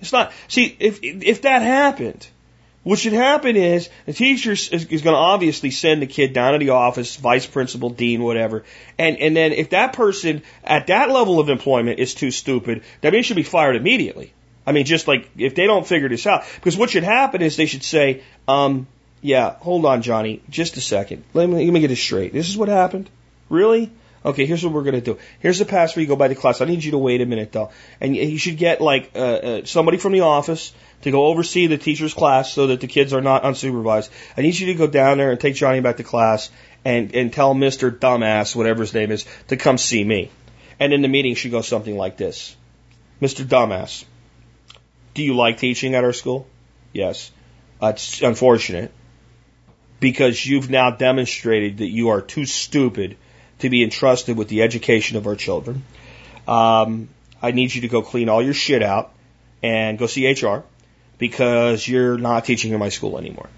[0.00, 0.32] It's not.
[0.48, 2.26] See, if if that happened,
[2.86, 6.52] what should happen is the teacher is, is going to obviously send the kid down
[6.52, 8.62] to the office, vice principal, dean, whatever,
[8.96, 13.12] and and then if that person at that level of employment is too stupid, that
[13.12, 14.32] means should be fired immediately.
[14.64, 17.56] I mean, just like if they don't figure this out, because what should happen is
[17.56, 18.86] they should say, um,
[19.20, 21.24] yeah, hold on, Johnny, just a second.
[21.34, 22.32] Let me let me get this straight.
[22.32, 23.10] This is what happened.
[23.48, 23.90] Really?
[24.26, 25.18] Okay, here's what we're going to do.
[25.38, 26.60] Here's the pass for you go by the class.
[26.60, 27.70] I need you to wait a minute though.
[28.00, 31.78] And you should get like uh, uh, somebody from the office to go oversee the
[31.78, 34.10] teacher's class so that the kids are not unsupervised.
[34.36, 36.50] I need you to go down there and take Johnny back to class
[36.84, 37.96] and, and tell Mr.
[37.96, 40.32] Dumbass, whatever his name is, to come see me.
[40.80, 42.56] And in the meeting should go something like this.
[43.22, 43.44] Mr.
[43.44, 44.04] Dumbass,
[45.14, 46.48] do you like teaching at our school?
[46.92, 47.30] Yes.
[47.80, 48.92] Uh, it's unfortunate
[50.00, 53.16] because you've now demonstrated that you are too stupid
[53.60, 55.82] to be entrusted with the education of our children.
[56.46, 57.08] Um,
[57.42, 59.12] I need you to go clean all your shit out
[59.62, 60.62] and go see HR
[61.18, 63.48] because you're not teaching in my school anymore.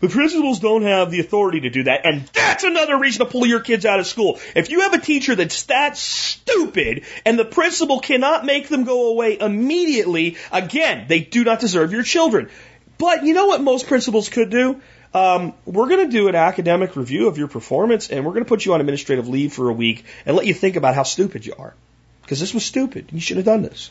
[0.00, 3.46] The principals don't have the authority to do that, and that's another reason to pull
[3.46, 4.38] your kids out of school.
[4.54, 9.10] If you have a teacher that's that stupid and the principal cannot make them go
[9.10, 12.50] away immediately, again, they do not deserve your children.
[12.98, 14.80] But you know what most principals could do?
[15.12, 18.48] Um, we're going to do an academic review of your performance, and we're going to
[18.48, 21.44] put you on administrative leave for a week and let you think about how stupid
[21.44, 21.74] you are.
[22.22, 23.06] Because this was stupid.
[23.12, 23.90] You should have done this.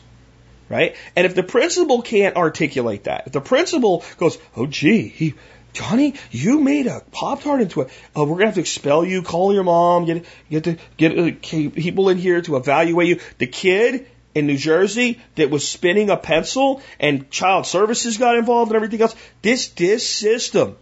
[0.70, 0.96] Right?
[1.16, 5.34] And if the principal can't articulate that, if the principal goes, oh, gee, he,
[5.72, 7.84] Johnny, you made a Pop Tart into a.
[8.16, 9.22] Uh, we're gonna have to expel you.
[9.22, 10.04] Call your mom.
[10.04, 13.20] Get get to get uh, people in here to evaluate you.
[13.38, 18.70] The kid in New Jersey that was spinning a pencil and child services got involved
[18.70, 19.14] and everything else.
[19.42, 20.76] This this system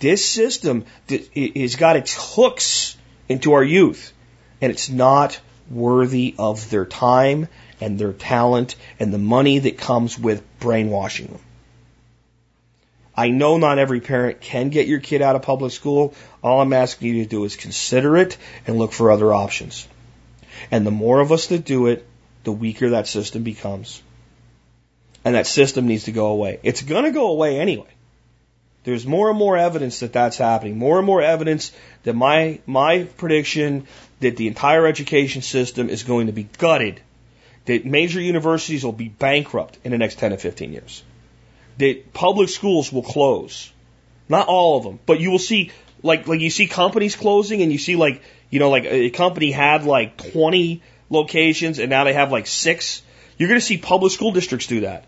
[0.00, 2.96] this system has got its hooks
[3.28, 4.12] into our youth,
[4.60, 5.40] and it's not
[5.70, 7.48] worthy of their time
[7.80, 11.40] and their talent and the money that comes with brainwashing them.
[13.14, 16.14] I know not every parent can get your kid out of public school.
[16.42, 18.36] All I'm asking you to do is consider it
[18.66, 19.88] and look for other options.
[20.70, 22.06] And the more of us that do it,
[22.44, 24.00] the weaker that system becomes.
[25.24, 26.60] And that system needs to go away.
[26.62, 27.88] It's going to go away anyway.
[28.88, 30.78] There's more and more evidence that that's happening.
[30.78, 31.72] More and more evidence
[32.04, 33.86] that my my prediction
[34.20, 37.02] that the entire education system is going to be gutted.
[37.66, 41.02] That major universities will be bankrupt in the next 10 to 15 years.
[41.76, 43.70] That public schools will close.
[44.26, 45.70] Not all of them, but you will see
[46.02, 49.50] Like like you see companies closing and you see like you know like a company
[49.50, 53.02] had like 20 locations and now they have like 6.
[53.36, 55.04] You're going to see public school districts do that.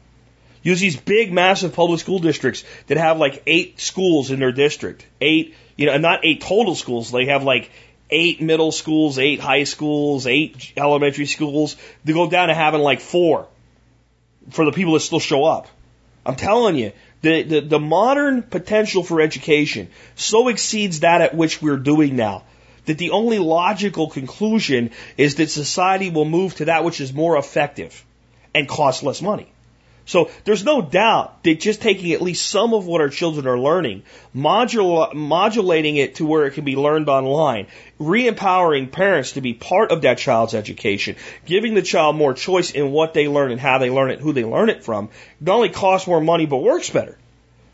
[0.63, 5.07] Use these big massive public school districts that have like 8 schools in their district.
[5.21, 7.11] 8, you know, and not 8 total schools.
[7.11, 7.71] They have like
[8.11, 13.01] eight middle schools, eight high schools, eight elementary schools, to go down to having like
[13.01, 13.47] four
[14.51, 15.69] for the people that still show up.
[16.27, 16.93] I'm telling you,
[17.23, 22.45] the, the, the modern potential for education so exceeds that at which we're doing now
[22.87, 27.37] that the only logical conclusion is that society will move to that which is more
[27.37, 28.05] effective
[28.55, 29.53] and costs less money.
[30.11, 33.57] So there's no doubt that just taking at least some of what our children are
[33.57, 34.03] learning,
[34.35, 37.69] modul- modulating it to where it can be learned online,
[38.01, 41.15] re-empowering parents to be part of that child's education,
[41.47, 44.33] giving the child more choice in what they learn and how they learn it, who
[44.33, 47.17] they learn it from, not only costs more money but works better.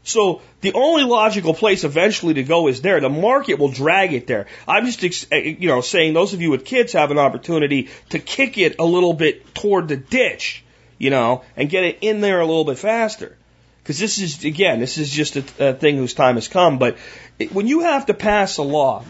[0.05, 3.01] So the only logical place eventually to go is there.
[3.01, 4.45] The market will drag it there.
[4.69, 8.19] I'm just, eh, you know, saying those of you with kids have an opportunity to
[8.19, 10.63] kick it a little bit toward the ditch
[10.99, 13.37] you know, and get it in there a little bit faster.
[13.83, 16.79] Because this is, again, this is just a, a thing whose time has come.
[16.79, 16.97] But
[17.39, 19.05] it, when you have to pass a law,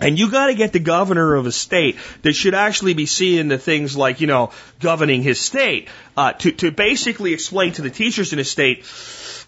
[0.00, 3.48] and you got to get the governor of a state that should actually be seeing
[3.48, 4.50] the things like, you know,
[4.80, 8.84] governing his state, uh, to, to basically explain to the teachers in his state,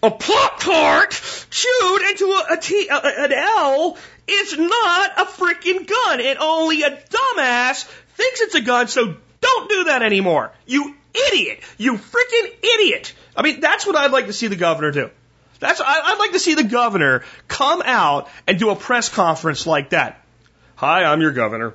[0.01, 1.11] a Pop Tart
[1.49, 3.97] chewed into a, a T, a, an L
[4.27, 7.83] is not a freaking gun, and only a dumbass
[8.15, 10.51] thinks it's a gun, so don't do that anymore.
[10.65, 10.95] You
[11.31, 11.59] idiot.
[11.77, 13.13] You freaking idiot.
[13.35, 15.09] I mean, that's what I'd like to see the governor do.
[15.59, 19.89] That's, I'd like to see the governor come out and do a press conference like
[19.89, 20.23] that.
[20.75, 21.73] Hi, I'm your governor.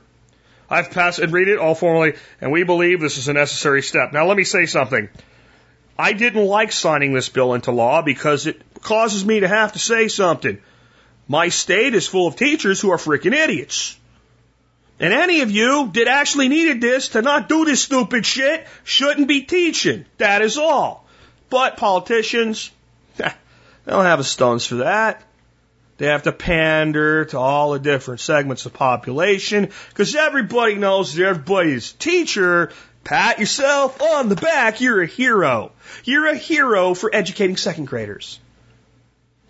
[0.70, 4.12] I've passed and read it all formally, and we believe this is a necessary step.
[4.12, 5.08] Now, let me say something.
[5.98, 9.78] I didn't like signing this bill into law because it causes me to have to
[9.78, 10.58] say something.
[11.28, 13.98] My state is full of teachers who are freaking idiots.
[15.02, 19.26] And any of you that actually needed this to not do this stupid shit shouldn't
[19.26, 20.04] be teaching.
[20.18, 21.04] That is all.
[21.50, 22.70] But politicians,
[23.16, 23.32] they
[23.84, 25.24] don't have the stones for that.
[25.98, 31.90] They have to pander to all the different segments of population because everybody knows everybody's
[31.90, 32.70] teacher.
[33.02, 34.80] Pat yourself on the back.
[34.80, 35.72] You're a hero.
[36.04, 38.38] You're a hero for educating second graders.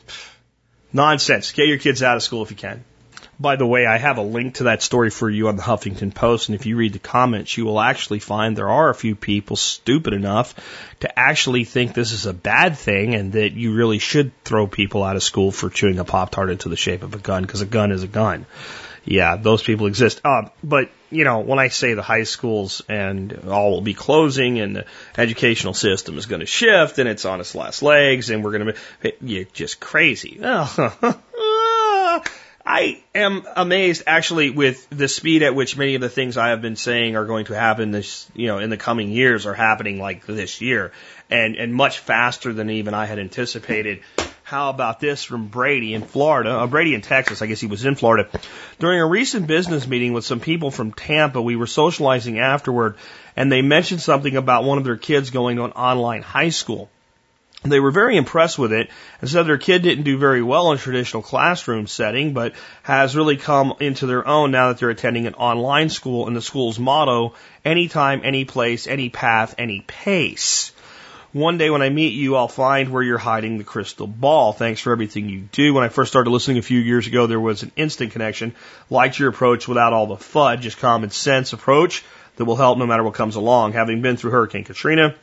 [0.95, 1.53] Nonsense.
[1.53, 2.85] Get your kids out of school if you can.
[3.43, 6.14] By the way, I have a link to that story for you on the Huffington
[6.14, 9.16] Post, and if you read the comments, you will actually find there are a few
[9.16, 10.55] people stupid enough
[11.01, 15.03] to actually think this is a bad thing and that you really should throw people
[15.03, 17.62] out of school for chewing a Pop Tart into the shape of a gun, because
[17.62, 18.47] a gun is a gun.
[19.05, 20.20] Yeah, those people exist.
[20.24, 24.61] Uh, but, you know, when I say the high schools and all will be closing
[24.61, 24.84] and the
[25.18, 28.66] educational system is going to shift and it's on its last legs and we're going
[28.66, 30.38] to be, you're just crazy.
[32.75, 36.62] I am amazed actually with the speed at which many of the things I have
[36.62, 39.99] been saying are going to happen this, you know, in the coming years are happening
[39.99, 40.91] like this year
[41.29, 44.01] and, and much faster than even I had anticipated.
[44.43, 46.51] How about this from Brady in Florida?
[46.61, 47.43] Uh, Brady in Texas.
[47.43, 48.31] I guess he was in Florida.
[48.79, 52.97] During a recent business meeting with some people from Tampa, we were socializing afterward
[53.37, 56.89] and they mentioned something about one of their kids going to an online high school.
[57.65, 58.91] They were very impressed with it
[59.21, 63.37] and said their kid didn't do very well in traditional classroom setting, but has really
[63.37, 67.35] come into their own now that they're attending an online school and the school's motto,
[67.65, 70.73] anytime, any place, any path, any pace.
[71.33, 74.53] One day when I meet you, I'll find where you're hiding the crystal ball.
[74.53, 75.73] Thanks for everything you do.
[75.73, 78.55] When I first started listening a few years ago, there was an instant connection.
[78.91, 82.05] Liked your approach without all the FUD, just common sense approach
[82.37, 83.73] that will help no matter what comes along.
[83.73, 85.15] Having been through Hurricane Katrina,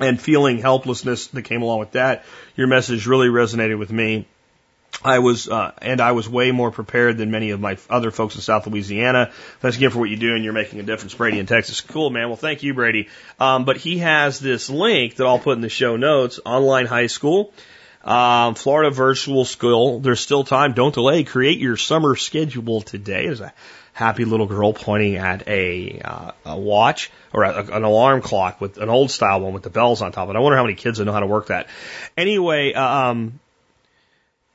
[0.00, 2.24] and feeling helplessness that came along with that.
[2.56, 4.26] Your message really resonated with me.
[5.02, 8.36] I was, uh, and I was way more prepared than many of my other folks
[8.36, 9.32] in South Louisiana.
[9.60, 11.80] Thanks again for what you do, and you're making a difference, Brady in Texas.
[11.80, 12.28] Cool, man.
[12.28, 13.08] Well, thank you, Brady.
[13.40, 16.38] Um, but he has this link that I'll put in the show notes.
[16.44, 17.52] Online high school,
[18.04, 19.98] um, Florida virtual school.
[19.98, 20.74] There's still time.
[20.74, 21.24] Don't delay.
[21.24, 23.26] Create your summer schedule today.
[23.26, 23.52] There's a
[23.94, 28.76] happy little girl pointing at a, uh, a watch or a, an alarm clock with
[28.76, 30.36] an old style one with the bells on top it.
[30.36, 31.68] I wonder how many kids know how to work that.
[32.16, 33.40] Anyway, uh, um,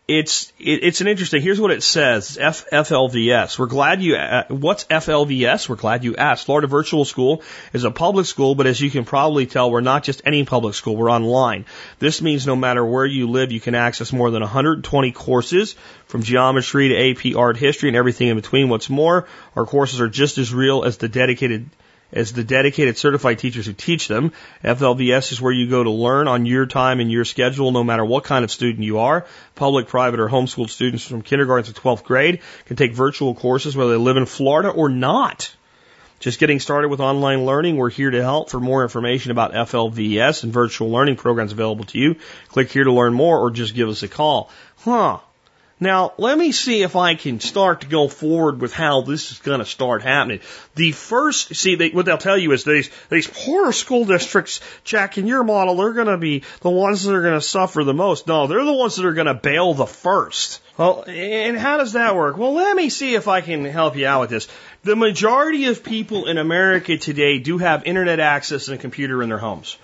[0.09, 1.39] it's it, it's an interesting.
[1.39, 3.59] Here's what it says: F, FLVS.
[3.59, 4.15] We're glad you.
[4.15, 5.69] Uh, what's FLVS?
[5.69, 6.45] We're glad you asked.
[6.45, 10.03] Florida Virtual School is a public school, but as you can probably tell, we're not
[10.03, 10.95] just any public school.
[10.95, 11.65] We're online.
[11.99, 15.75] This means no matter where you live, you can access more than 120 courses
[16.07, 18.67] from geometry to AP art history and everything in between.
[18.69, 21.69] What's more, our courses are just as real as the dedicated
[22.11, 24.31] as the dedicated certified teachers who teach them.
[24.63, 28.03] FLVS is where you go to learn on your time and your schedule, no matter
[28.03, 29.25] what kind of student you are.
[29.55, 33.91] Public, private, or homeschooled students from kindergarten to 12th grade can take virtual courses whether
[33.91, 35.55] they live in Florida or not.
[36.19, 38.49] Just getting started with online learning, we're here to help.
[38.49, 42.17] For more information about FLVS and virtual learning programs available to you,
[42.49, 44.51] click here to learn more or just give us a call.
[44.79, 45.19] Huh.
[45.81, 49.39] Now, let me see if I can start to go forward with how this is
[49.39, 50.41] going to start happening.
[50.75, 55.17] The first, see, they, what they'll tell you is these, these poor school districts, Jack,
[55.17, 57.93] in your model, they're going to be the ones that are going to suffer the
[57.93, 58.27] most.
[58.27, 60.61] No, they're the ones that are going to bail the first.
[60.77, 62.37] Well, and how does that work?
[62.37, 64.47] Well, let me see if I can help you out with this.
[64.83, 69.29] The majority of people in America today do have internet access and a computer in
[69.29, 69.77] their homes.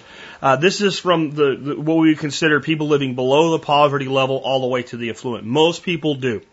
[0.46, 4.38] Uh, this is from the, the, what we consider people living below the poverty level
[4.38, 5.44] all the way to the affluent.
[5.44, 6.44] Most people do.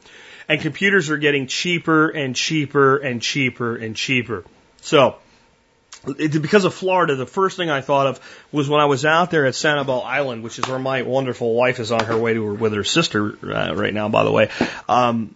[0.48, 4.46] And computers are getting cheaper and cheaper and cheaper and cheaper.
[4.80, 5.16] So,
[6.06, 9.30] it, because of Florida, the first thing I thought of was when I was out
[9.30, 12.46] there at Sanibel Island, which is where my wonderful wife is on her way to
[12.46, 14.48] her with her sister uh, right now, by the way.
[14.88, 15.34] Um,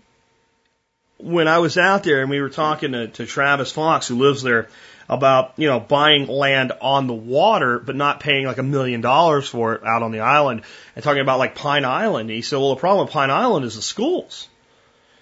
[1.18, 4.42] when I was out there and we were talking to, to Travis Fox, who lives
[4.42, 4.70] there,
[5.08, 9.48] about, you know, buying land on the water, but not paying like a million dollars
[9.48, 10.62] for it out on the island
[10.94, 12.30] and talking about like Pine Island.
[12.30, 14.48] he said, well, the problem with Pine Island is the schools.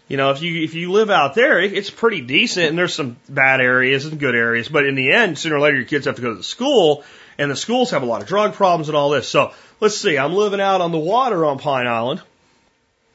[0.08, 2.94] You know, if you, if you live out there, it, it's pretty decent and there's
[2.94, 6.06] some bad areas and good areas, but in the end, sooner or later, your kids
[6.06, 7.04] have to go to the school
[7.38, 9.28] and the schools have a lot of drug problems and all this.
[9.28, 12.22] So let's see, I'm living out on the water on Pine Island.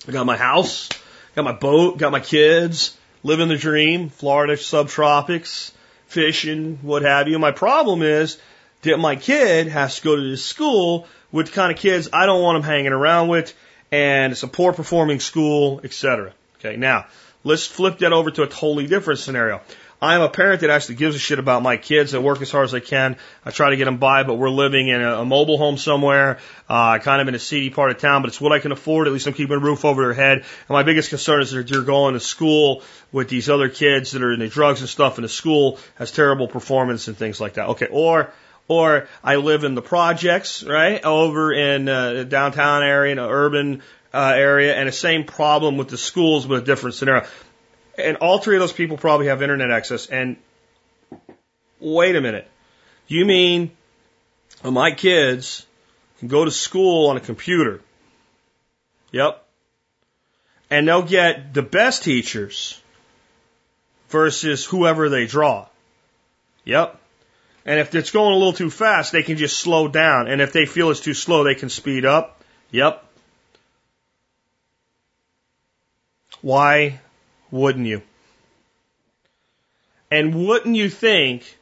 [0.07, 0.89] I got my house,
[1.35, 5.71] got my boat, got my kids, living the dream, Florida subtropics
[6.09, 7.39] fishing, what have you.
[7.39, 8.37] My problem is
[8.81, 12.25] that my kid has to go to this school with the kind of kids I
[12.25, 13.53] don't want him hanging around with,
[13.91, 16.33] and it's a poor performing school, etc.
[16.59, 17.05] Okay, now
[17.43, 19.61] let's flip that over to a totally different scenario.
[20.01, 22.15] I'm a parent that actually gives a shit about my kids.
[22.15, 23.17] I work as hard as I can.
[23.43, 26.39] I try to get them by, but we're living in a, a mobile home somewhere,
[26.69, 29.07] uh, kind of in a seedy part of town, but it's what I can afford.
[29.07, 30.37] At least I'm keeping a roof over their head.
[30.37, 34.23] And my biggest concern is that you're going to school with these other kids that
[34.23, 37.69] are into drugs and stuff, and the school has terrible performance and things like that.
[37.69, 38.31] Okay, or
[38.69, 43.81] or I live in the projects, right, over in uh, downtown area, in an urban
[44.13, 47.25] uh, area, and the same problem with the schools, but a different scenario.
[47.99, 50.07] And all three of those people probably have internet access.
[50.07, 50.37] And
[51.79, 52.47] wait a minute.
[53.07, 53.71] You mean
[54.63, 55.65] my kids
[56.19, 57.81] can go to school on a computer?
[59.11, 59.43] Yep.
[60.69, 62.79] And they'll get the best teachers
[64.09, 65.67] versus whoever they draw.
[66.65, 66.99] Yep.
[67.65, 70.27] And if it's going a little too fast, they can just slow down.
[70.27, 72.41] And if they feel it's too slow, they can speed up.
[72.71, 73.03] Yep.
[76.41, 76.99] Why
[77.51, 78.01] wouldn't you?
[80.11, 81.57] And wouldn't you think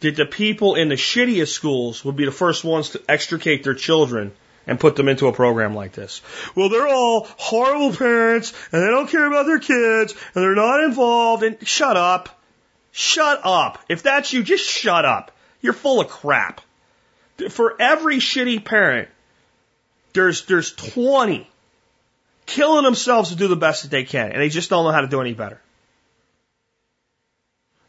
[0.00, 3.74] that the people in the shittiest schools would be the first ones to extricate their
[3.74, 4.32] children
[4.66, 6.20] and put them into a program like this?
[6.54, 10.84] Well, they're all horrible parents and they don't care about their kids and they're not
[10.84, 12.40] involved and shut up.
[12.92, 13.82] Shut up.
[13.88, 15.32] If that's you, just shut up.
[15.60, 16.60] You're full of crap.
[17.50, 19.08] For every shitty parent,
[20.12, 21.48] there's, there's 20
[22.46, 25.00] killing themselves to do the best that they can, and they just don't know how
[25.00, 25.60] to do any better.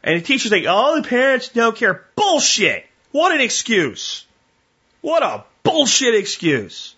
[0.02, 2.04] And the teachers think, oh, the parents don't care.
[2.14, 2.86] Bullshit!
[3.10, 4.24] What an excuse!
[5.00, 6.94] What a bullshit excuse!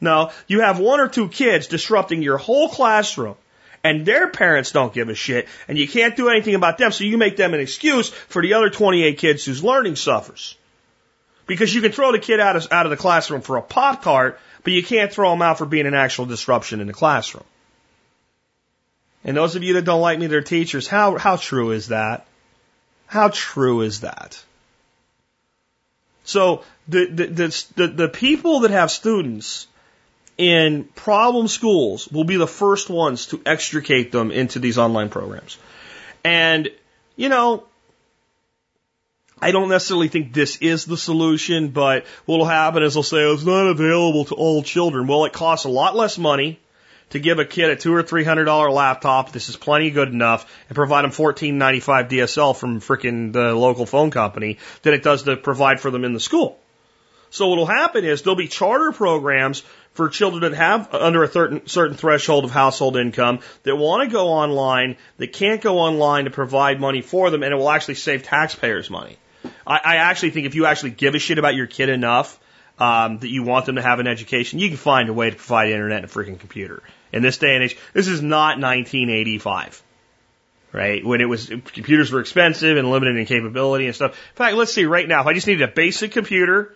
[0.00, 3.36] No, you have one or two kids disrupting your whole classroom,
[3.82, 7.04] and their parents don't give a shit, and you can't do anything about them, so
[7.04, 10.56] you make them an excuse for the other 28 kids whose learning suffers.
[11.46, 14.02] Because you can throw the kid out of, out of the classroom for a Pop
[14.02, 17.44] Tart, but you can't throw them out for being an actual disruption in the classroom.
[19.22, 20.88] And those of you that don't like me, they're teachers.
[20.88, 22.26] How, how true is that?
[23.06, 24.42] How true is that?
[26.24, 27.26] So the, the,
[27.76, 29.68] the, the, people that have students
[30.36, 35.58] in problem schools will be the first ones to extricate them into these online programs.
[36.24, 36.70] And,
[37.14, 37.68] you know,
[39.38, 43.34] I don't necessarily think this is the solution, but what'll happen is they'll say oh,
[43.34, 45.06] it's not available to all children.
[45.06, 46.58] Well, it costs a lot less money
[47.10, 49.32] to give a kid a two or three hundred dollar laptop.
[49.32, 53.54] This is plenty good enough, and provide them fourteen ninety five DSL from frickin' the
[53.54, 56.58] local phone company than it does to provide for them in the school.
[57.28, 61.66] So what'll happen is there'll be charter programs for children that have under a certain,
[61.66, 66.30] certain threshold of household income that want to go online, that can't go online to
[66.30, 69.18] provide money for them, and it will actually save taxpayers money.
[69.66, 72.38] I, I actually think if you actually give a shit about your kid enough
[72.78, 75.36] um, that you want them to have an education, you can find a way to
[75.36, 76.82] provide internet and a freaking computer.
[77.12, 79.82] In this day and age, this is not 1985.
[80.72, 81.04] right?
[81.04, 84.12] When it was, computers were expensive and limited in capability and stuff.
[84.12, 86.74] In fact, let's see right now, if I just needed a basic computer,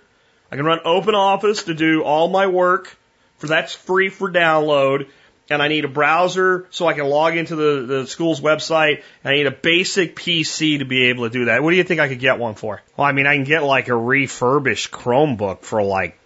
[0.51, 2.97] I can run Open Office to do all my work,
[3.37, 5.09] for that's free for download,
[5.51, 9.33] and I need a browser so I can log into the, the school's website, and
[9.33, 11.63] I need a basic PC to be able to do that.
[11.63, 12.81] What do you think I could get one for?
[12.97, 16.17] Well, I mean, I can get like a refurbished Chromebook for like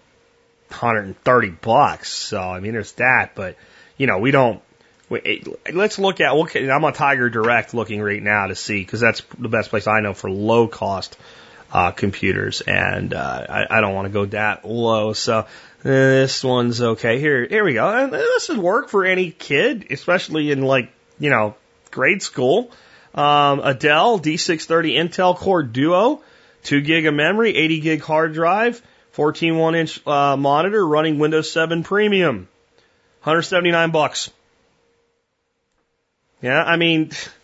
[0.68, 2.10] 130 bucks.
[2.12, 3.56] So, I mean, there's that, but,
[3.96, 4.60] you know, we don't,
[5.08, 5.42] we,
[5.72, 9.22] let's look at, okay, I'm on Tiger Direct looking right now to see, because that's
[9.38, 11.16] the best place I know for low cost
[11.72, 15.12] uh, computers, and uh, I, I don't want to go that low.
[15.12, 15.46] So
[15.84, 17.20] this one's okay.
[17.20, 18.08] Here, here we go.
[18.08, 21.56] This would work for any kid, especially in like you know
[21.90, 22.70] grade school.
[23.14, 26.22] Um, a Dell D630 Intel Core Duo,
[26.62, 28.82] two gig of memory, 80 gig hard drive,
[29.12, 32.48] 14 one inch uh, monitor, running Windows 7 Premium,
[33.22, 34.30] 179 bucks.
[36.40, 37.10] Yeah, I mean,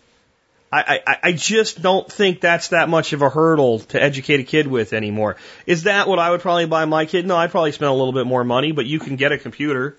[0.73, 4.45] I, I, I just don't think that's that much of a hurdle to educate a
[4.45, 5.37] kid with anymore.
[5.67, 7.27] Is that what I would probably buy my kid?
[7.27, 9.97] No, I'd probably spend a little bit more money, but you can get a computer.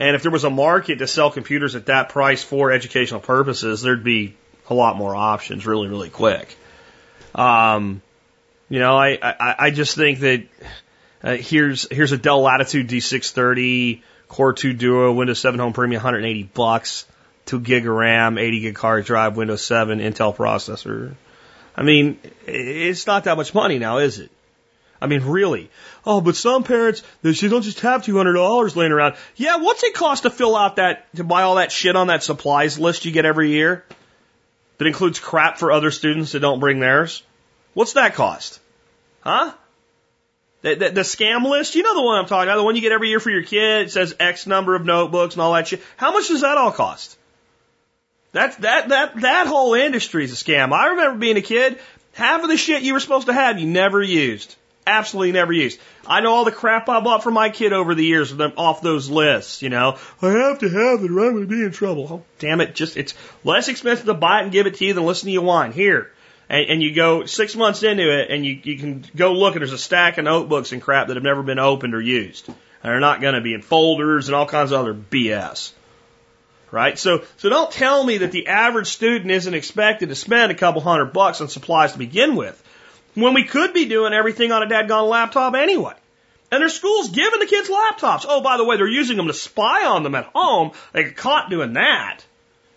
[0.00, 3.82] And if there was a market to sell computers at that price for educational purposes,
[3.82, 4.34] there'd be
[4.68, 6.56] a lot more options really, really quick.
[7.34, 8.02] Um,
[8.68, 10.46] you know, I, I, I just think that
[11.22, 16.44] uh, here's here's a Dell Latitude D630 Core 2 Duo Windows 7 Home Premium, 180
[16.44, 17.04] bucks,
[17.50, 21.16] 2 gig of RAM, 80 gig hard drive, Windows 7 Intel processor.
[21.76, 24.30] I mean, it's not that much money now, is it?
[25.00, 25.68] I mean, really.
[26.06, 29.16] Oh, but some parents, they don't just have $200 laying around.
[29.34, 32.22] Yeah, what's it cost to fill out that, to buy all that shit on that
[32.22, 33.84] supplies list you get every year?
[34.78, 37.24] That includes crap for other students that don't bring theirs?
[37.74, 38.60] What's that cost?
[39.22, 39.52] Huh?
[40.62, 42.82] The, the, the, scam list, you know the one I'm talking about, the one you
[42.82, 43.86] get every year for your kid.
[43.86, 45.82] It says X number of notebooks and all that shit.
[45.96, 47.16] How much does that all cost?
[48.32, 50.72] That that that that whole industry is a scam.
[50.72, 51.78] I remember being a kid,
[52.12, 54.56] half of the shit you were supposed to have, you never used.
[54.86, 55.78] Absolutely never used.
[56.06, 59.10] I know all the crap I bought for my kid over the years off those
[59.10, 59.98] lists, you know.
[60.22, 62.06] I have to have it or I'm going to be in trouble.
[62.10, 62.74] Oh, damn it.
[62.74, 65.32] Just, it's less expensive to buy it and give it to you than listen to
[65.32, 65.72] you whine.
[65.72, 66.10] Here
[66.50, 69.62] and, and you go six months into it and you, you can go look and
[69.62, 72.48] there's a stack of notebooks and crap that have never been opened or used.
[72.48, 75.72] And they're not going to be in folders and all kinds of other BS.
[76.70, 76.98] Right?
[76.98, 80.80] So, so don't tell me that the average student isn't expected to spend a couple
[80.80, 82.62] hundred bucks on supplies to begin with
[83.14, 85.94] when we could be doing everything on a dadgone laptop anyway.
[86.52, 88.24] And there's schools giving the kids laptops.
[88.28, 90.72] Oh, by the way, they're using them to spy on them at home.
[90.92, 92.24] They get caught doing that.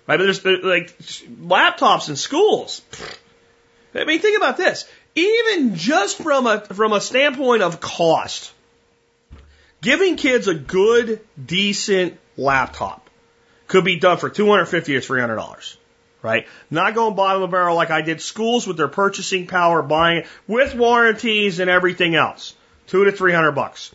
[0.07, 0.17] Right?
[0.17, 2.81] But there's like laptops in schools.
[3.95, 4.87] I mean, think about this.
[5.15, 8.51] Even just from a, from a standpoint of cost,
[9.81, 13.02] giving kids a good, decent laptop
[13.73, 15.77] could be done for 250 or $300
[16.21, 16.47] right?
[16.71, 20.19] Not going bottom of the barrel like I did schools with their purchasing power, buying
[20.19, 22.55] it with warranties and everything else.
[22.87, 23.93] Two to three hundred bucks.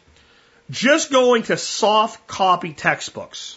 [0.69, 3.57] Just going to soft copy textbooks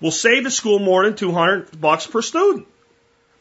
[0.00, 2.68] will save the school more than 200 bucks per student.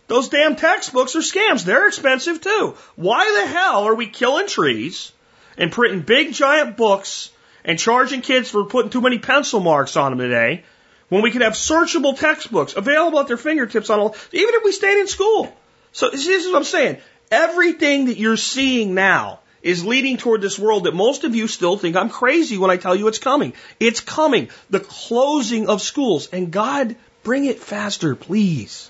[0.07, 1.63] Those damn textbooks are scams.
[1.63, 2.75] They're expensive too.
[2.95, 5.11] Why the hell are we killing trees
[5.55, 7.29] and printing big giant books
[7.63, 10.63] and charging kids for putting too many pencil marks on them today
[11.09, 14.71] when we could have searchable textbooks available at their fingertips on all, even if we
[14.71, 15.53] stayed in school?
[15.91, 16.97] So this is what I'm saying.
[17.31, 21.77] Everything that you're seeing now is leading toward this world that most of you still
[21.77, 23.53] think I'm crazy when I tell you it's coming.
[23.79, 24.49] It's coming.
[24.69, 26.29] The closing of schools.
[26.31, 28.89] And God, bring it faster, please.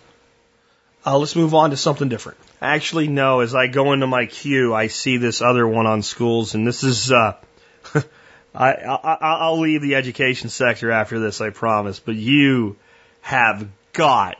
[1.05, 2.37] Uh, let's move on to something different.
[2.61, 3.39] Actually, no.
[3.39, 6.83] As I go into my queue, I see this other one on schools, and this
[6.83, 7.11] is.
[7.11, 7.37] Uh,
[8.57, 11.99] I, I I'll leave the education sector after this, I promise.
[11.99, 12.77] But you
[13.21, 14.37] have got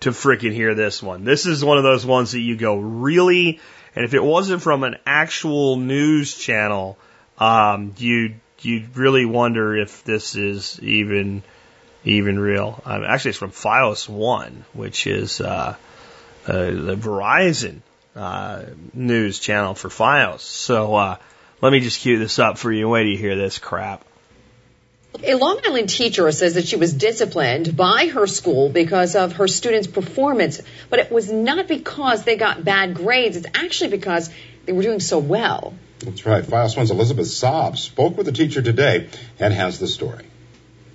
[0.00, 1.24] to freaking hear this one.
[1.24, 3.60] This is one of those ones that you go really,
[3.94, 6.96] and if it wasn't from an actual news channel,
[7.38, 11.42] um, you you'd really wonder if this is even
[12.04, 12.80] even real.
[12.86, 15.76] Um, actually, it's from FiOS One, which is uh,
[16.46, 17.82] uh, the Verizon
[18.16, 18.62] uh,
[18.94, 20.40] news channel for FiOS.
[20.40, 21.16] So uh,
[21.60, 22.88] let me just cue this up for you.
[22.88, 24.04] Wait till you hear this crap.
[25.22, 29.48] A Long Island teacher says that she was disciplined by her school because of her
[29.48, 33.36] students' performance, but it was not because they got bad grades.
[33.36, 34.30] It's actually because
[34.64, 35.74] they were doing so well.
[35.98, 36.44] That's right.
[36.44, 39.08] FiOS One's Elizabeth Saab spoke with the teacher today
[39.38, 40.24] and has the story.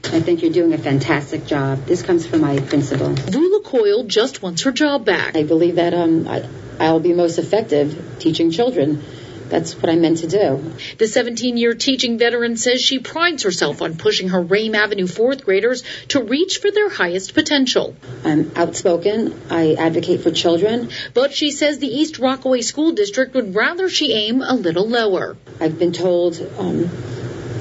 [0.05, 1.85] I think you're doing a fantastic job.
[1.85, 3.09] This comes from my principal.
[3.09, 5.35] Lula Coyle just wants her job back.
[5.35, 6.47] I believe that um, I,
[6.79, 9.03] I'll be most effective teaching children
[9.49, 10.73] that's what I'm meant to do.
[10.97, 15.45] The 17 year teaching veteran says she prides herself on pushing her Rhame Avenue fourth
[15.45, 17.95] graders to reach for their highest potential.
[18.23, 19.39] I'm outspoken.
[19.49, 20.89] I advocate for children.
[21.13, 25.37] But she says the East Rockaway School District would rather she aim a little lower.
[25.59, 26.89] I've been told um,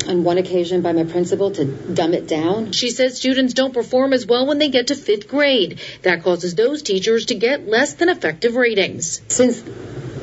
[0.09, 2.73] on one occasion by my principal to dumb it down.
[2.73, 5.81] She says students don't perform as well when they get to fifth grade.
[6.03, 9.21] That causes those teachers to get less than effective ratings.
[9.29, 9.63] Since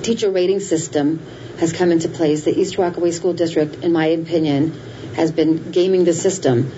[0.02, 1.20] teacher rating system
[1.62, 4.74] has come into place, the East Rockaway School District, in my opinion,
[5.16, 6.72] has been gaming the system.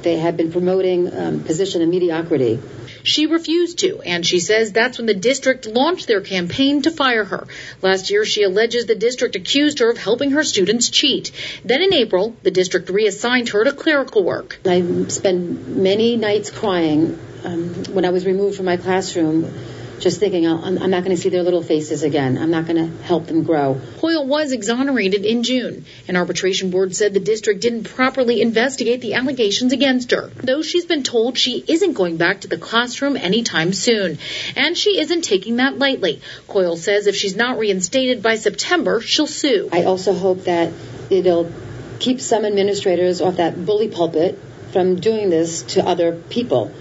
[0.00, 2.58] They have been promoting um, position of mediocrity.
[3.02, 7.24] She refused to, and she says that's when the district launched their campaign to fire
[7.24, 7.46] her.
[7.82, 11.32] Last year, she alleges the district accused her of helping her students cheat.
[11.62, 14.58] Then in April, the district reassigned her to clerical work.
[14.64, 19.52] I spent many nights crying um, when I was removed from my classroom
[20.00, 22.38] just thinking, oh, I'm, I'm not going to see their little faces again.
[22.38, 23.80] I'm not going to help them grow.
[23.98, 25.84] Coyle was exonerated in June.
[26.08, 30.86] An arbitration board said the district didn't properly investigate the allegations against her, though she's
[30.86, 34.18] been told she isn't going back to the classroom anytime soon.
[34.56, 36.20] And she isn't taking that lightly.
[36.48, 39.68] Coyle says if she's not reinstated by September, she'll sue.
[39.70, 40.72] I also hope that
[41.10, 41.52] it'll
[41.98, 44.38] keep some administrators off that bully pulpit
[44.72, 46.72] from doing this to other people,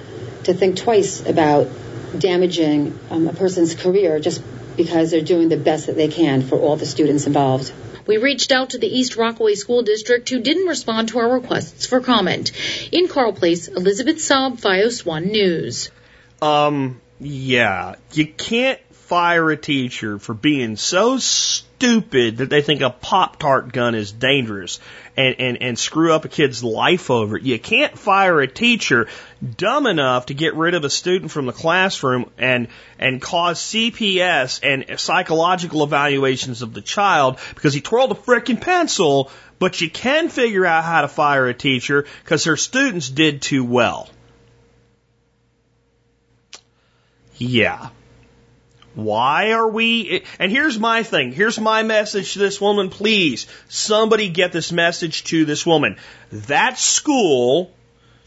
[0.43, 1.67] to think twice about
[2.17, 4.43] damaging um, a person's career just
[4.75, 7.71] because they're doing the best that they can for all the students involved.
[8.07, 11.85] We reached out to the East Rockaway School District who didn't respond to our requests
[11.85, 12.51] for comment.
[12.91, 15.91] In Carle Place, Elizabeth Saab, FiOS 1 News.
[16.41, 17.95] Um, yeah.
[18.13, 18.79] You can't
[19.09, 24.11] fire a teacher for being so stupid that they think a Pop Tart gun is
[24.11, 24.79] dangerous
[25.17, 27.41] and, and, and screw up a kid's life over it.
[27.41, 29.07] You can't fire a teacher
[29.57, 32.67] dumb enough to get rid of a student from the classroom and,
[32.99, 39.31] and cause CPS and psychological evaluations of the child because he twirled a frickin' pencil,
[39.57, 43.65] but you can figure out how to fire a teacher because her students did too
[43.65, 44.07] well.
[47.37, 47.89] Yeah.
[49.03, 50.23] Why are we?
[50.39, 51.31] And here's my thing.
[51.31, 52.89] Here's my message to this woman.
[52.89, 55.97] Please, somebody get this message to this woman.
[56.31, 57.71] That school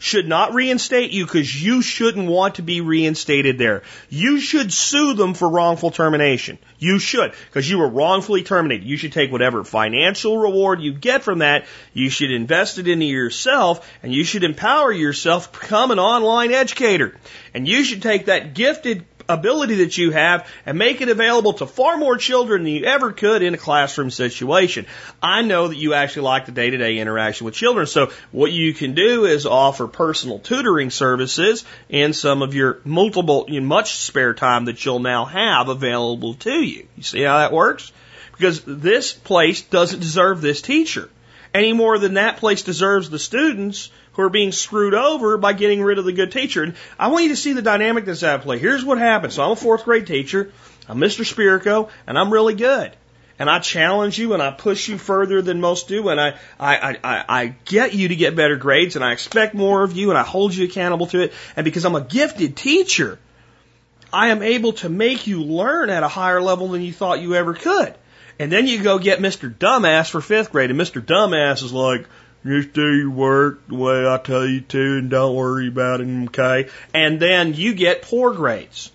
[0.03, 3.83] should not reinstate you because you shouldn't want to be reinstated there.
[4.09, 6.57] You should sue them for wrongful termination.
[6.77, 8.85] You should because you were wrongfully terminated.
[8.85, 11.63] You should take whatever financial reward you get from that.
[11.93, 17.17] You should invest it into yourself and you should empower yourself become an online educator.
[17.53, 21.65] And you should take that gifted ability that you have and make it available to
[21.65, 24.85] far more children than you ever could in a classroom situation.
[25.21, 27.87] I know that you actually like the day to day interaction with children.
[27.87, 33.45] So what you can do is offer personal tutoring services in some of your multiple,
[33.59, 36.87] know, much spare time that you'll now have available to you.
[36.95, 37.91] You see how that works?
[38.31, 41.09] Because this place doesn't deserve this teacher
[41.53, 45.81] any more than that place deserves the students who are being screwed over by getting
[45.81, 46.63] rid of the good teacher.
[46.63, 48.59] And I want you to see the dynamic that's at play.
[48.59, 49.35] Here's what happens.
[49.35, 50.51] So I'm a fourth grade teacher.
[50.87, 51.23] I'm Mr.
[51.23, 52.91] Spirico, and I'm really good.
[53.39, 56.97] And I challenge you and I push you further than most do, and I, I,
[57.03, 60.17] I, I get you to get better grades, and I expect more of you, and
[60.17, 61.33] I hold you accountable to it.
[61.55, 63.17] And because I'm a gifted teacher,
[64.11, 67.33] I am able to make you learn at a higher level than you thought you
[67.33, 67.95] ever could.
[68.37, 69.51] And then you go get Mr.
[69.53, 71.01] Dumbass for fifth grade, and Mr.
[71.01, 72.07] Dumbass is like,
[72.45, 76.07] just do your work the way I tell you to and don't worry about it,
[76.25, 76.69] okay?
[76.93, 78.91] And then you get poor grades.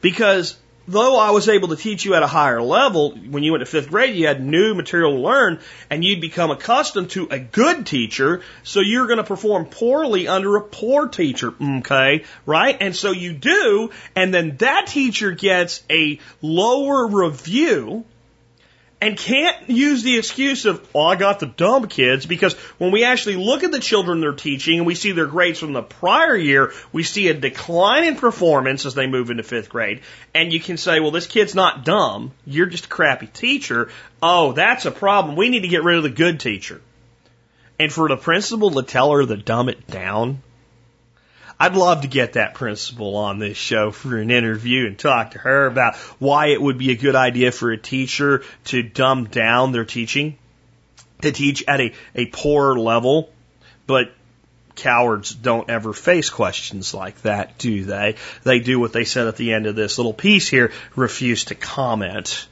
[0.00, 0.56] Because
[0.88, 3.66] though I was able to teach you at a higher level, when you went to
[3.66, 5.60] fifth grade, you had new material to learn
[5.90, 8.42] and you'd become accustomed to a good teacher.
[8.62, 11.54] So you're going to perform poorly under a poor teacher.
[11.60, 12.24] Okay.
[12.44, 12.76] Right.
[12.80, 13.90] And so you do.
[14.14, 18.04] And then that teacher gets a lower review
[19.00, 23.04] and can't use the excuse of, oh, I got the dumb kids, because when we
[23.04, 26.34] actually look at the children they're teaching and we see their grades from the prior
[26.34, 30.00] year, we see a decline in performance as they move into fifth grade.
[30.34, 32.32] And you can say, well, this kid's not dumb.
[32.46, 33.90] You're just a crappy teacher.
[34.22, 35.36] Oh, that's a problem.
[35.36, 36.80] We need to get rid of the good teacher.
[37.78, 40.42] And for the principal to tell her to dumb it down,
[41.58, 45.38] I'd love to get that principal on this show for an interview and talk to
[45.38, 49.72] her about why it would be a good idea for a teacher to dumb down
[49.72, 50.36] their teaching,
[51.22, 53.30] to teach at a, a poor level.
[53.86, 54.12] But
[54.74, 58.16] cowards don't ever face questions like that, do they?
[58.44, 61.54] They do what they said at the end of this little piece here, refuse to
[61.54, 62.48] comment.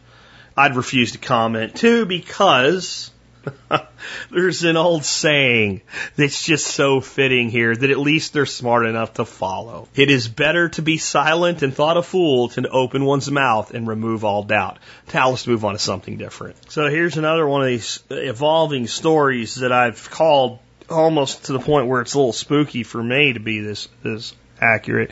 [0.56, 3.10] I'd refuse to comment too because
[4.30, 5.82] There's an old saying
[6.16, 9.88] that's just so fitting here that at least they're smart enough to follow.
[9.94, 13.72] It is better to be silent and thought a fool than to open one's mouth
[13.72, 14.78] and remove all doubt.
[15.12, 16.56] Now let's move on to something different.
[16.70, 20.58] So here's another one of these evolving stories that I've called
[20.90, 24.34] almost to the point where it's a little spooky for me to be this this
[24.60, 25.10] accurate.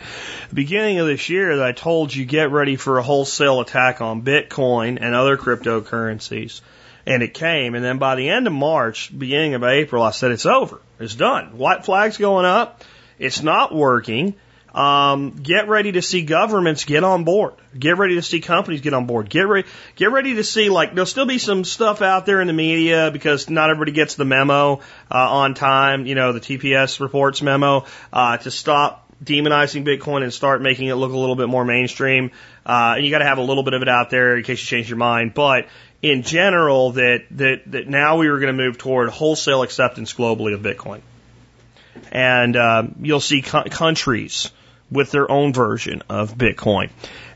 [0.52, 4.98] Beginning of this year, I told you get ready for a wholesale attack on Bitcoin
[5.00, 6.60] and other cryptocurrencies
[7.06, 7.74] and it came.
[7.74, 10.80] And then by the end of March, beginning of April, I said it's over.
[10.98, 11.56] It's done.
[11.58, 12.84] White flag's going up.
[13.18, 14.34] It's not working.
[14.74, 17.54] Um, get ready to see governments get on board.
[17.78, 19.28] Get ready to see companies get on board.
[19.28, 22.46] Get ready, get ready to see like there'll still be some stuff out there in
[22.46, 24.80] the media because not everybody gets the memo
[25.10, 26.06] uh, on time.
[26.06, 30.94] You know the TPS reports memo uh, to stop demonizing Bitcoin and start making it
[30.94, 32.30] look a little bit more mainstream.
[32.64, 34.60] Uh, and you got to have a little bit of it out there in case
[34.60, 35.34] you change your mind.
[35.34, 35.66] But
[36.02, 40.52] in general that, that, that now we were going to move toward wholesale acceptance globally
[40.52, 41.00] of Bitcoin.
[42.10, 44.50] And uh, you'll see co- countries
[44.90, 46.90] with their own version of Bitcoin.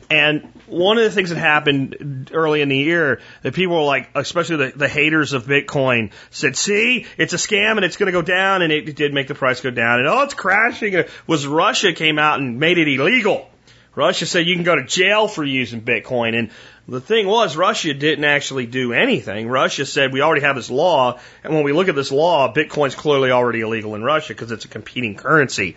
[0.09, 4.09] And one of the things that happened early in the year that people were like,
[4.15, 8.13] especially the, the haters of Bitcoin, said, "See, it's a scam and it's going to
[8.13, 9.99] go down," and it, it did make the price go down.
[9.99, 11.03] And oh, it's crashing.
[11.25, 13.49] Was Russia came out and made it illegal?
[13.95, 16.51] Russia said you can go to jail for using Bitcoin, and
[16.87, 19.49] the thing was, Russia didn't actually do anything.
[19.49, 22.95] Russia said we already have this law, and when we look at this law, Bitcoin's
[22.95, 25.75] clearly already illegal in Russia because it's a competing currency.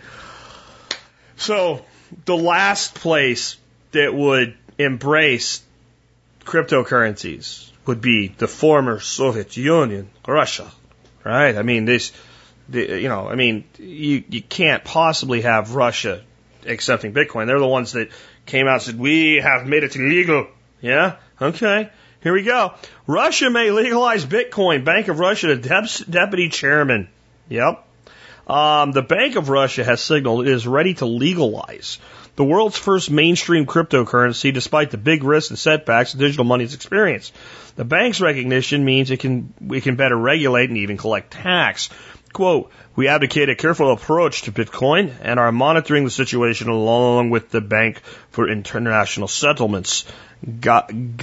[1.35, 1.85] So
[2.25, 3.57] the last place
[3.91, 5.61] that would embrace
[6.45, 10.71] cryptocurrencies would be the former Soviet Union, Russia,
[11.25, 11.57] right?
[11.57, 12.13] I mean, this,
[12.69, 16.23] the, you know, I mean, you you can't possibly have Russia
[16.65, 17.47] accepting Bitcoin.
[17.47, 18.09] They're the ones that
[18.45, 20.47] came out and said we have made it illegal
[20.81, 21.17] yeah?
[21.41, 21.89] Okay.
[22.21, 22.73] Here we go.
[23.07, 24.85] Russia may legalize Bitcoin.
[24.85, 27.09] Bank of Russia deputy chairman.
[27.49, 27.87] Yep.
[28.47, 31.99] Um, the Bank of Russia has signaled it is ready to legalize
[32.35, 37.33] the world's first mainstream cryptocurrency despite the big risks and setbacks digital money has experienced.
[37.75, 41.89] The bank's recognition means it can, we can better regulate and even collect tax.
[42.33, 47.49] Quote, we advocate a careful approach to Bitcoin and are monitoring the situation along with
[47.49, 50.05] the Bank for International Settlements.
[50.45, 51.19] Gazeta.ru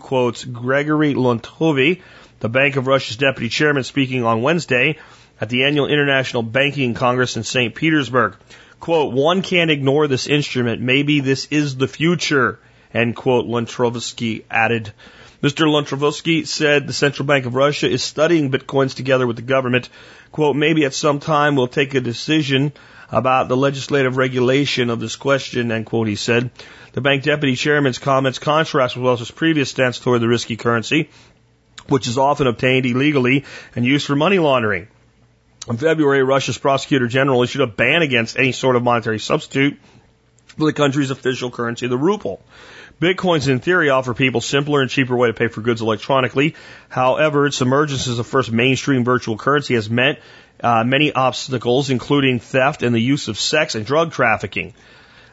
[0.00, 2.02] quotes Gregory Lontovi,
[2.40, 4.98] the Bank of Russia's deputy chairman, speaking on Wednesday
[5.40, 7.74] at the annual International Banking Congress in St.
[7.74, 8.36] Petersburg.
[8.80, 10.82] Quote, one can't ignore this instrument.
[10.82, 12.58] Maybe this is the future.
[12.92, 14.92] End quote, Lontrovsky added.
[15.42, 15.66] Mr.
[15.66, 19.88] Lontrovsky said the Central Bank of Russia is studying bitcoins together with the government.
[20.32, 22.72] Quote, maybe at some time we'll take a decision
[23.10, 26.50] about the legislative regulation of this question, end quote, he said.
[26.92, 31.08] The bank deputy chairman's comments contrast with Wells' previous stance toward the risky currency,
[31.88, 33.44] which is often obtained illegally
[33.74, 34.88] and used for money laundering.
[35.68, 39.78] In February, Russia's prosecutor general issued a ban against any sort of monetary substitute
[40.46, 42.42] for the country's official currency, the ruble.
[43.00, 46.54] Bitcoins, in theory, offer people simpler and cheaper way to pay for goods electronically.
[46.90, 50.18] However, its emergence as the first mainstream virtual currency has meant
[50.62, 54.74] uh, many obstacles, including theft and the use of sex and drug trafficking.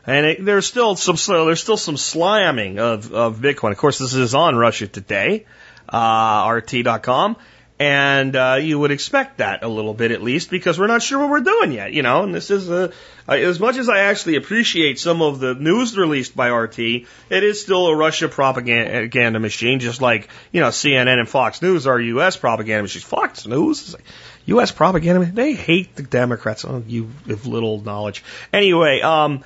[0.06, 3.72] And it, there's still some there's still some slamming of, of Bitcoin.
[3.72, 5.45] Of course, this is on Russia Today,
[5.89, 7.35] uh, RT.com,
[7.80, 11.20] and uh, you would expect that a little bit at least because we're not sure
[11.20, 12.24] what we're doing yet, you know.
[12.24, 12.91] And this is a,
[13.28, 17.62] as much as I actually appreciate some of the news released by RT, it is
[17.62, 22.36] still a Russia propaganda machine, just like you know CNN and Fox News are U.S.
[22.36, 23.04] propaganda machines.
[23.04, 23.95] Fox News.
[24.45, 24.72] U.S.
[24.72, 25.26] propaganda.
[25.26, 26.66] They hate the Democrats.
[26.66, 28.24] Oh, you have little knowledge.
[28.52, 29.44] Anyway, um,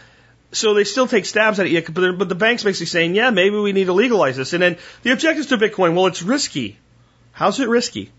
[0.54, 3.58] so they still take stabs at it, but, but the bank's basically saying, yeah, maybe
[3.58, 4.54] we need to legalize this.
[4.54, 6.78] And then the objectives to Bitcoin, well, it's risky.
[7.32, 8.12] How's it risky?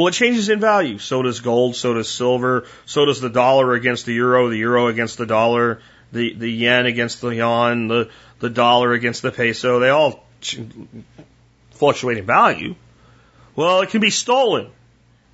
[0.00, 0.96] Well, it changes in value.
[0.96, 4.86] So does gold, so does silver, so does the dollar against the euro, the euro
[4.86, 8.08] against the dollar, the, the yen against the yuan, the,
[8.38, 9.78] the dollar against the peso.
[9.78, 10.24] They all
[11.72, 12.76] fluctuate in value.
[13.54, 14.70] Well, it can be stolen.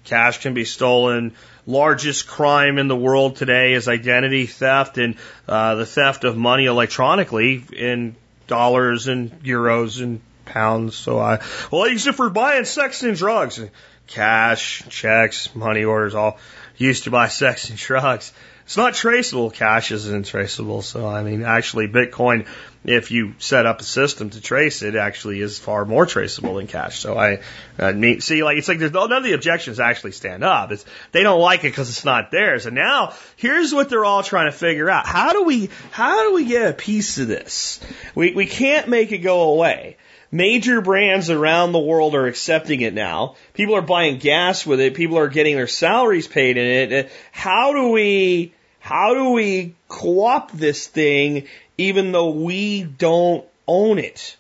[0.03, 5.15] Cash can be stolen largest crime in the world today is identity theft and
[5.47, 8.17] uh, the theft of money electronically in
[8.49, 10.97] dollars and euros and pounds.
[10.97, 11.41] So I,
[11.71, 13.61] well, I use it for buying sex and drugs,
[14.07, 16.39] cash, checks, money orders, all
[16.77, 18.33] used to buy sex and drugs.
[18.65, 19.51] It's not traceable.
[19.51, 20.83] Cash isn't traceable.
[20.83, 22.49] So, I mean, actually, Bitcoin,
[22.85, 26.67] if you set up a system to trace it, actually is far more traceable than
[26.67, 26.99] cash.
[26.99, 27.35] So I,
[27.79, 30.73] uh, I mean, see, like, it's like there's none of the objections actually stand up.
[30.73, 32.67] It's, they don't like it because it's not theirs.
[32.67, 35.07] And now here's what they're all trying to figure out.
[35.07, 37.79] How do we, how do we get a piece of this?
[38.17, 39.97] We, we can't make it go away.
[40.31, 43.37] Major brands around the world are accepting it now.
[43.55, 44.95] People are buying gas with it.
[44.95, 47.13] People are getting their salaries paid in it.
[47.33, 51.47] How do we, how do we co-opt this thing
[51.79, 54.37] even though we don't own it?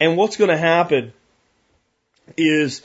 [0.00, 1.12] And what's going to happen
[2.36, 2.82] is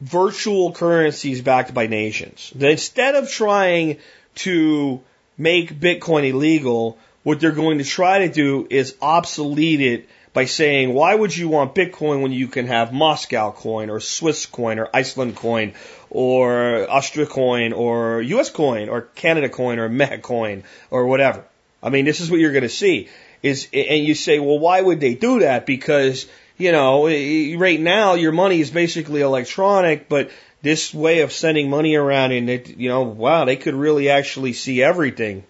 [0.00, 2.52] virtual currencies backed by nations.
[2.58, 3.98] Instead of trying
[4.36, 5.00] to
[5.38, 10.92] make Bitcoin illegal, what they're going to try to do is obsolete it by saying,
[10.92, 14.90] why would you want Bitcoin when you can have Moscow coin or Swiss coin or
[14.92, 15.74] Iceland coin
[16.10, 21.44] or Austria coin or US coin or Canada coin or Meta coin or whatever?
[21.82, 23.08] I mean, this is what you're going to see
[23.42, 25.66] is, and you say, well, why would they do that?
[25.66, 26.26] Because,
[26.58, 30.30] you know, right now your money is basically electronic, but
[30.62, 34.52] this way of sending money around and it, you know, wow, they could really actually
[34.52, 35.44] see everything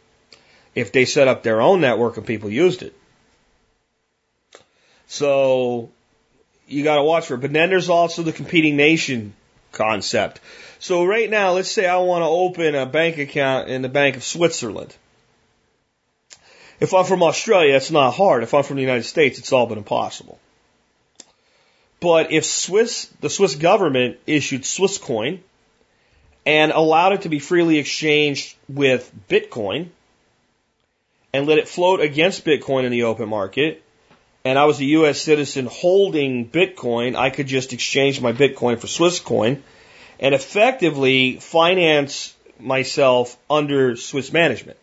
[0.74, 2.94] if they set up their own network and people used it.
[5.14, 5.90] So
[6.66, 7.40] you got to watch for it.
[7.40, 9.32] But then there's also the competing nation
[9.70, 10.40] concept.
[10.80, 14.16] So right now, let's say I want to open a bank account in the Bank
[14.16, 14.94] of Switzerland.
[16.80, 18.42] If I'm from Australia, it's not hard.
[18.42, 20.40] If I'm from the United States, it's all but impossible.
[22.00, 25.44] But if Swiss, the Swiss government issued Swiss coin
[26.44, 29.90] and allowed it to be freely exchanged with Bitcoin
[31.32, 33.84] and let it float against Bitcoin in the open market,
[34.46, 35.22] and I was a U.S.
[35.22, 39.62] citizen holding Bitcoin, I could just exchange my Bitcoin for Swiss coin
[40.20, 44.76] and effectively finance myself under Swiss management.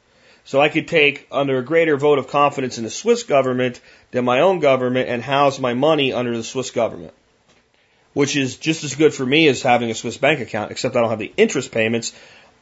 [0.46, 3.80] So I could take under a greater vote of confidence in the Swiss government
[4.10, 7.14] than my own government and house my money under the Swiss government.
[8.14, 11.02] Which is just as good for me as having a Swiss bank account, except I
[11.02, 12.14] don't have the interest payments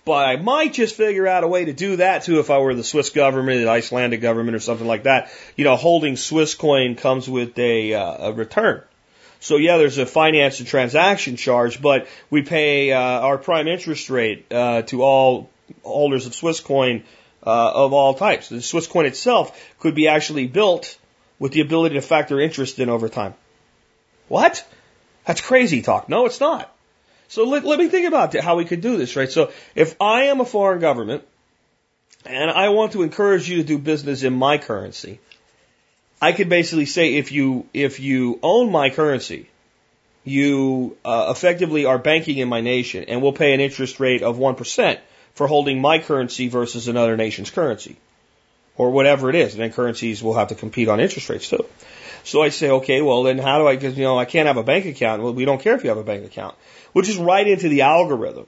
[0.05, 2.73] but I might just figure out a way to do that too if I were
[2.73, 5.31] the Swiss government, the Icelandic government, or something like that.
[5.55, 8.84] You know, holding Swiss coin comes with a, uh, a return.
[9.39, 14.09] So yeah, there's a finance and transaction charge, but we pay uh, our prime interest
[14.09, 15.49] rate uh, to all
[15.84, 17.03] holders of Swiss coin
[17.45, 18.49] uh, of all types.
[18.49, 20.97] The Swiss coin itself could be actually built
[21.38, 23.34] with the ability to factor interest in over time.
[24.27, 24.67] What?
[25.26, 26.09] That's crazy talk.
[26.09, 26.73] No, it's not.
[27.30, 29.31] So let, let me think about how we could do this, right?
[29.31, 31.23] So if I am a foreign government
[32.26, 35.19] and I want to encourage you to do business in my currency,
[36.22, 39.47] I could basically say if you if you own my currency,
[40.26, 44.38] you uh, effectively are banking in my nation, and we'll pay an interest rate of
[44.38, 44.99] one percent
[45.34, 47.95] for holding my currency versus another nation's currency,
[48.76, 49.53] or whatever it is.
[49.53, 51.65] And then currencies will have to compete on interest rates too.
[52.23, 53.75] So I say, okay, well then how do I?
[53.75, 55.21] Because you know I can't have a bank account.
[55.21, 56.55] Well, we don't care if you have a bank account
[56.93, 58.45] which is right into the algorithm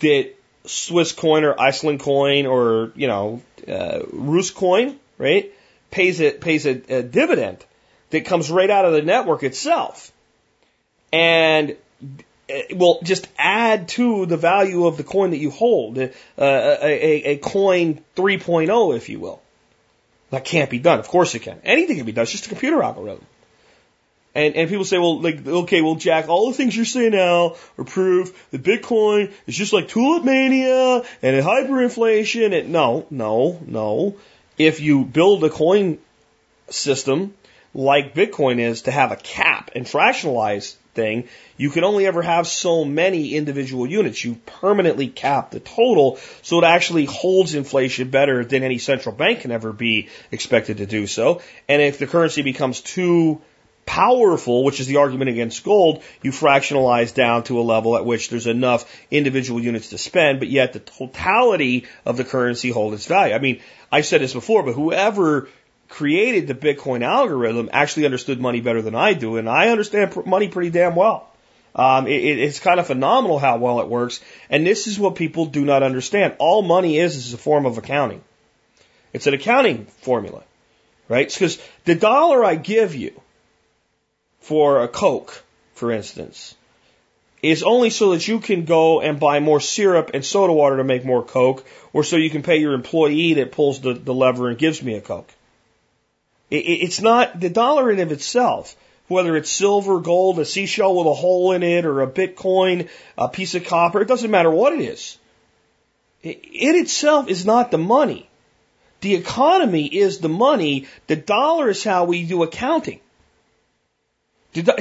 [0.00, 0.34] that
[0.64, 5.52] Swiss coin or Iceland coin or, you know, uh, Rus coin, right,
[5.90, 7.64] pays it, pays a, a dividend
[8.10, 10.12] that comes right out of the network itself.
[11.12, 11.76] And
[12.48, 16.08] it will just add to the value of the coin that you hold, uh,
[16.38, 19.40] a, a, a coin 3.0, if you will.
[20.30, 20.98] That can't be done.
[20.98, 21.60] Of course it can.
[21.64, 22.22] Anything can be done.
[22.22, 23.24] It's just a computer algorithm.
[24.34, 27.56] And, and people say, well, like, okay, well, Jack, all the things you're saying now
[27.78, 32.58] are proof that Bitcoin is just like tulip mania and hyperinflation.
[32.58, 34.16] And no, no, no.
[34.58, 35.98] If you build a coin
[36.68, 37.32] system
[37.72, 42.48] like Bitcoin is to have a cap and fractionalize thing, you can only ever have
[42.48, 44.24] so many individual units.
[44.24, 49.40] You permanently cap the total so it actually holds inflation better than any central bank
[49.40, 51.42] can ever be expected to do so.
[51.68, 53.40] And if the currency becomes too
[53.86, 58.28] powerful, which is the argument against gold, you fractionalize down to a level at which
[58.28, 63.06] there's enough individual units to spend, but yet the totality of the currency hold its
[63.06, 63.34] value.
[63.34, 63.60] I mean,
[63.90, 65.48] I've said this before, but whoever
[65.88, 70.48] created the Bitcoin algorithm actually understood money better than I do, and I understand money
[70.48, 71.28] pretty damn well.
[71.74, 75.46] Um, it, it's kind of phenomenal how well it works, and this is what people
[75.46, 76.36] do not understand.
[76.38, 78.22] All money is is a form of accounting.
[79.12, 80.42] It's an accounting formula,
[81.08, 81.28] right?
[81.28, 83.20] Because the dollar I give you
[84.40, 85.42] for a Coke,
[85.74, 86.54] for instance,
[87.42, 90.84] is only so that you can go and buy more syrup and soda water to
[90.84, 94.48] make more Coke, or so you can pay your employee that pulls the, the lever
[94.48, 95.28] and gives me a Coke.
[96.50, 98.76] It, it's not the dollar in of itself,
[99.08, 103.28] whether it's silver, gold, a seashell with a hole in it, or a Bitcoin, a
[103.28, 105.18] piece of copper, it doesn't matter what it is.
[106.22, 108.28] It, it itself is not the money.
[109.00, 110.86] The economy is the money.
[111.06, 113.00] The dollar is how we do accounting.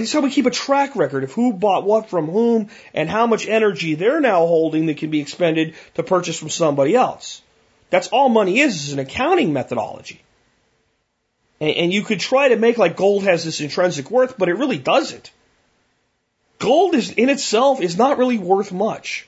[0.06, 3.46] So we keep a track record of who bought what from whom and how much
[3.46, 7.42] energy they're now holding that can be expended to purchase from somebody else.
[7.90, 10.22] That's all money is, is an accounting methodology.
[11.60, 14.56] And, and you could try to make like gold has this intrinsic worth, but it
[14.56, 15.32] really doesn't.
[16.60, 19.28] Gold is in itself is not really worth much.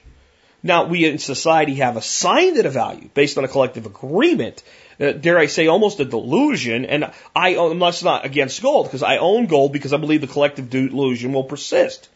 [0.64, 4.64] Now, we in society have assigned it a value based on a collective agreement.
[5.00, 6.86] Uh, dare I say, almost a delusion.
[6.86, 10.70] And I, am not against gold because I own gold because I believe the collective
[10.70, 12.10] delusion will persist.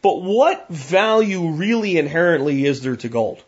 [0.00, 3.42] But what value really inherently is there to gold?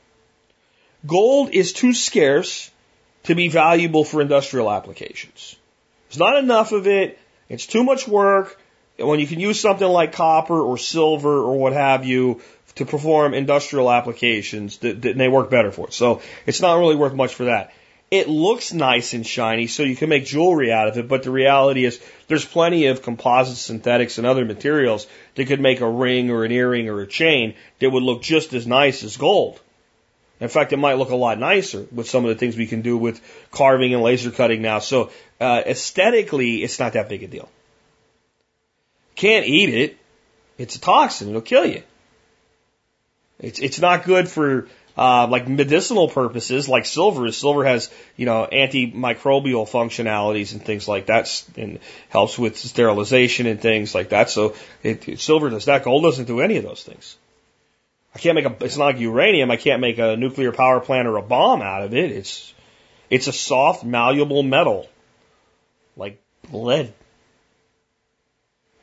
[1.06, 2.70] Gold is too scarce
[3.24, 5.56] to be valuable for industrial applications.
[6.14, 7.18] There's not enough of it.
[7.48, 8.56] It's too much work.
[8.98, 12.40] When you can use something like copper or silver or what have you
[12.76, 15.92] to perform industrial applications, they work better for it.
[15.92, 17.72] So it's not really worth much for that.
[18.12, 21.32] It looks nice and shiny, so you can make jewelry out of it, but the
[21.32, 26.30] reality is there's plenty of composite synthetics and other materials that could make a ring
[26.30, 29.60] or an earring or a chain that would look just as nice as gold.
[30.40, 32.82] In fact, it might look a lot nicer with some of the things we can
[32.82, 33.20] do with
[33.50, 34.80] carving and laser cutting now.
[34.80, 35.10] So
[35.40, 37.48] uh, aesthetically, it's not that big a deal.
[39.16, 39.98] Can't eat it.
[40.58, 41.28] It's a toxin.
[41.28, 41.82] It'll kill you.
[43.40, 47.30] It's it's not good for uh, like medicinal purposes, like silver.
[47.32, 53.60] Silver has you know antimicrobial functionalities and things like that, and helps with sterilization and
[53.60, 54.30] things like that.
[54.30, 55.84] So it, silver does that.
[55.84, 57.16] Gold doesn't do any of those things.
[58.14, 58.64] I can't make a.
[58.64, 59.50] It's not like uranium.
[59.50, 62.12] I can't make a nuclear power plant or a bomb out of it.
[62.12, 62.54] It's
[63.10, 64.88] it's a soft, malleable metal,
[65.96, 66.20] like
[66.52, 66.92] lead.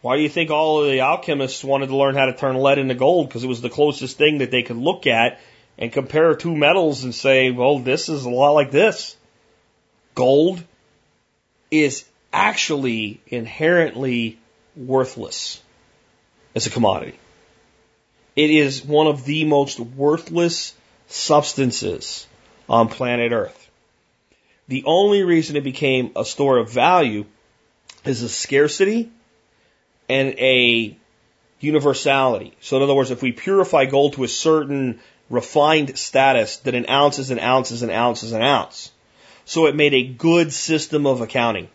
[0.01, 2.79] Why do you think all of the alchemists wanted to learn how to turn lead
[2.79, 3.27] into gold?
[3.27, 5.39] Because it was the closest thing that they could look at
[5.77, 9.15] and compare two metals and say, well, this is a lot like this.
[10.15, 10.63] Gold
[11.69, 14.39] is actually inherently
[14.75, 15.61] worthless
[16.55, 17.17] as a commodity.
[18.35, 20.73] It is one of the most worthless
[21.07, 22.25] substances
[22.67, 23.60] on planet Earth.
[24.71, 27.25] The only reason it became a store of value
[28.05, 29.11] is a scarcity
[30.07, 30.95] and a
[31.59, 32.53] universality.
[32.61, 36.85] So in other words, if we purify gold to a certain refined status, that an
[36.87, 38.93] ounce is an ounce is an ounce is an ounce.
[39.43, 41.67] So it made a good system of accounting.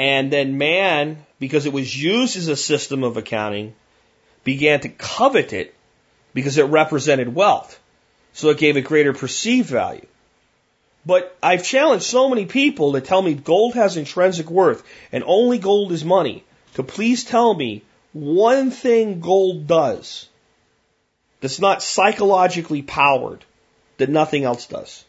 [0.00, 3.76] And then man, because it was used as a system of accounting,
[4.42, 5.72] began to covet it
[6.34, 7.78] because it represented wealth.
[8.32, 10.08] So it gave it greater perceived value.
[11.06, 15.58] But I've challenged so many people to tell me gold has intrinsic worth and only
[15.58, 16.42] gold is money
[16.74, 20.28] to please tell me one thing gold does
[21.40, 23.44] that's not psychologically powered
[23.98, 25.04] that nothing else does.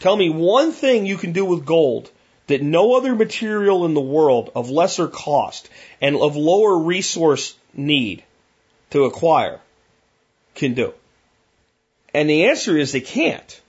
[0.00, 2.10] Tell me one thing you can do with gold
[2.48, 5.68] that no other material in the world of lesser cost
[6.00, 8.24] and of lower resource need
[8.90, 9.60] to acquire
[10.56, 10.92] can do.
[12.12, 13.60] And the answer is they can't.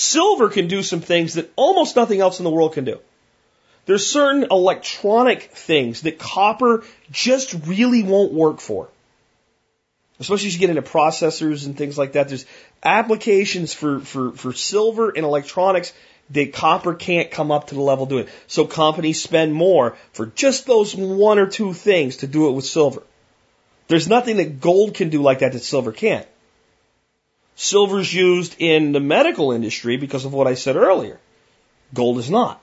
[0.00, 2.98] Silver can do some things that almost nothing else in the world can do.
[3.84, 8.88] There's certain electronic things that copper just really won't work for.
[10.18, 12.28] Especially as you get into processors and things like that.
[12.28, 12.46] There's
[12.82, 15.92] applications for, for, for silver and electronics
[16.30, 18.26] that copper can't come up to the level doing.
[18.46, 22.64] So companies spend more for just those one or two things to do it with
[22.64, 23.02] silver.
[23.88, 26.26] There's nothing that gold can do like that that silver can't.
[27.62, 31.20] Silver's used in the medical industry because of what I said earlier.
[31.92, 32.58] Gold is not.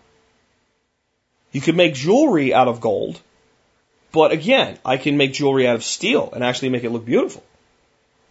[1.52, 3.22] You can make jewelry out of gold,
[4.12, 7.44] but again, I can make jewelry out of steel and actually make it look beautiful.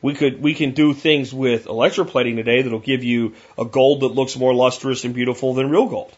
[0.02, 4.18] We could we can do things with electroplating today that'll give you a gold that
[4.18, 6.12] looks more lustrous and beautiful than real gold,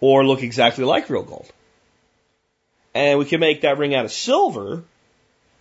[0.00, 1.50] or look exactly like real gold.
[2.94, 4.84] And we can make that ring out of silver,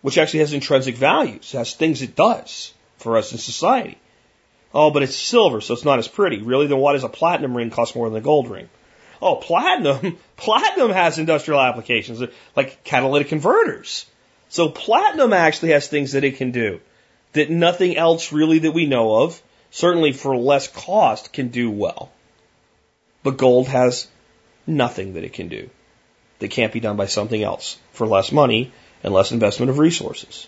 [0.02, 2.74] which actually has intrinsic values, has things it does
[3.06, 3.99] for us in society.
[4.73, 6.41] Oh, but it's silver, so it's not as pretty.
[6.41, 8.68] Really, then why does a platinum ring cost more than a gold ring?
[9.22, 12.22] Oh, platinum, platinum has industrial applications,
[12.56, 14.07] like catalytic converters.
[14.49, 16.82] So platinum actually has things that it can do
[17.34, 22.11] that nothing else really that we know of, certainly for less cost, can do well.
[23.22, 24.07] But gold has
[24.65, 25.69] nothing that it can do
[26.40, 28.72] that can't be done by something else for less money
[29.03, 30.48] and less investment of resources.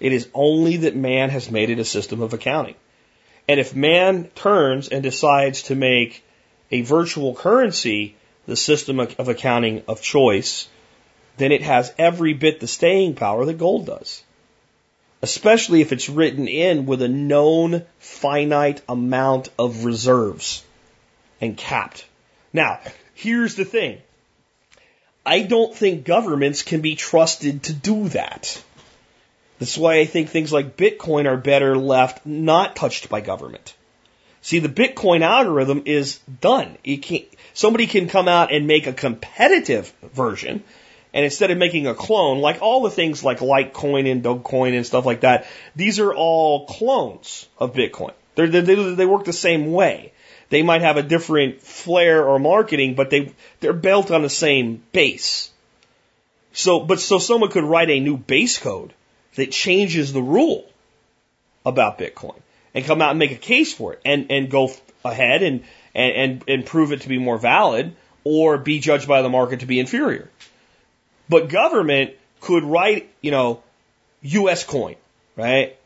[0.00, 2.74] It is only that man has made it a system of accounting.
[3.48, 6.24] And if man turns and decides to make
[6.70, 8.16] a virtual currency
[8.46, 10.68] the system of accounting of choice,
[11.36, 14.22] then it has every bit the staying power that gold does.
[15.22, 20.64] Especially if it's written in with a known finite amount of reserves
[21.40, 22.04] and capped.
[22.52, 22.80] Now,
[23.14, 23.98] here's the thing.
[25.24, 28.62] I don't think governments can be trusted to do that.
[29.58, 33.74] That's why I think things like Bitcoin are better left not touched by government.
[34.42, 36.76] See, the Bitcoin algorithm is done.
[36.84, 37.24] Can't,
[37.54, 40.62] somebody can come out and make a competitive version.
[41.12, 44.84] And instead of making a clone, like all the things like Litecoin and Dogecoin and
[44.84, 48.12] stuff like that, these are all clones of Bitcoin.
[48.34, 48.60] They're, they
[48.94, 50.12] they work the same way.
[50.50, 54.82] They might have a different flair or marketing, but they, they're built on the same
[54.92, 55.50] base.
[56.52, 58.92] So, but so someone could write a new base code
[59.36, 60.66] that changes the rule
[61.64, 62.36] about Bitcoin
[62.74, 64.70] and come out and make a case for it and, and go
[65.04, 65.64] ahead and,
[65.94, 67.94] and, and, prove it to be more valid
[68.24, 70.28] or be judged by the market to be inferior.
[71.28, 73.62] But government could write, you know,
[74.22, 74.96] US coin,
[75.36, 75.76] right?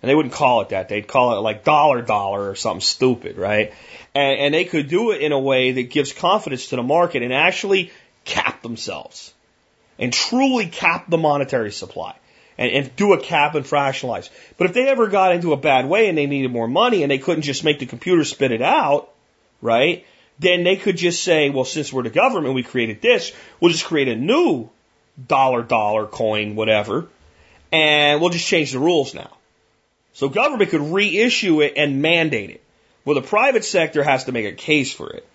[0.00, 0.88] And they wouldn't call it that.
[0.88, 3.72] They'd call it like dollar dollar or something stupid, right?
[4.14, 7.22] And, and they could do it in a way that gives confidence to the market
[7.22, 7.90] and actually
[8.24, 9.32] cap themselves
[9.98, 12.14] and truly cap the monetary supply
[12.58, 14.28] and, and do a cap and fractionalize.
[14.58, 17.10] But if they ever got into a bad way and they needed more money and
[17.10, 19.10] they couldn't just make the computer spit it out,
[19.62, 20.04] right?
[20.40, 23.84] Then they could just say, well, since we're the government, we created this, we'll just
[23.84, 24.68] create a new
[25.26, 27.08] dollar dollar coin, whatever,
[27.72, 29.36] and we'll just change the rules now.
[30.12, 32.64] So government could reissue it and mandate it.
[33.04, 35.26] Well, the private sector has to make a case for it.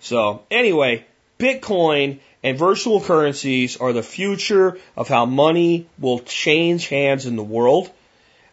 [0.00, 1.04] So anyway,
[1.38, 7.42] Bitcoin and virtual currencies are the future of how money will change hands in the
[7.42, 7.90] world.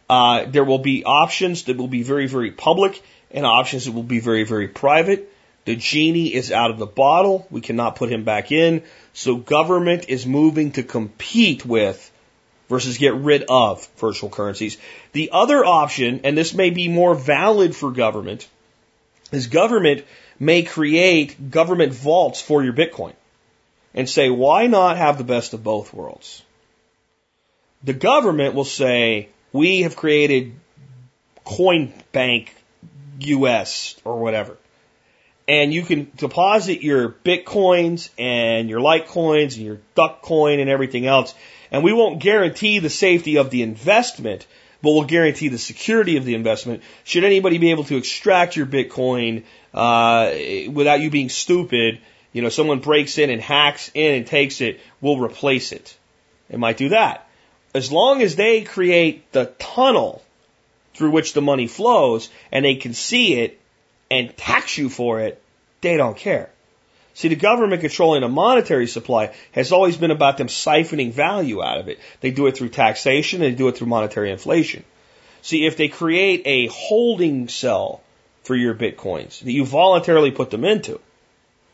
[0.10, 3.02] Uh, there will be options that will be very, very public
[3.32, 5.32] and options that will be very, very private.
[5.66, 7.46] The genie is out of the bottle.
[7.50, 8.84] We cannot put him back in.
[9.14, 12.12] So government is moving to compete with
[12.70, 14.78] versus get rid of virtual currencies.
[15.14, 18.48] The other option, and this may be more valid for government,
[19.32, 20.06] is government
[20.40, 23.14] may create government vaults for your Bitcoin
[23.94, 26.44] and say, why not have the best of both worlds?
[27.84, 30.54] The government will say, we have created
[31.46, 32.50] Coinbank
[33.20, 34.58] US or whatever.
[35.48, 41.34] And you can deposit your Bitcoins and your Litecoins and your Duckcoin and everything else
[41.72, 44.46] and we won't guarantee the safety of the investment,
[44.82, 46.84] but we'll guarantee the security of the investment.
[47.04, 49.44] Should anybody be able to extract your Bitcoin
[49.74, 50.32] uh,
[50.72, 52.00] without you being stupid,
[52.38, 55.98] you know, someone breaks in and hacks in and takes it, we'll replace it.
[56.52, 57.28] It might do that.
[57.74, 60.22] As long as they create the tunnel
[60.94, 63.60] through which the money flows and they can see it
[64.12, 65.42] and tax you for it,
[65.82, 66.52] they don't care.
[67.16, 71.80] See, the government controlling a monetary supply has always been about them siphoning value out
[71.80, 72.00] of it.
[72.22, 74.84] They do it through taxation, they do it through monetary inflation.
[75.42, 78.04] See, if they create a holding cell
[78.44, 81.00] for your bitcoins that you voluntarily put them into,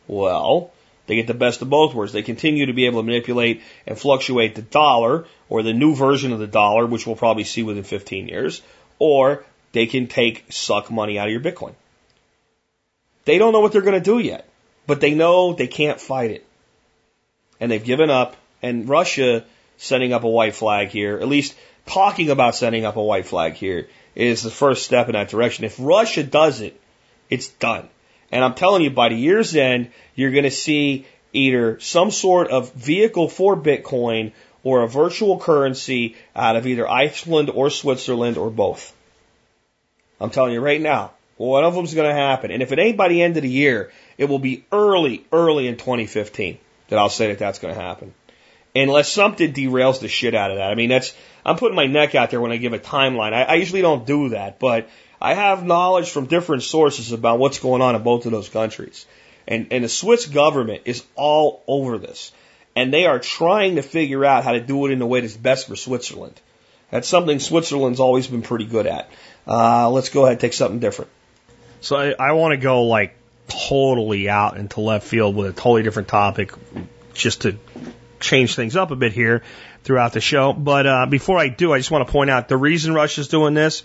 [0.06, 0.72] well,
[1.06, 2.12] they get the best of both worlds.
[2.12, 6.32] They continue to be able to manipulate and fluctuate the dollar or the new version
[6.32, 8.62] of the dollar, which we'll probably see within 15 years,
[8.98, 11.74] or they can take, suck money out of your Bitcoin.
[13.24, 14.48] They don't know what they're going to do yet
[14.86, 16.46] but they know they can't fight it.
[17.60, 18.36] And they've given up.
[18.62, 19.44] And Russia
[19.76, 21.54] setting up a white flag here, at least
[21.86, 25.64] talking about setting up a white flag here, is the first step in that direction.
[25.64, 26.80] If Russia does it,
[27.28, 27.88] it's done.
[28.34, 32.48] And I'm telling you, by the year's end, you're going to see either some sort
[32.48, 34.32] of vehicle for Bitcoin
[34.64, 38.92] or a virtual currency out of either Iceland or Switzerland or both.
[40.20, 42.50] I'm telling you right now, one of them's going to happen.
[42.50, 45.68] And if it ain't by the end of the year, it will be early, early
[45.68, 46.58] in 2015
[46.88, 48.14] that I'll say that that's going to happen.
[48.74, 50.72] Unless something derails the shit out of that.
[50.72, 51.14] I mean, that's,
[51.46, 53.32] I'm putting my neck out there when I give a timeline.
[53.32, 54.88] I, I usually don't do that, but
[55.24, 59.06] I have knowledge from different sources about what's going on in both of those countries.
[59.48, 62.30] And, and the Swiss government is all over this.
[62.76, 65.34] And they are trying to figure out how to do it in a way that's
[65.34, 66.38] best for Switzerland.
[66.90, 69.08] That's something Switzerland's always been pretty good at.
[69.46, 71.10] Uh, let's go ahead and take something different.
[71.80, 73.16] So I, I want to go like
[73.48, 76.52] totally out into left field with a totally different topic
[77.14, 77.58] just to
[78.20, 79.42] change things up a bit here
[79.84, 80.52] throughout the show.
[80.52, 83.54] But uh, before I do, I just want to point out the reason Russia's doing
[83.54, 83.84] this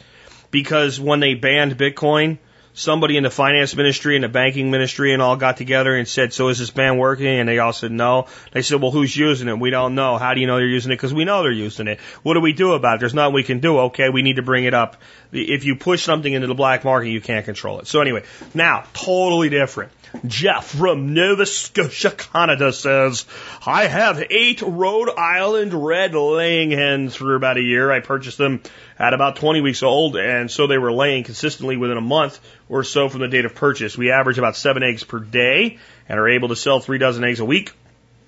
[0.52, 2.38] because when they banned Bitcoin,
[2.74, 6.34] somebody in the finance ministry and the banking ministry and all got together and said,
[6.34, 7.28] so is this ban working?
[7.28, 8.28] And they all said no.
[8.52, 9.60] They said, well, who's using it?
[9.60, 10.18] We don't know.
[10.18, 10.96] How do you know they're using it?
[10.96, 12.00] Because we know they're using it.
[12.24, 13.00] What do we do about it?
[13.02, 13.80] There's nothing we can do.
[13.80, 14.98] Okay, we need to bring it up.
[15.32, 17.88] If you push something into the black market, you can't control it.
[17.88, 18.24] So anyway,
[18.54, 19.92] now, totally different.
[20.26, 23.26] Jeff from Nova Scotia, Canada says,
[23.66, 27.92] I have eight Rhode Island red laying hens for about a year.
[27.92, 28.62] I purchased them
[28.98, 32.84] at about 20 weeks old, and so they were laying consistently within a month or
[32.84, 33.98] so from the date of purchase.
[33.98, 35.78] We average about seven eggs per day
[36.08, 37.72] and are able to sell three dozen eggs a week.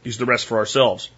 [0.04, 1.10] Use the rest for ourselves.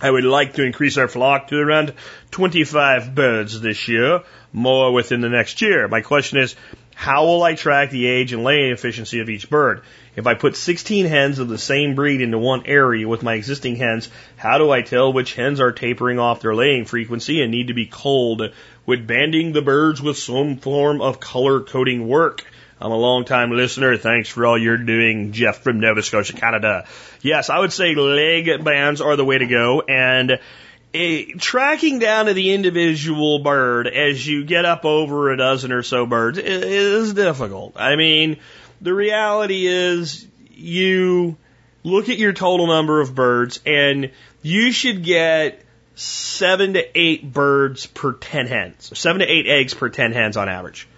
[0.00, 1.94] I would like to increase our flock to around
[2.32, 5.86] 25 birds this year, more within the next year.
[5.86, 6.56] My question is,
[6.94, 9.82] How will I track the age and laying efficiency of each bird?
[10.14, 13.76] If I put 16 hens of the same breed into one area with my existing
[13.76, 17.68] hens, how do I tell which hens are tapering off their laying frequency and need
[17.68, 18.42] to be culled?
[18.86, 22.44] Would banding the birds with some form of color coding work?
[22.80, 23.96] I'm a long time listener.
[23.96, 26.86] Thanks for all you're doing, Jeff from Nova Scotia, Canada.
[27.20, 30.40] Yes, I would say leg bands are the way to go and
[30.92, 36.06] tracking down to the individual bird as you get up over a dozen or so
[36.06, 37.74] birds is difficult.
[37.76, 38.38] I mean,
[38.80, 41.36] the reality is you
[41.82, 44.10] look at your total number of birds and
[44.42, 45.62] you should get
[45.94, 50.48] seven to eight birds per 10 hens, seven to eight eggs per 10 hens on
[50.48, 50.88] average.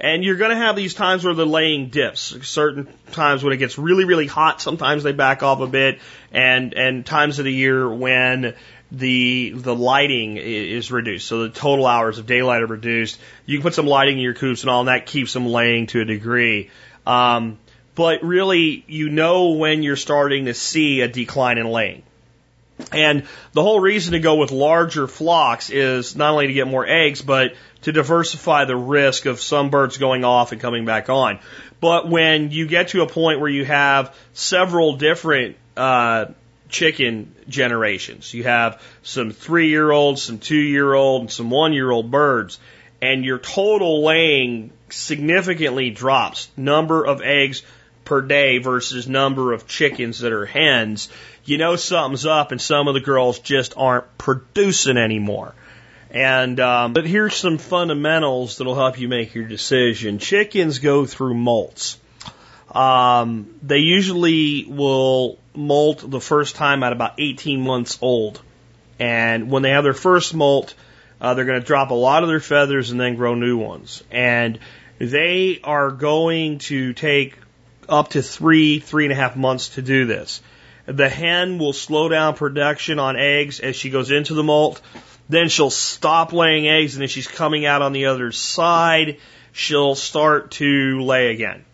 [0.00, 2.36] And you're going to have these times where the laying dips.
[2.42, 6.00] Certain times when it gets really, really hot, sometimes they back off a bit,
[6.32, 8.54] and and times of the year when
[8.98, 13.18] the the lighting is reduced, so the total hours of daylight are reduced.
[13.46, 15.86] You can put some lighting in your coops and all, and that keeps them laying
[15.88, 16.70] to a degree.
[17.06, 17.58] Um,
[17.94, 22.02] but really, you know when you're starting to see a decline in laying.
[22.90, 26.84] And the whole reason to go with larger flocks is not only to get more
[26.86, 31.38] eggs, but to diversify the risk of some birds going off and coming back on.
[31.80, 36.26] But when you get to a point where you have several different uh,
[36.74, 41.72] chicken generations, you have some three year olds, some two year old, and some one
[41.72, 42.58] year old birds,
[43.00, 46.48] and your total laying significantly drops.
[46.56, 47.62] Number of eggs
[48.04, 51.08] per day versus number of chickens that are hens,
[51.44, 55.54] you know something's up and some of the girls just aren't producing anymore.
[56.10, 60.18] And um, but here's some fundamentals that'll help you make your decision.
[60.18, 61.98] Chickens go through molts.
[62.74, 68.40] Um, they usually will molt the first time at about 18 months old,
[68.98, 70.74] and when they have their first molt,
[71.20, 74.02] uh, they're going to drop a lot of their feathers and then grow new ones.
[74.10, 74.58] And
[74.98, 77.36] they are going to take
[77.88, 80.42] up to three, three and a half months to do this.
[80.86, 84.80] The hen will slow down production on eggs as she goes into the molt.
[85.28, 89.18] Then she'll stop laying eggs, and as she's coming out on the other side,
[89.52, 91.64] she'll start to lay again.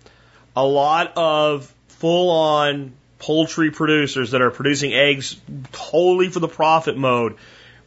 [0.54, 5.36] A lot of full on poultry producers that are producing eggs
[5.72, 7.36] totally for the profit mode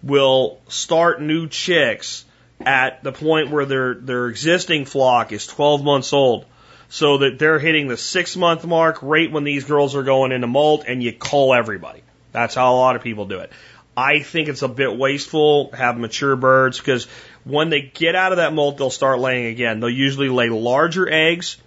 [0.01, 2.23] will start new chicks
[2.65, 6.45] at the point where their their existing flock is 12 months old
[6.87, 10.47] so that they're hitting the six month mark right when these girls are going into
[10.47, 12.03] molt and you call everybody.
[12.31, 13.51] That's how a lot of people do it.
[13.97, 17.05] I think it's a bit wasteful have mature birds because
[17.43, 19.79] when they get out of that molt, they'll start laying again.
[19.79, 21.57] They'll usually lay larger eggs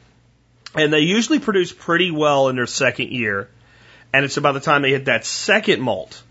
[0.76, 3.48] and they usually produce pretty well in their second year.
[4.12, 6.22] And it's about the time they hit that second molt.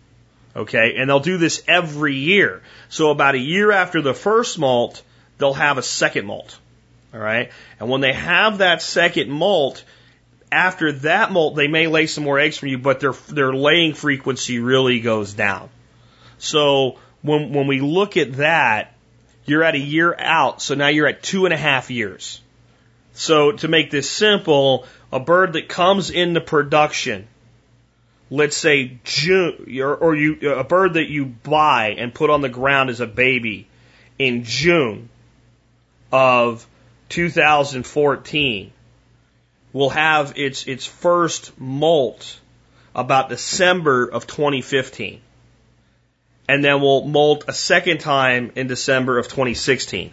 [0.55, 0.95] Okay.
[0.97, 2.61] And they'll do this every year.
[2.89, 5.01] So about a year after the first molt,
[5.37, 6.57] they'll have a second molt.
[7.13, 7.51] All right.
[7.79, 9.83] And when they have that second molt,
[10.51, 13.93] after that molt, they may lay some more eggs for you, but their their laying
[13.93, 15.69] frequency really goes down.
[16.37, 18.93] So when when we look at that,
[19.45, 20.61] you're at a year out.
[20.61, 22.41] So now you're at two and a half years.
[23.13, 27.27] So to make this simple, a bird that comes into production,
[28.29, 32.49] let's say June, or, or you a bird that you buy and put on the
[32.49, 33.67] ground as a baby
[34.17, 35.09] in June
[36.11, 36.65] of
[37.09, 38.71] 2014
[39.73, 42.39] will have its its first molt
[42.95, 45.21] about December of 2015.
[46.47, 50.11] And then we'll molt a second time in December of 2016.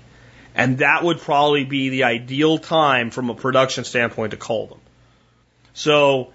[0.54, 4.80] And that would probably be the ideal time from a production standpoint to call them.
[5.74, 6.32] So,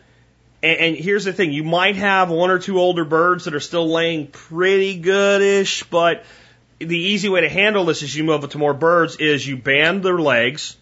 [0.64, 3.60] and, and here's the thing, you might have one or two older birds that are
[3.60, 6.26] still laying pretty goodish, but
[6.80, 9.58] the easy way to handle this as you move it to more birds is you
[9.58, 10.78] band their legs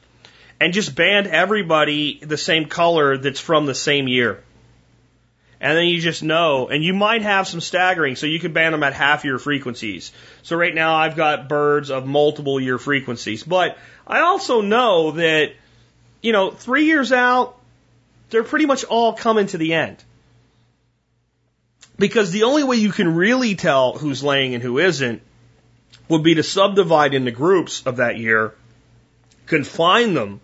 [0.60, 4.42] and just band everybody the same color that's from the same year.
[5.60, 8.74] And then you just know, and you might have some staggering, so you can band
[8.74, 10.12] them at half your frequencies.
[10.44, 15.54] So right now I've got birds of multiple year frequencies, but I also know that,
[16.22, 17.58] you know, three years out,
[18.30, 20.04] they're pretty much all coming to the end.
[21.98, 25.22] Because the only way you can really tell who's laying and who isn't
[26.10, 28.54] would be to subdivide into groups of that year,
[29.46, 30.42] confine them,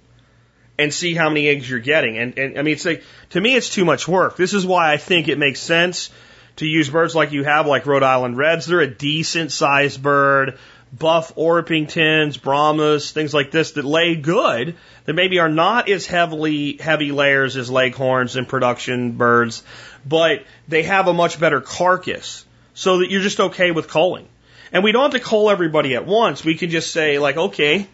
[0.80, 2.18] and see how many eggs you're getting.
[2.18, 4.38] And, and I mean, it's like, to me, it's too much work.
[4.38, 6.10] This is why I think it makes sense
[6.56, 8.66] to use birds like you have, like Rhode Island Reds.
[8.66, 10.58] They're a decent sized bird.
[10.94, 16.78] Buff Orpingtons, Brahmas, things like this that lay good, that maybe are not as heavily
[16.78, 19.64] heavy layers as leghorns and production birds,
[20.06, 24.28] but they have a much better carcass, so that you're just okay with culling.
[24.74, 26.44] And we don't have to cull everybody at once.
[26.44, 27.88] We can just say, like, okay,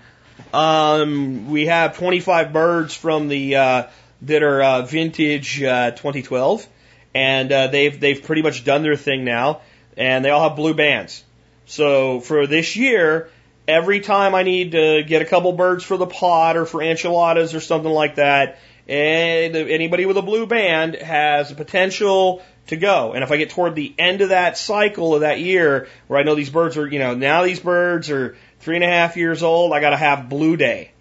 [0.53, 3.84] Um, we have 25 birds from the uh,
[4.24, 6.68] that are uh, vintage uh, 2012,
[7.14, 9.61] and uh, they've they've pretty much done their thing now,
[9.98, 11.24] and they all have blue bands.
[11.68, 13.30] So for this year,
[13.68, 17.53] every time I need to get a couple birds for the pot or for enchiladas
[17.53, 18.57] or something like that,
[18.88, 23.11] and anybody with a blue band has potential to go.
[23.11, 26.23] And if I get toward the end of that cycle of that year, where I
[26.23, 29.44] know these birds are, you know, now these birds are three and a half years
[29.44, 30.91] old, I got to have blue day.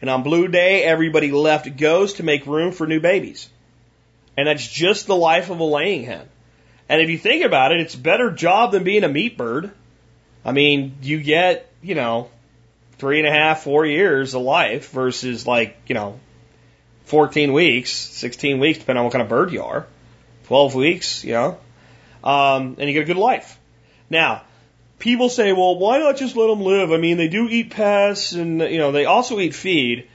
[0.00, 3.48] And on blue day, everybody left goes to make room for new babies.
[4.38, 6.26] And that's just the life of a laying hen.
[6.88, 9.70] And if you think about it, it's a better job than being a meat bird.
[10.44, 12.28] I mean, you get, you know,
[12.98, 16.20] three and a half, four years of life versus like, you know,
[17.04, 19.86] 14 weeks, 16 weeks, depending on what kind of bird you are.
[20.44, 21.58] 12 weeks, you know,
[22.22, 23.58] um, and you get a good life.
[24.10, 24.42] Now,
[24.98, 26.92] people say, well, why not just let them live?
[26.92, 30.08] I mean, they do eat pests and, you know, they also eat feed.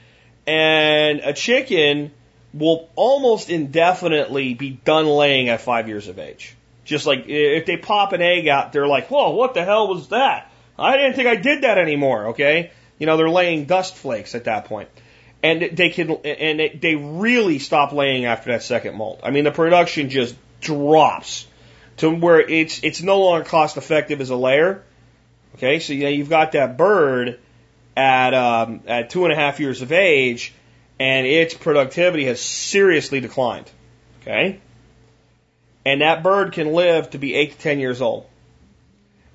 [0.46, 2.12] And a chicken
[2.52, 6.56] will almost indefinitely be done laying at five years of age.
[6.90, 10.08] Just like if they pop an egg out, they're like, whoa, what the hell was
[10.08, 10.50] that?
[10.76, 12.72] I didn't think I did that anymore, okay?
[12.98, 14.88] You know, they're laying dust flakes at that point.
[15.40, 19.20] And they can, and they really stop laying after that second molt.
[19.22, 21.46] I mean, the production just drops
[21.98, 24.82] to where it's, it's no longer cost effective as a layer.
[25.54, 27.38] Okay, so you know, you've got that bird
[27.96, 30.52] at, um, at two and a half years of age,
[30.98, 33.70] and its productivity has seriously declined.
[34.22, 34.60] Okay?
[35.84, 38.26] And that bird can live to be eight to ten years old.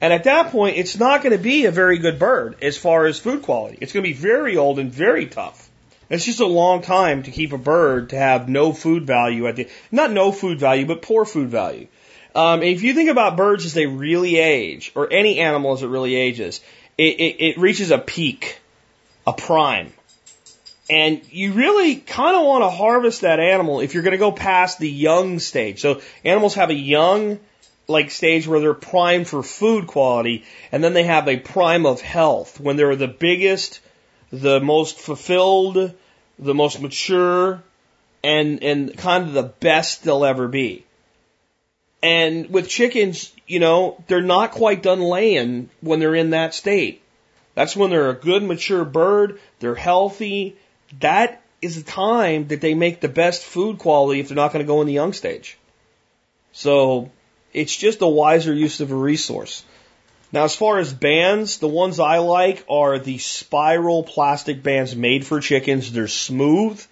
[0.01, 3.05] And at that point, it's not going to be a very good bird as far
[3.05, 3.77] as food quality.
[3.81, 5.69] It's going to be very old and very tough.
[6.09, 9.55] It's just a long time to keep a bird to have no food value at
[9.55, 11.87] the, not no food value, but poor food value.
[12.35, 15.87] Um, if you think about birds as they really age, or any animal as it
[15.87, 16.61] really ages,
[16.97, 18.59] it, it, it reaches a peak,
[19.25, 19.93] a prime.
[20.89, 24.31] And you really kind of want to harvest that animal if you're going to go
[24.31, 25.81] past the young stage.
[25.81, 27.39] So animals have a young
[27.87, 32.01] like stage where they're prime for food quality, and then they have a prime of
[32.01, 33.79] health when they're the biggest,
[34.31, 35.93] the most fulfilled,
[36.39, 37.63] the most mature,
[38.23, 40.85] and and kind of the best they'll ever be.
[42.01, 47.01] And with chickens, you know, they're not quite done laying when they're in that state.
[47.55, 50.57] That's when they're a good mature bird, they're healthy.
[50.99, 54.63] That is the time that they make the best food quality if they're not going
[54.63, 55.57] to go in the young stage.
[56.51, 57.11] So
[57.53, 59.63] it's just a wiser use of a resource.
[60.31, 65.25] Now, as far as bands, the ones I like are the spiral plastic bands made
[65.25, 65.91] for chickens.
[65.91, 66.85] They're smooth.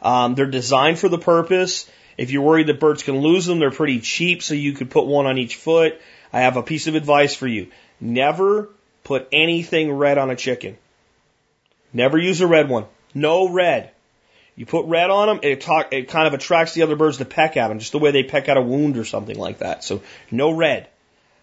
[0.00, 1.88] Um, they're designed for the purpose.
[2.16, 5.06] If you're worried that birds can lose them, they're pretty cheap, so you could put
[5.06, 6.00] one on each foot.
[6.32, 7.68] I have a piece of advice for you.
[8.00, 8.70] Never
[9.04, 10.78] put anything red on a chicken.
[11.92, 12.86] Never use a red one.
[13.16, 13.90] No red.
[14.56, 17.24] You put red on them, it, talk, it kind of attracts the other birds to
[17.24, 19.82] peck at them, just the way they peck at a wound or something like that.
[19.82, 20.88] So no red.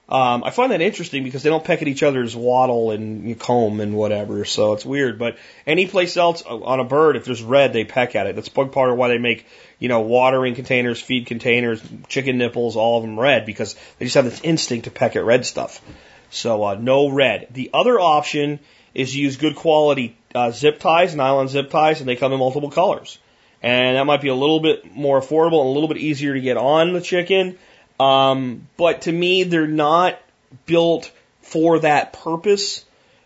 [0.07, 3.79] Um, I find that interesting because they don't peck at each other's wattle and comb
[3.79, 5.17] and whatever, so it's weird.
[5.17, 8.35] But any place else on a bird, if there's red, they peck at it.
[8.35, 9.47] That's part of why they make,
[9.79, 14.15] you know, watering containers, feed containers, chicken nipples, all of them red because they just
[14.15, 15.81] have this instinct to peck at red stuff.
[16.29, 17.47] So uh, no red.
[17.51, 18.59] The other option
[18.93, 22.71] is use good quality uh, zip ties, nylon zip ties, and they come in multiple
[22.71, 23.17] colors.
[23.61, 26.41] And that might be a little bit more affordable and a little bit easier to
[26.41, 27.57] get on the chicken.
[27.99, 30.19] Um, but to me, they're not
[30.65, 31.11] built
[31.41, 32.83] for that purpose.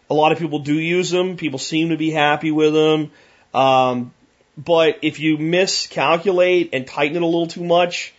[0.09, 1.37] A lot of people do use them.
[1.37, 3.11] People seem to be happy with them.
[3.53, 4.13] Um,
[4.57, 8.13] but if you miscalculate and tighten it a little too much,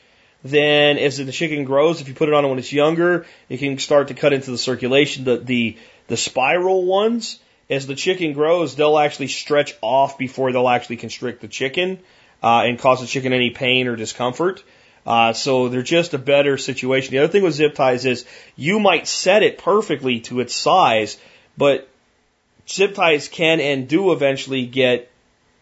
[0.45, 3.79] then as the chicken grows, if you put it on when it's younger, it can
[3.79, 5.25] start to cut into the circulation.
[5.25, 10.69] The the the spiral ones, as the chicken grows, they'll actually stretch off before they'll
[10.69, 11.99] actually constrict the chicken
[12.43, 14.63] uh, and cause the chicken any pain or discomfort.
[15.07, 17.13] Uh, so they're just a better situation.
[17.13, 18.27] The other thing with zip ties is
[18.57, 21.19] you might set it perfectly to its size,
[21.57, 21.89] but
[22.69, 25.11] zip ties can and do eventually get,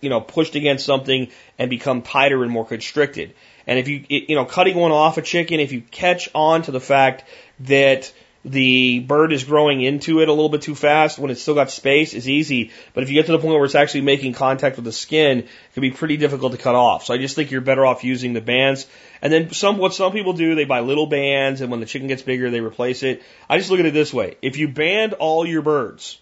[0.00, 1.28] you know, pushed against something
[1.58, 3.34] and become tighter and more constricted.
[3.66, 6.72] And if you, you know, cutting one off a chicken, if you catch on to
[6.72, 7.24] the fact
[7.60, 8.12] that
[8.47, 11.68] the bird is growing into it a little bit too fast when it's still got
[11.68, 12.70] space is easy.
[12.94, 15.40] But if you get to the point where it's actually making contact with the skin,
[15.40, 17.05] it can be pretty difficult to cut off.
[17.05, 18.86] So I just think you're better off using the bands.
[19.20, 22.06] And then some, what some people do, they buy little bands and when the chicken
[22.06, 23.20] gets bigger, they replace it.
[23.51, 24.36] I just look at it this way.
[24.43, 26.20] If you band all your birds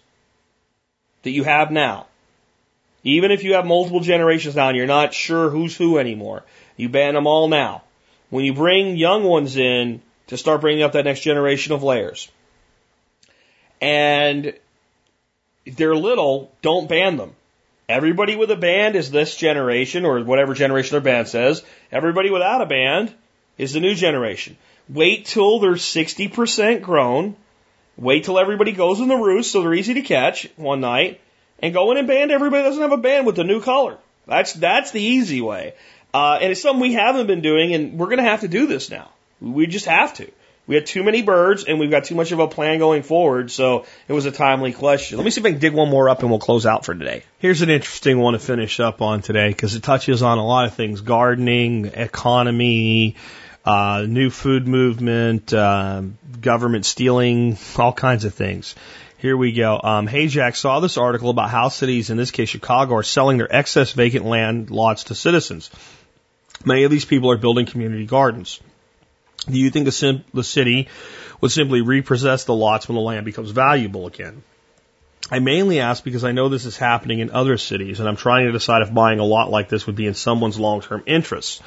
[1.21, 2.07] that you have now,
[3.03, 6.43] even if you have multiple generations now and you're not sure who's who anymore,
[6.75, 7.83] you ban them all now.
[8.31, 12.29] When you bring young ones in, to start bringing up that next generation of layers.
[13.81, 14.53] And
[15.65, 17.35] they're little, don't ban them.
[17.87, 21.63] Everybody with a band is this generation or whatever generation their band says.
[21.91, 23.13] Everybody without a band
[23.57, 24.57] is the new generation.
[24.89, 27.35] Wait till they're 60% grown.
[27.97, 31.21] Wait till everybody goes in the roost so they're easy to catch one night
[31.59, 33.97] and go in and band everybody that doesn't have a band with the new color.
[34.27, 35.75] That's, that's the easy way.
[36.13, 38.65] Uh, and it's something we haven't been doing and we're going to have to do
[38.65, 39.09] this now.
[39.41, 40.31] We just have to.
[40.67, 43.51] We had too many birds and we've got too much of a plan going forward,
[43.51, 45.17] so it was a timely question.
[45.17, 46.95] Let me see if I can dig one more up and we'll close out for
[46.95, 47.23] today.
[47.37, 50.65] Here's an interesting one to finish up on today because it touches on a lot
[50.65, 53.15] of things gardening, economy,
[53.63, 56.01] uh, new food movement, uh,
[56.41, 58.73] government stealing, all kinds of things.
[59.19, 59.79] Here we go.
[59.83, 63.37] Um, hey Jack, saw this article about how cities, in this case Chicago, are selling
[63.37, 65.69] their excess vacant land lots to citizens.
[66.65, 68.59] Many of these people are building community gardens.
[69.49, 70.87] Do you think the, the city
[71.41, 74.43] would simply repossess the lots when the land becomes valuable again?
[75.29, 78.45] I mainly ask because I know this is happening in other cities, and I'm trying
[78.45, 81.61] to decide if buying a lot like this would be in someone's long term interests.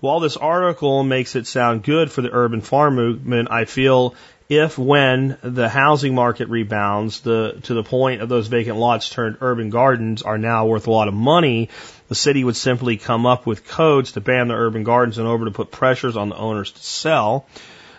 [0.00, 4.14] While this article makes it sound good for the urban farm movement, I feel
[4.48, 9.36] if when the housing market rebounds, the to the point of those vacant lots turned
[9.42, 11.68] urban gardens are now worth a lot of money,
[12.08, 15.44] the city would simply come up with codes to ban the urban gardens in order
[15.44, 17.46] to put pressures on the owners to sell.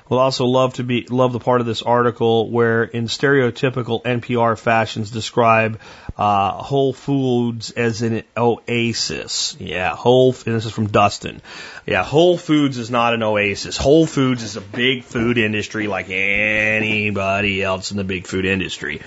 [0.09, 4.57] We'll also love to be love the part of this article where, in stereotypical NPR
[4.57, 5.79] fashions, describe
[6.17, 9.55] uh, Whole Foods as an oasis.
[9.59, 10.31] Yeah, Whole.
[10.31, 11.43] And this is from Dustin.
[11.85, 13.77] Yeah, Whole Foods is not an oasis.
[13.77, 19.01] Whole Foods is a big food industry like anybody else in the big food industry.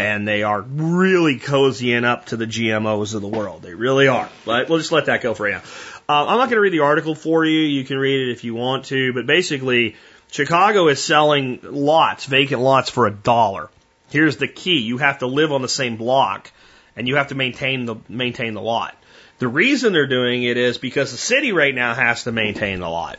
[0.00, 3.62] And they are really cozying up to the GMOs of the world.
[3.62, 4.28] They really are.
[4.46, 5.62] But we'll just let that go for now.
[6.08, 7.60] Uh, I'm not going to read the article for you.
[7.60, 9.12] You can read it if you want to.
[9.12, 9.96] But basically,
[10.30, 13.68] Chicago is selling lots, vacant lots for a dollar.
[14.10, 14.78] Here's the key.
[14.78, 16.50] You have to live on the same block
[16.96, 18.96] and you have to maintain the, maintain the lot.
[19.38, 22.88] The reason they're doing it is because the city right now has to maintain the
[22.88, 23.18] lot.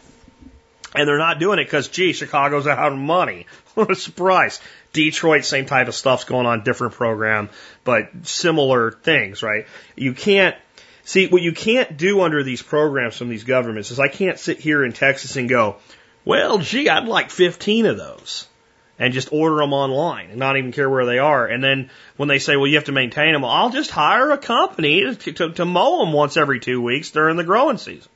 [0.93, 3.47] And they're not doing it because, gee, Chicago's out of money.
[3.73, 4.59] What a surprise.
[4.91, 7.49] Detroit, same type of stuff's going on, different program,
[7.85, 9.65] but similar things, right?
[9.95, 10.57] You can't,
[11.05, 14.59] see, what you can't do under these programs from these governments is I can't sit
[14.59, 15.77] here in Texas and go,
[16.25, 18.47] well, gee, I'd like 15 of those
[19.01, 21.47] and just order them online and not even care where they are.
[21.47, 24.37] And then when they say, well, you have to maintain them, I'll just hire a
[24.37, 28.11] company to, to, to mow them once every two weeks during the growing season.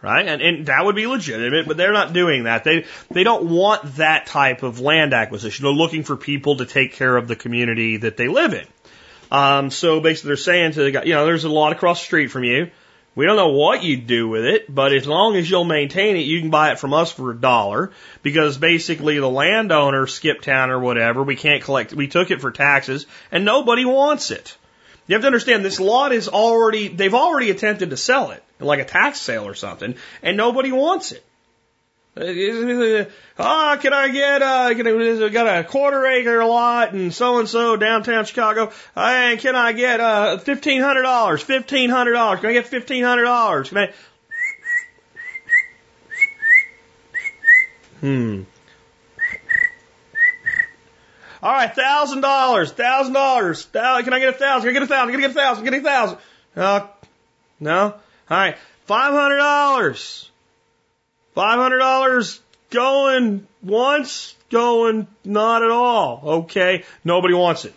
[0.00, 0.26] Right?
[0.26, 2.64] And, and that would be legitimate, but they're not doing that.
[2.64, 5.64] They, they don't want that type of land acquisition.
[5.64, 8.66] They're looking for people to take care of the community that they live in.
[9.30, 12.06] Um, so basically they're saying to the guy, you know, there's a lot across the
[12.06, 12.70] street from you.
[13.18, 16.20] We don't know what you'd do with it, but as long as you'll maintain it,
[16.20, 17.90] you can buy it from us for a dollar
[18.22, 21.24] because basically the landowner skipped town or whatever.
[21.24, 21.92] We can't collect.
[21.92, 24.56] We took it for taxes and nobody wants it.
[25.08, 28.78] You have to understand this lot is already, they've already attempted to sell it like
[28.78, 31.24] a tax sale or something and nobody wants it.
[32.16, 37.38] Ah, oh, can I get uh can I got a quarter acre lot and so
[37.38, 38.72] and so downtown Chicago?
[38.94, 41.42] Hey, can I get uh fifteen hundred dollars?
[41.42, 42.40] Fifteen hundred dollars?
[42.40, 43.68] Can I get fifteen hundred dollars?
[43.68, 43.92] Can I?
[48.00, 48.42] Hmm.
[51.40, 53.66] All right, thousand dollars, thousand dollars.
[53.72, 54.68] Can I get a thousand?
[54.68, 55.12] Can I get a thousand?
[55.12, 55.64] Can I get a thousand?
[55.64, 56.18] Can I get a thousand?
[56.56, 56.86] Uh,
[57.60, 57.80] no.
[57.80, 58.56] All right,
[58.86, 60.27] five hundred dollars.
[61.38, 62.40] Five hundred dollars
[62.70, 66.20] going once, going not at all.
[66.24, 67.74] Okay, nobody wants it.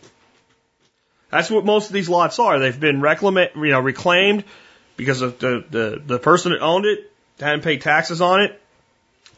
[1.29, 2.57] That's what most of these lots are.
[2.57, 4.45] They've been reclaimed, you know, reclaimed
[4.97, 8.59] because the, the, the person that owned it hadn't paid taxes on it.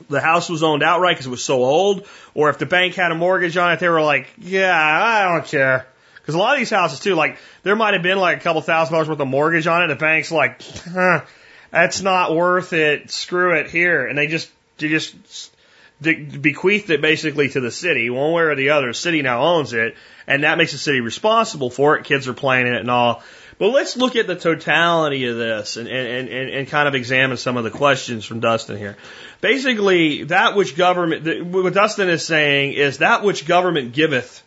[0.10, 2.08] The house was owned outright because it was so old.
[2.34, 5.46] Or if the bank had a mortgage on it, they were like, yeah, I don't
[5.46, 5.86] care.
[6.16, 8.62] Because a lot of these houses too, like there might have been like a couple
[8.62, 9.88] thousand dollars worth of mortgage on it.
[9.88, 11.26] The bank's like, huh,
[11.74, 13.10] that's not worth it.
[13.10, 14.06] Screw it here.
[14.06, 15.52] And they just, they just
[16.00, 18.88] bequeathed it basically to the city, one way or the other.
[18.90, 19.96] The city now owns it,
[20.28, 22.06] and that makes the city responsible for it.
[22.06, 23.24] Kids are playing in it and all.
[23.58, 27.38] But let's look at the totality of this and, and, and, and kind of examine
[27.38, 28.96] some of the questions from Dustin here.
[29.42, 34.44] Basically, that which government, what Dustin is saying is that which government giveth,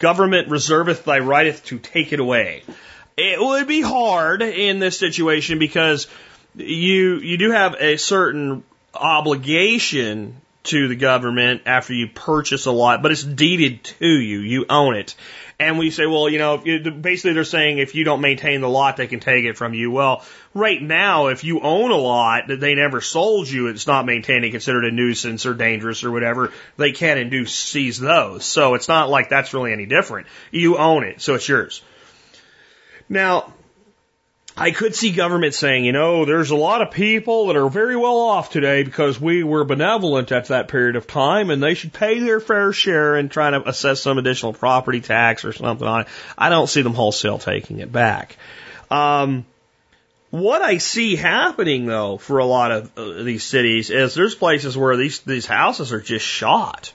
[0.00, 2.64] government reserveth thy righteth to take it away.
[3.16, 6.08] It would be hard in this situation because
[6.56, 8.64] you you do have a certain
[8.94, 14.38] obligation to the government after you purchase a lot, but it's deeded to you.
[14.40, 15.14] You own it.
[15.60, 18.96] And we say, well, you know, basically they're saying if you don't maintain the lot,
[18.96, 19.90] they can take it from you.
[19.90, 24.06] Well, right now, if you own a lot that they never sold you, it's not
[24.06, 26.50] maintained, and considered a nuisance or dangerous or whatever.
[26.76, 28.44] They can induce seize those.
[28.44, 30.26] So it's not like that's really any different.
[30.50, 31.82] You own it, so it's yours.
[33.08, 33.52] Now,
[34.56, 37.96] I could see government saying, you know, there's a lot of people that are very
[37.96, 41.92] well off today because we were benevolent at that period of time and they should
[41.92, 46.02] pay their fair share and try to assess some additional property tax or something on
[46.02, 46.08] it.
[46.38, 48.36] I don't see them wholesale taking it back.
[48.92, 49.44] Um,
[50.30, 54.76] what I see happening though for a lot of uh, these cities is there's places
[54.76, 56.92] where these, these houses are just shot.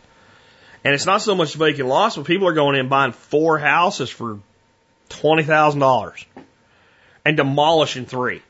[0.86, 4.10] And it's not so much vacant lots, but people are going in buying four houses
[4.10, 4.40] for
[5.10, 6.26] $20,000
[7.26, 8.42] and demolishing three.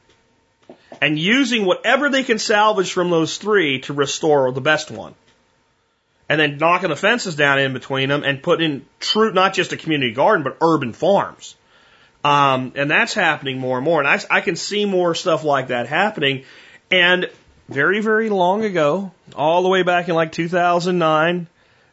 [1.01, 5.15] And using whatever they can salvage from those three to restore the best one.
[6.27, 9.73] And then knocking the fences down in between them and putting in true, not just
[9.73, 11.55] a community garden, but urban farms.
[12.23, 13.99] Um, and that's happening more and more.
[14.01, 16.43] And I, I can see more stuff like that happening.
[16.91, 17.29] And
[17.69, 21.47] very, very long ago, all the way back in like 2009,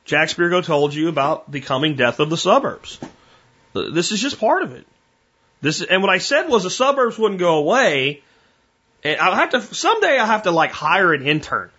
[0.05, 2.98] Jack Spirko told you about the coming death of the suburbs.
[3.74, 4.86] This is just part of it.
[5.61, 8.23] This and what I said was the suburbs wouldn't go away.
[9.05, 11.70] And I'll have to someday I'll have to like hire an intern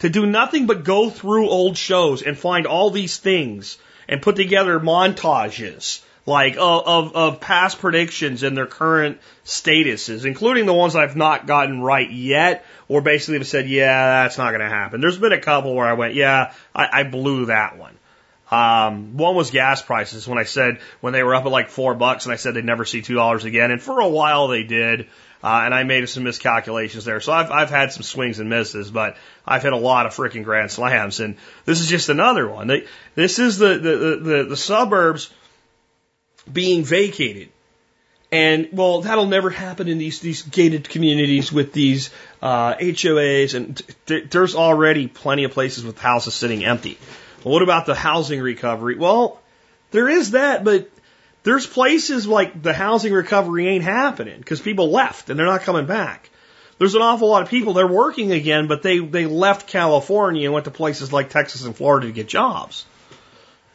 [0.00, 3.78] to do nothing but go through old shows and find all these things
[4.08, 10.66] and put together montages like of, of, of past predictions and their current statuses, including
[10.66, 14.60] the ones I've not gotten right yet, or basically have said, yeah, that's not going
[14.60, 15.00] to happen.
[15.00, 17.95] There's been a couple where I went, yeah, I, I blew that one.
[18.50, 21.94] Um, one was gas prices when I said when they were up at like four
[21.94, 23.70] bucks and I said they'd never see two dollars again.
[23.70, 25.08] And for a while they did.
[25.44, 27.20] Uh, and I made some miscalculations there.
[27.20, 29.16] So I've, I've had some swings and misses, but
[29.46, 31.20] I've hit a lot of freaking grand slams.
[31.20, 31.36] And
[31.66, 32.66] this is just another one.
[32.66, 35.32] They, this is the, the, the, the suburbs
[36.50, 37.50] being vacated.
[38.32, 42.10] And well, that'll never happen in these these gated communities with these
[42.42, 46.98] uh, HOAs, and th- there's already plenty of places with houses sitting empty.
[47.44, 48.96] Well, what about the housing recovery?
[48.96, 49.40] Well,
[49.90, 50.90] there is that, but
[51.42, 55.86] there's places like the housing recovery ain't happening because people left and they're not coming
[55.86, 56.30] back.
[56.78, 60.52] There's an awful lot of people, they're working again, but they, they left California and
[60.52, 62.84] went to places like Texas and Florida to get jobs.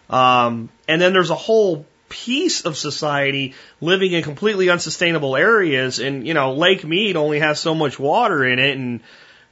[0.10, 6.00] Um, and then there's a whole piece of society living in completely unsustainable areas.
[6.00, 9.00] And, you know, Lake Mead only has so much water in it and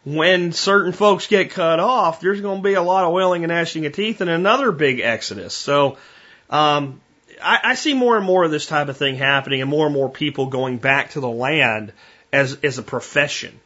[0.06, 3.52] when certain folks get cut off, there's going to be a lot of wailing and
[3.52, 5.54] gnashing of teeth and another big exodus.
[5.54, 5.98] So,
[6.50, 7.02] um,
[7.42, 9.94] I, I see more and more of this type of thing happening and more and
[9.94, 11.94] more people going back to the land
[12.32, 13.60] as, as a profession.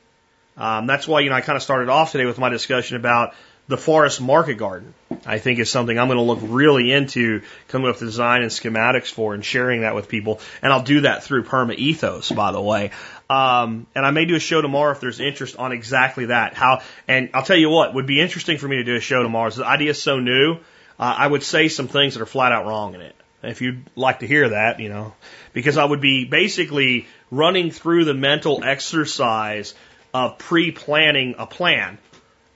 [0.58, 3.34] Um, that's why, you know, I kind of started off today with my discussion about
[3.68, 4.94] the forest market garden.
[5.26, 8.52] I think is something I'm going to look really into coming up with design and
[8.52, 10.42] schematics for and sharing that with people.
[10.62, 12.92] And I'll do that through Perma Ethos, by the way.
[13.30, 16.54] Um, and I may do a show tomorrow if there's interest on exactly that.
[16.54, 19.24] How, and I'll tell you what would be interesting for me to do a show
[19.24, 19.48] tomorrow.
[19.48, 20.56] Is the idea is so new,
[21.00, 23.16] uh, I would say some things that are flat out wrong in it.
[23.42, 25.14] If you'd like to hear that, you know,
[25.52, 29.74] because I would be basically running through the mental exercise
[30.14, 31.98] of pre-planning a plan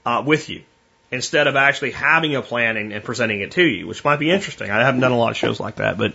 [0.06, 0.64] uh, with you
[1.12, 4.30] instead of actually having a plan and, and, presenting it to you, which might be
[4.30, 4.70] interesting.
[4.70, 6.14] I haven't done a lot of shows like that, but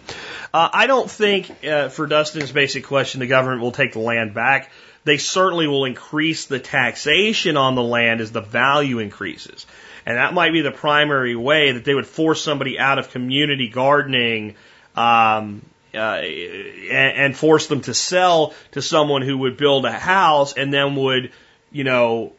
[0.53, 4.35] uh, I don't think, uh, for Dustin's basic question, the government will take the land
[4.35, 4.71] back.
[5.05, 9.67] They certainly will increase the taxation on the land as the value increases.
[10.05, 13.69] And that might be the primary way that they would force somebody out of community
[13.69, 14.57] gardening
[14.95, 15.63] um,
[15.95, 20.73] uh, and, and force them to sell to someone who would build a house and
[20.73, 21.33] then would,
[21.71, 22.33] you know,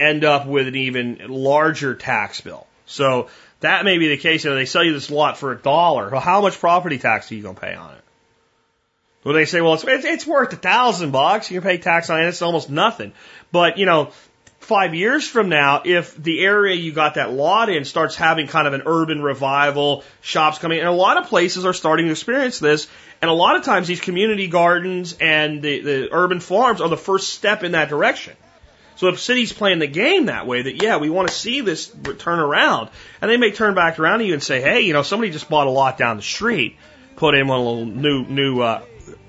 [0.00, 2.66] end up with an even larger tax bill.
[2.86, 3.28] So
[3.60, 4.44] that may be the case.
[4.44, 6.10] You know, they sell you this lot for a dollar.
[6.10, 8.04] Well, how much property tax are you going to pay on it?
[9.22, 11.50] Well, they say, well, it's, it's worth a thousand bucks.
[11.50, 12.28] You can pay tax on it.
[12.28, 13.12] It's almost nothing.
[13.52, 14.12] But, you know,
[14.60, 18.66] five years from now, if the area you got that lot in starts having kind
[18.66, 22.58] of an urban revival, shops coming, and a lot of places are starting to experience
[22.60, 22.88] this.
[23.20, 26.96] And a lot of times these community gardens and the, the urban farms are the
[26.96, 28.34] first step in that direction.
[29.00, 31.90] So if cities playing the game that way, that yeah, we want to see this
[32.18, 32.90] turn around,
[33.22, 35.48] and they may turn back around to you and say, hey, you know, somebody just
[35.48, 36.76] bought a lot down the street,
[37.16, 38.82] put in one of the new new uh,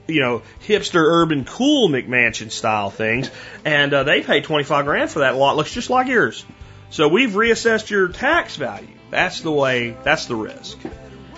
[0.10, 3.32] you know hipster urban cool McMansion style things,
[3.64, 5.56] and uh, they paid twenty five grand for that lot.
[5.56, 6.44] Looks just like yours.
[6.90, 8.90] So we've reassessed your tax value.
[9.10, 9.96] That's the way.
[10.04, 10.80] That's the risk.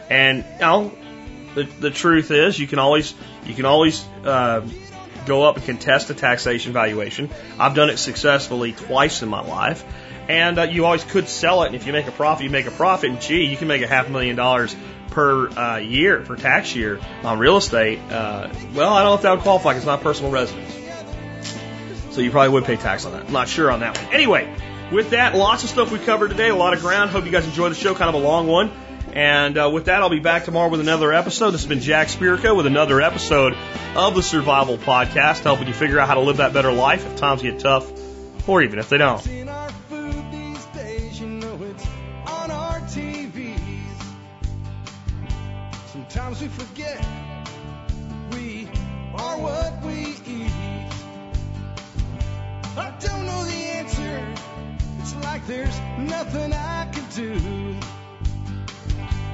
[0.09, 0.91] And you know,
[1.53, 3.13] the the truth is, you can always
[3.45, 4.61] you can always uh,
[5.25, 7.29] go up and contest a taxation valuation.
[7.59, 9.83] I've done it successfully twice in my life.
[10.29, 12.65] And uh, you always could sell it, and if you make a profit, you make
[12.65, 13.09] a profit.
[13.09, 14.73] And gee, you can make a half million dollars
[15.09, 17.99] per uh, year, per tax year on real estate.
[18.09, 20.79] Uh, well, I don't know if that would qualify 'cause it's not personal residence.
[22.11, 23.25] So you probably would pay tax on that.
[23.25, 24.13] I'm not sure on that one.
[24.13, 24.47] Anyway,
[24.91, 27.09] with that, lots of stuff we covered today, a lot of ground.
[27.09, 28.71] Hope you guys enjoyed the show, kind of a long one.
[29.13, 31.51] And uh, with that, I'll be back tomorrow with another episode.
[31.51, 33.55] This has been Jack Spirko with another episode
[33.95, 37.15] of the Survival Podcast, helping you figure out how to live that better life if
[37.17, 37.87] times get tough,
[38.49, 39.21] or even if they don't.
[45.91, 47.05] Sometimes we forget
[48.31, 48.67] we
[49.13, 50.51] are what we eat.
[52.75, 54.25] I don't know the answer.
[55.01, 57.92] It's like there's nothing I can do.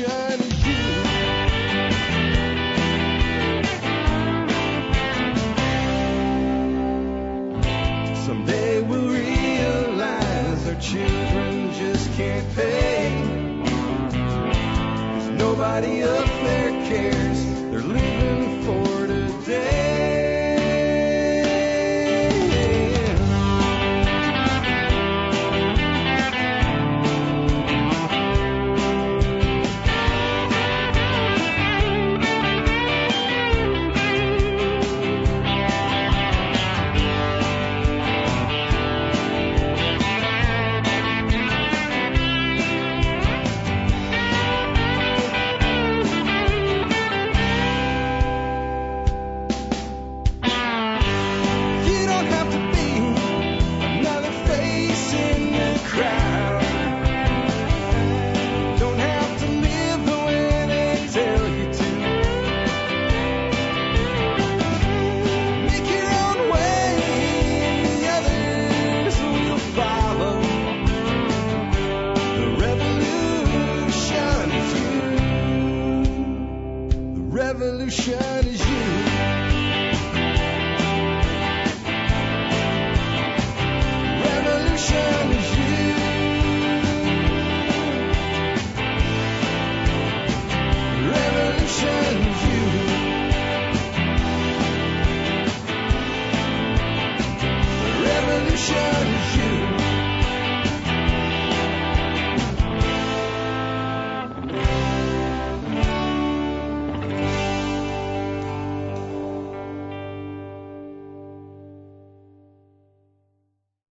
[0.00, 0.06] Is
[0.64, 0.74] you.
[8.24, 13.10] Someday we'll realize our children just can't pay.
[14.12, 16.27] There's nobody up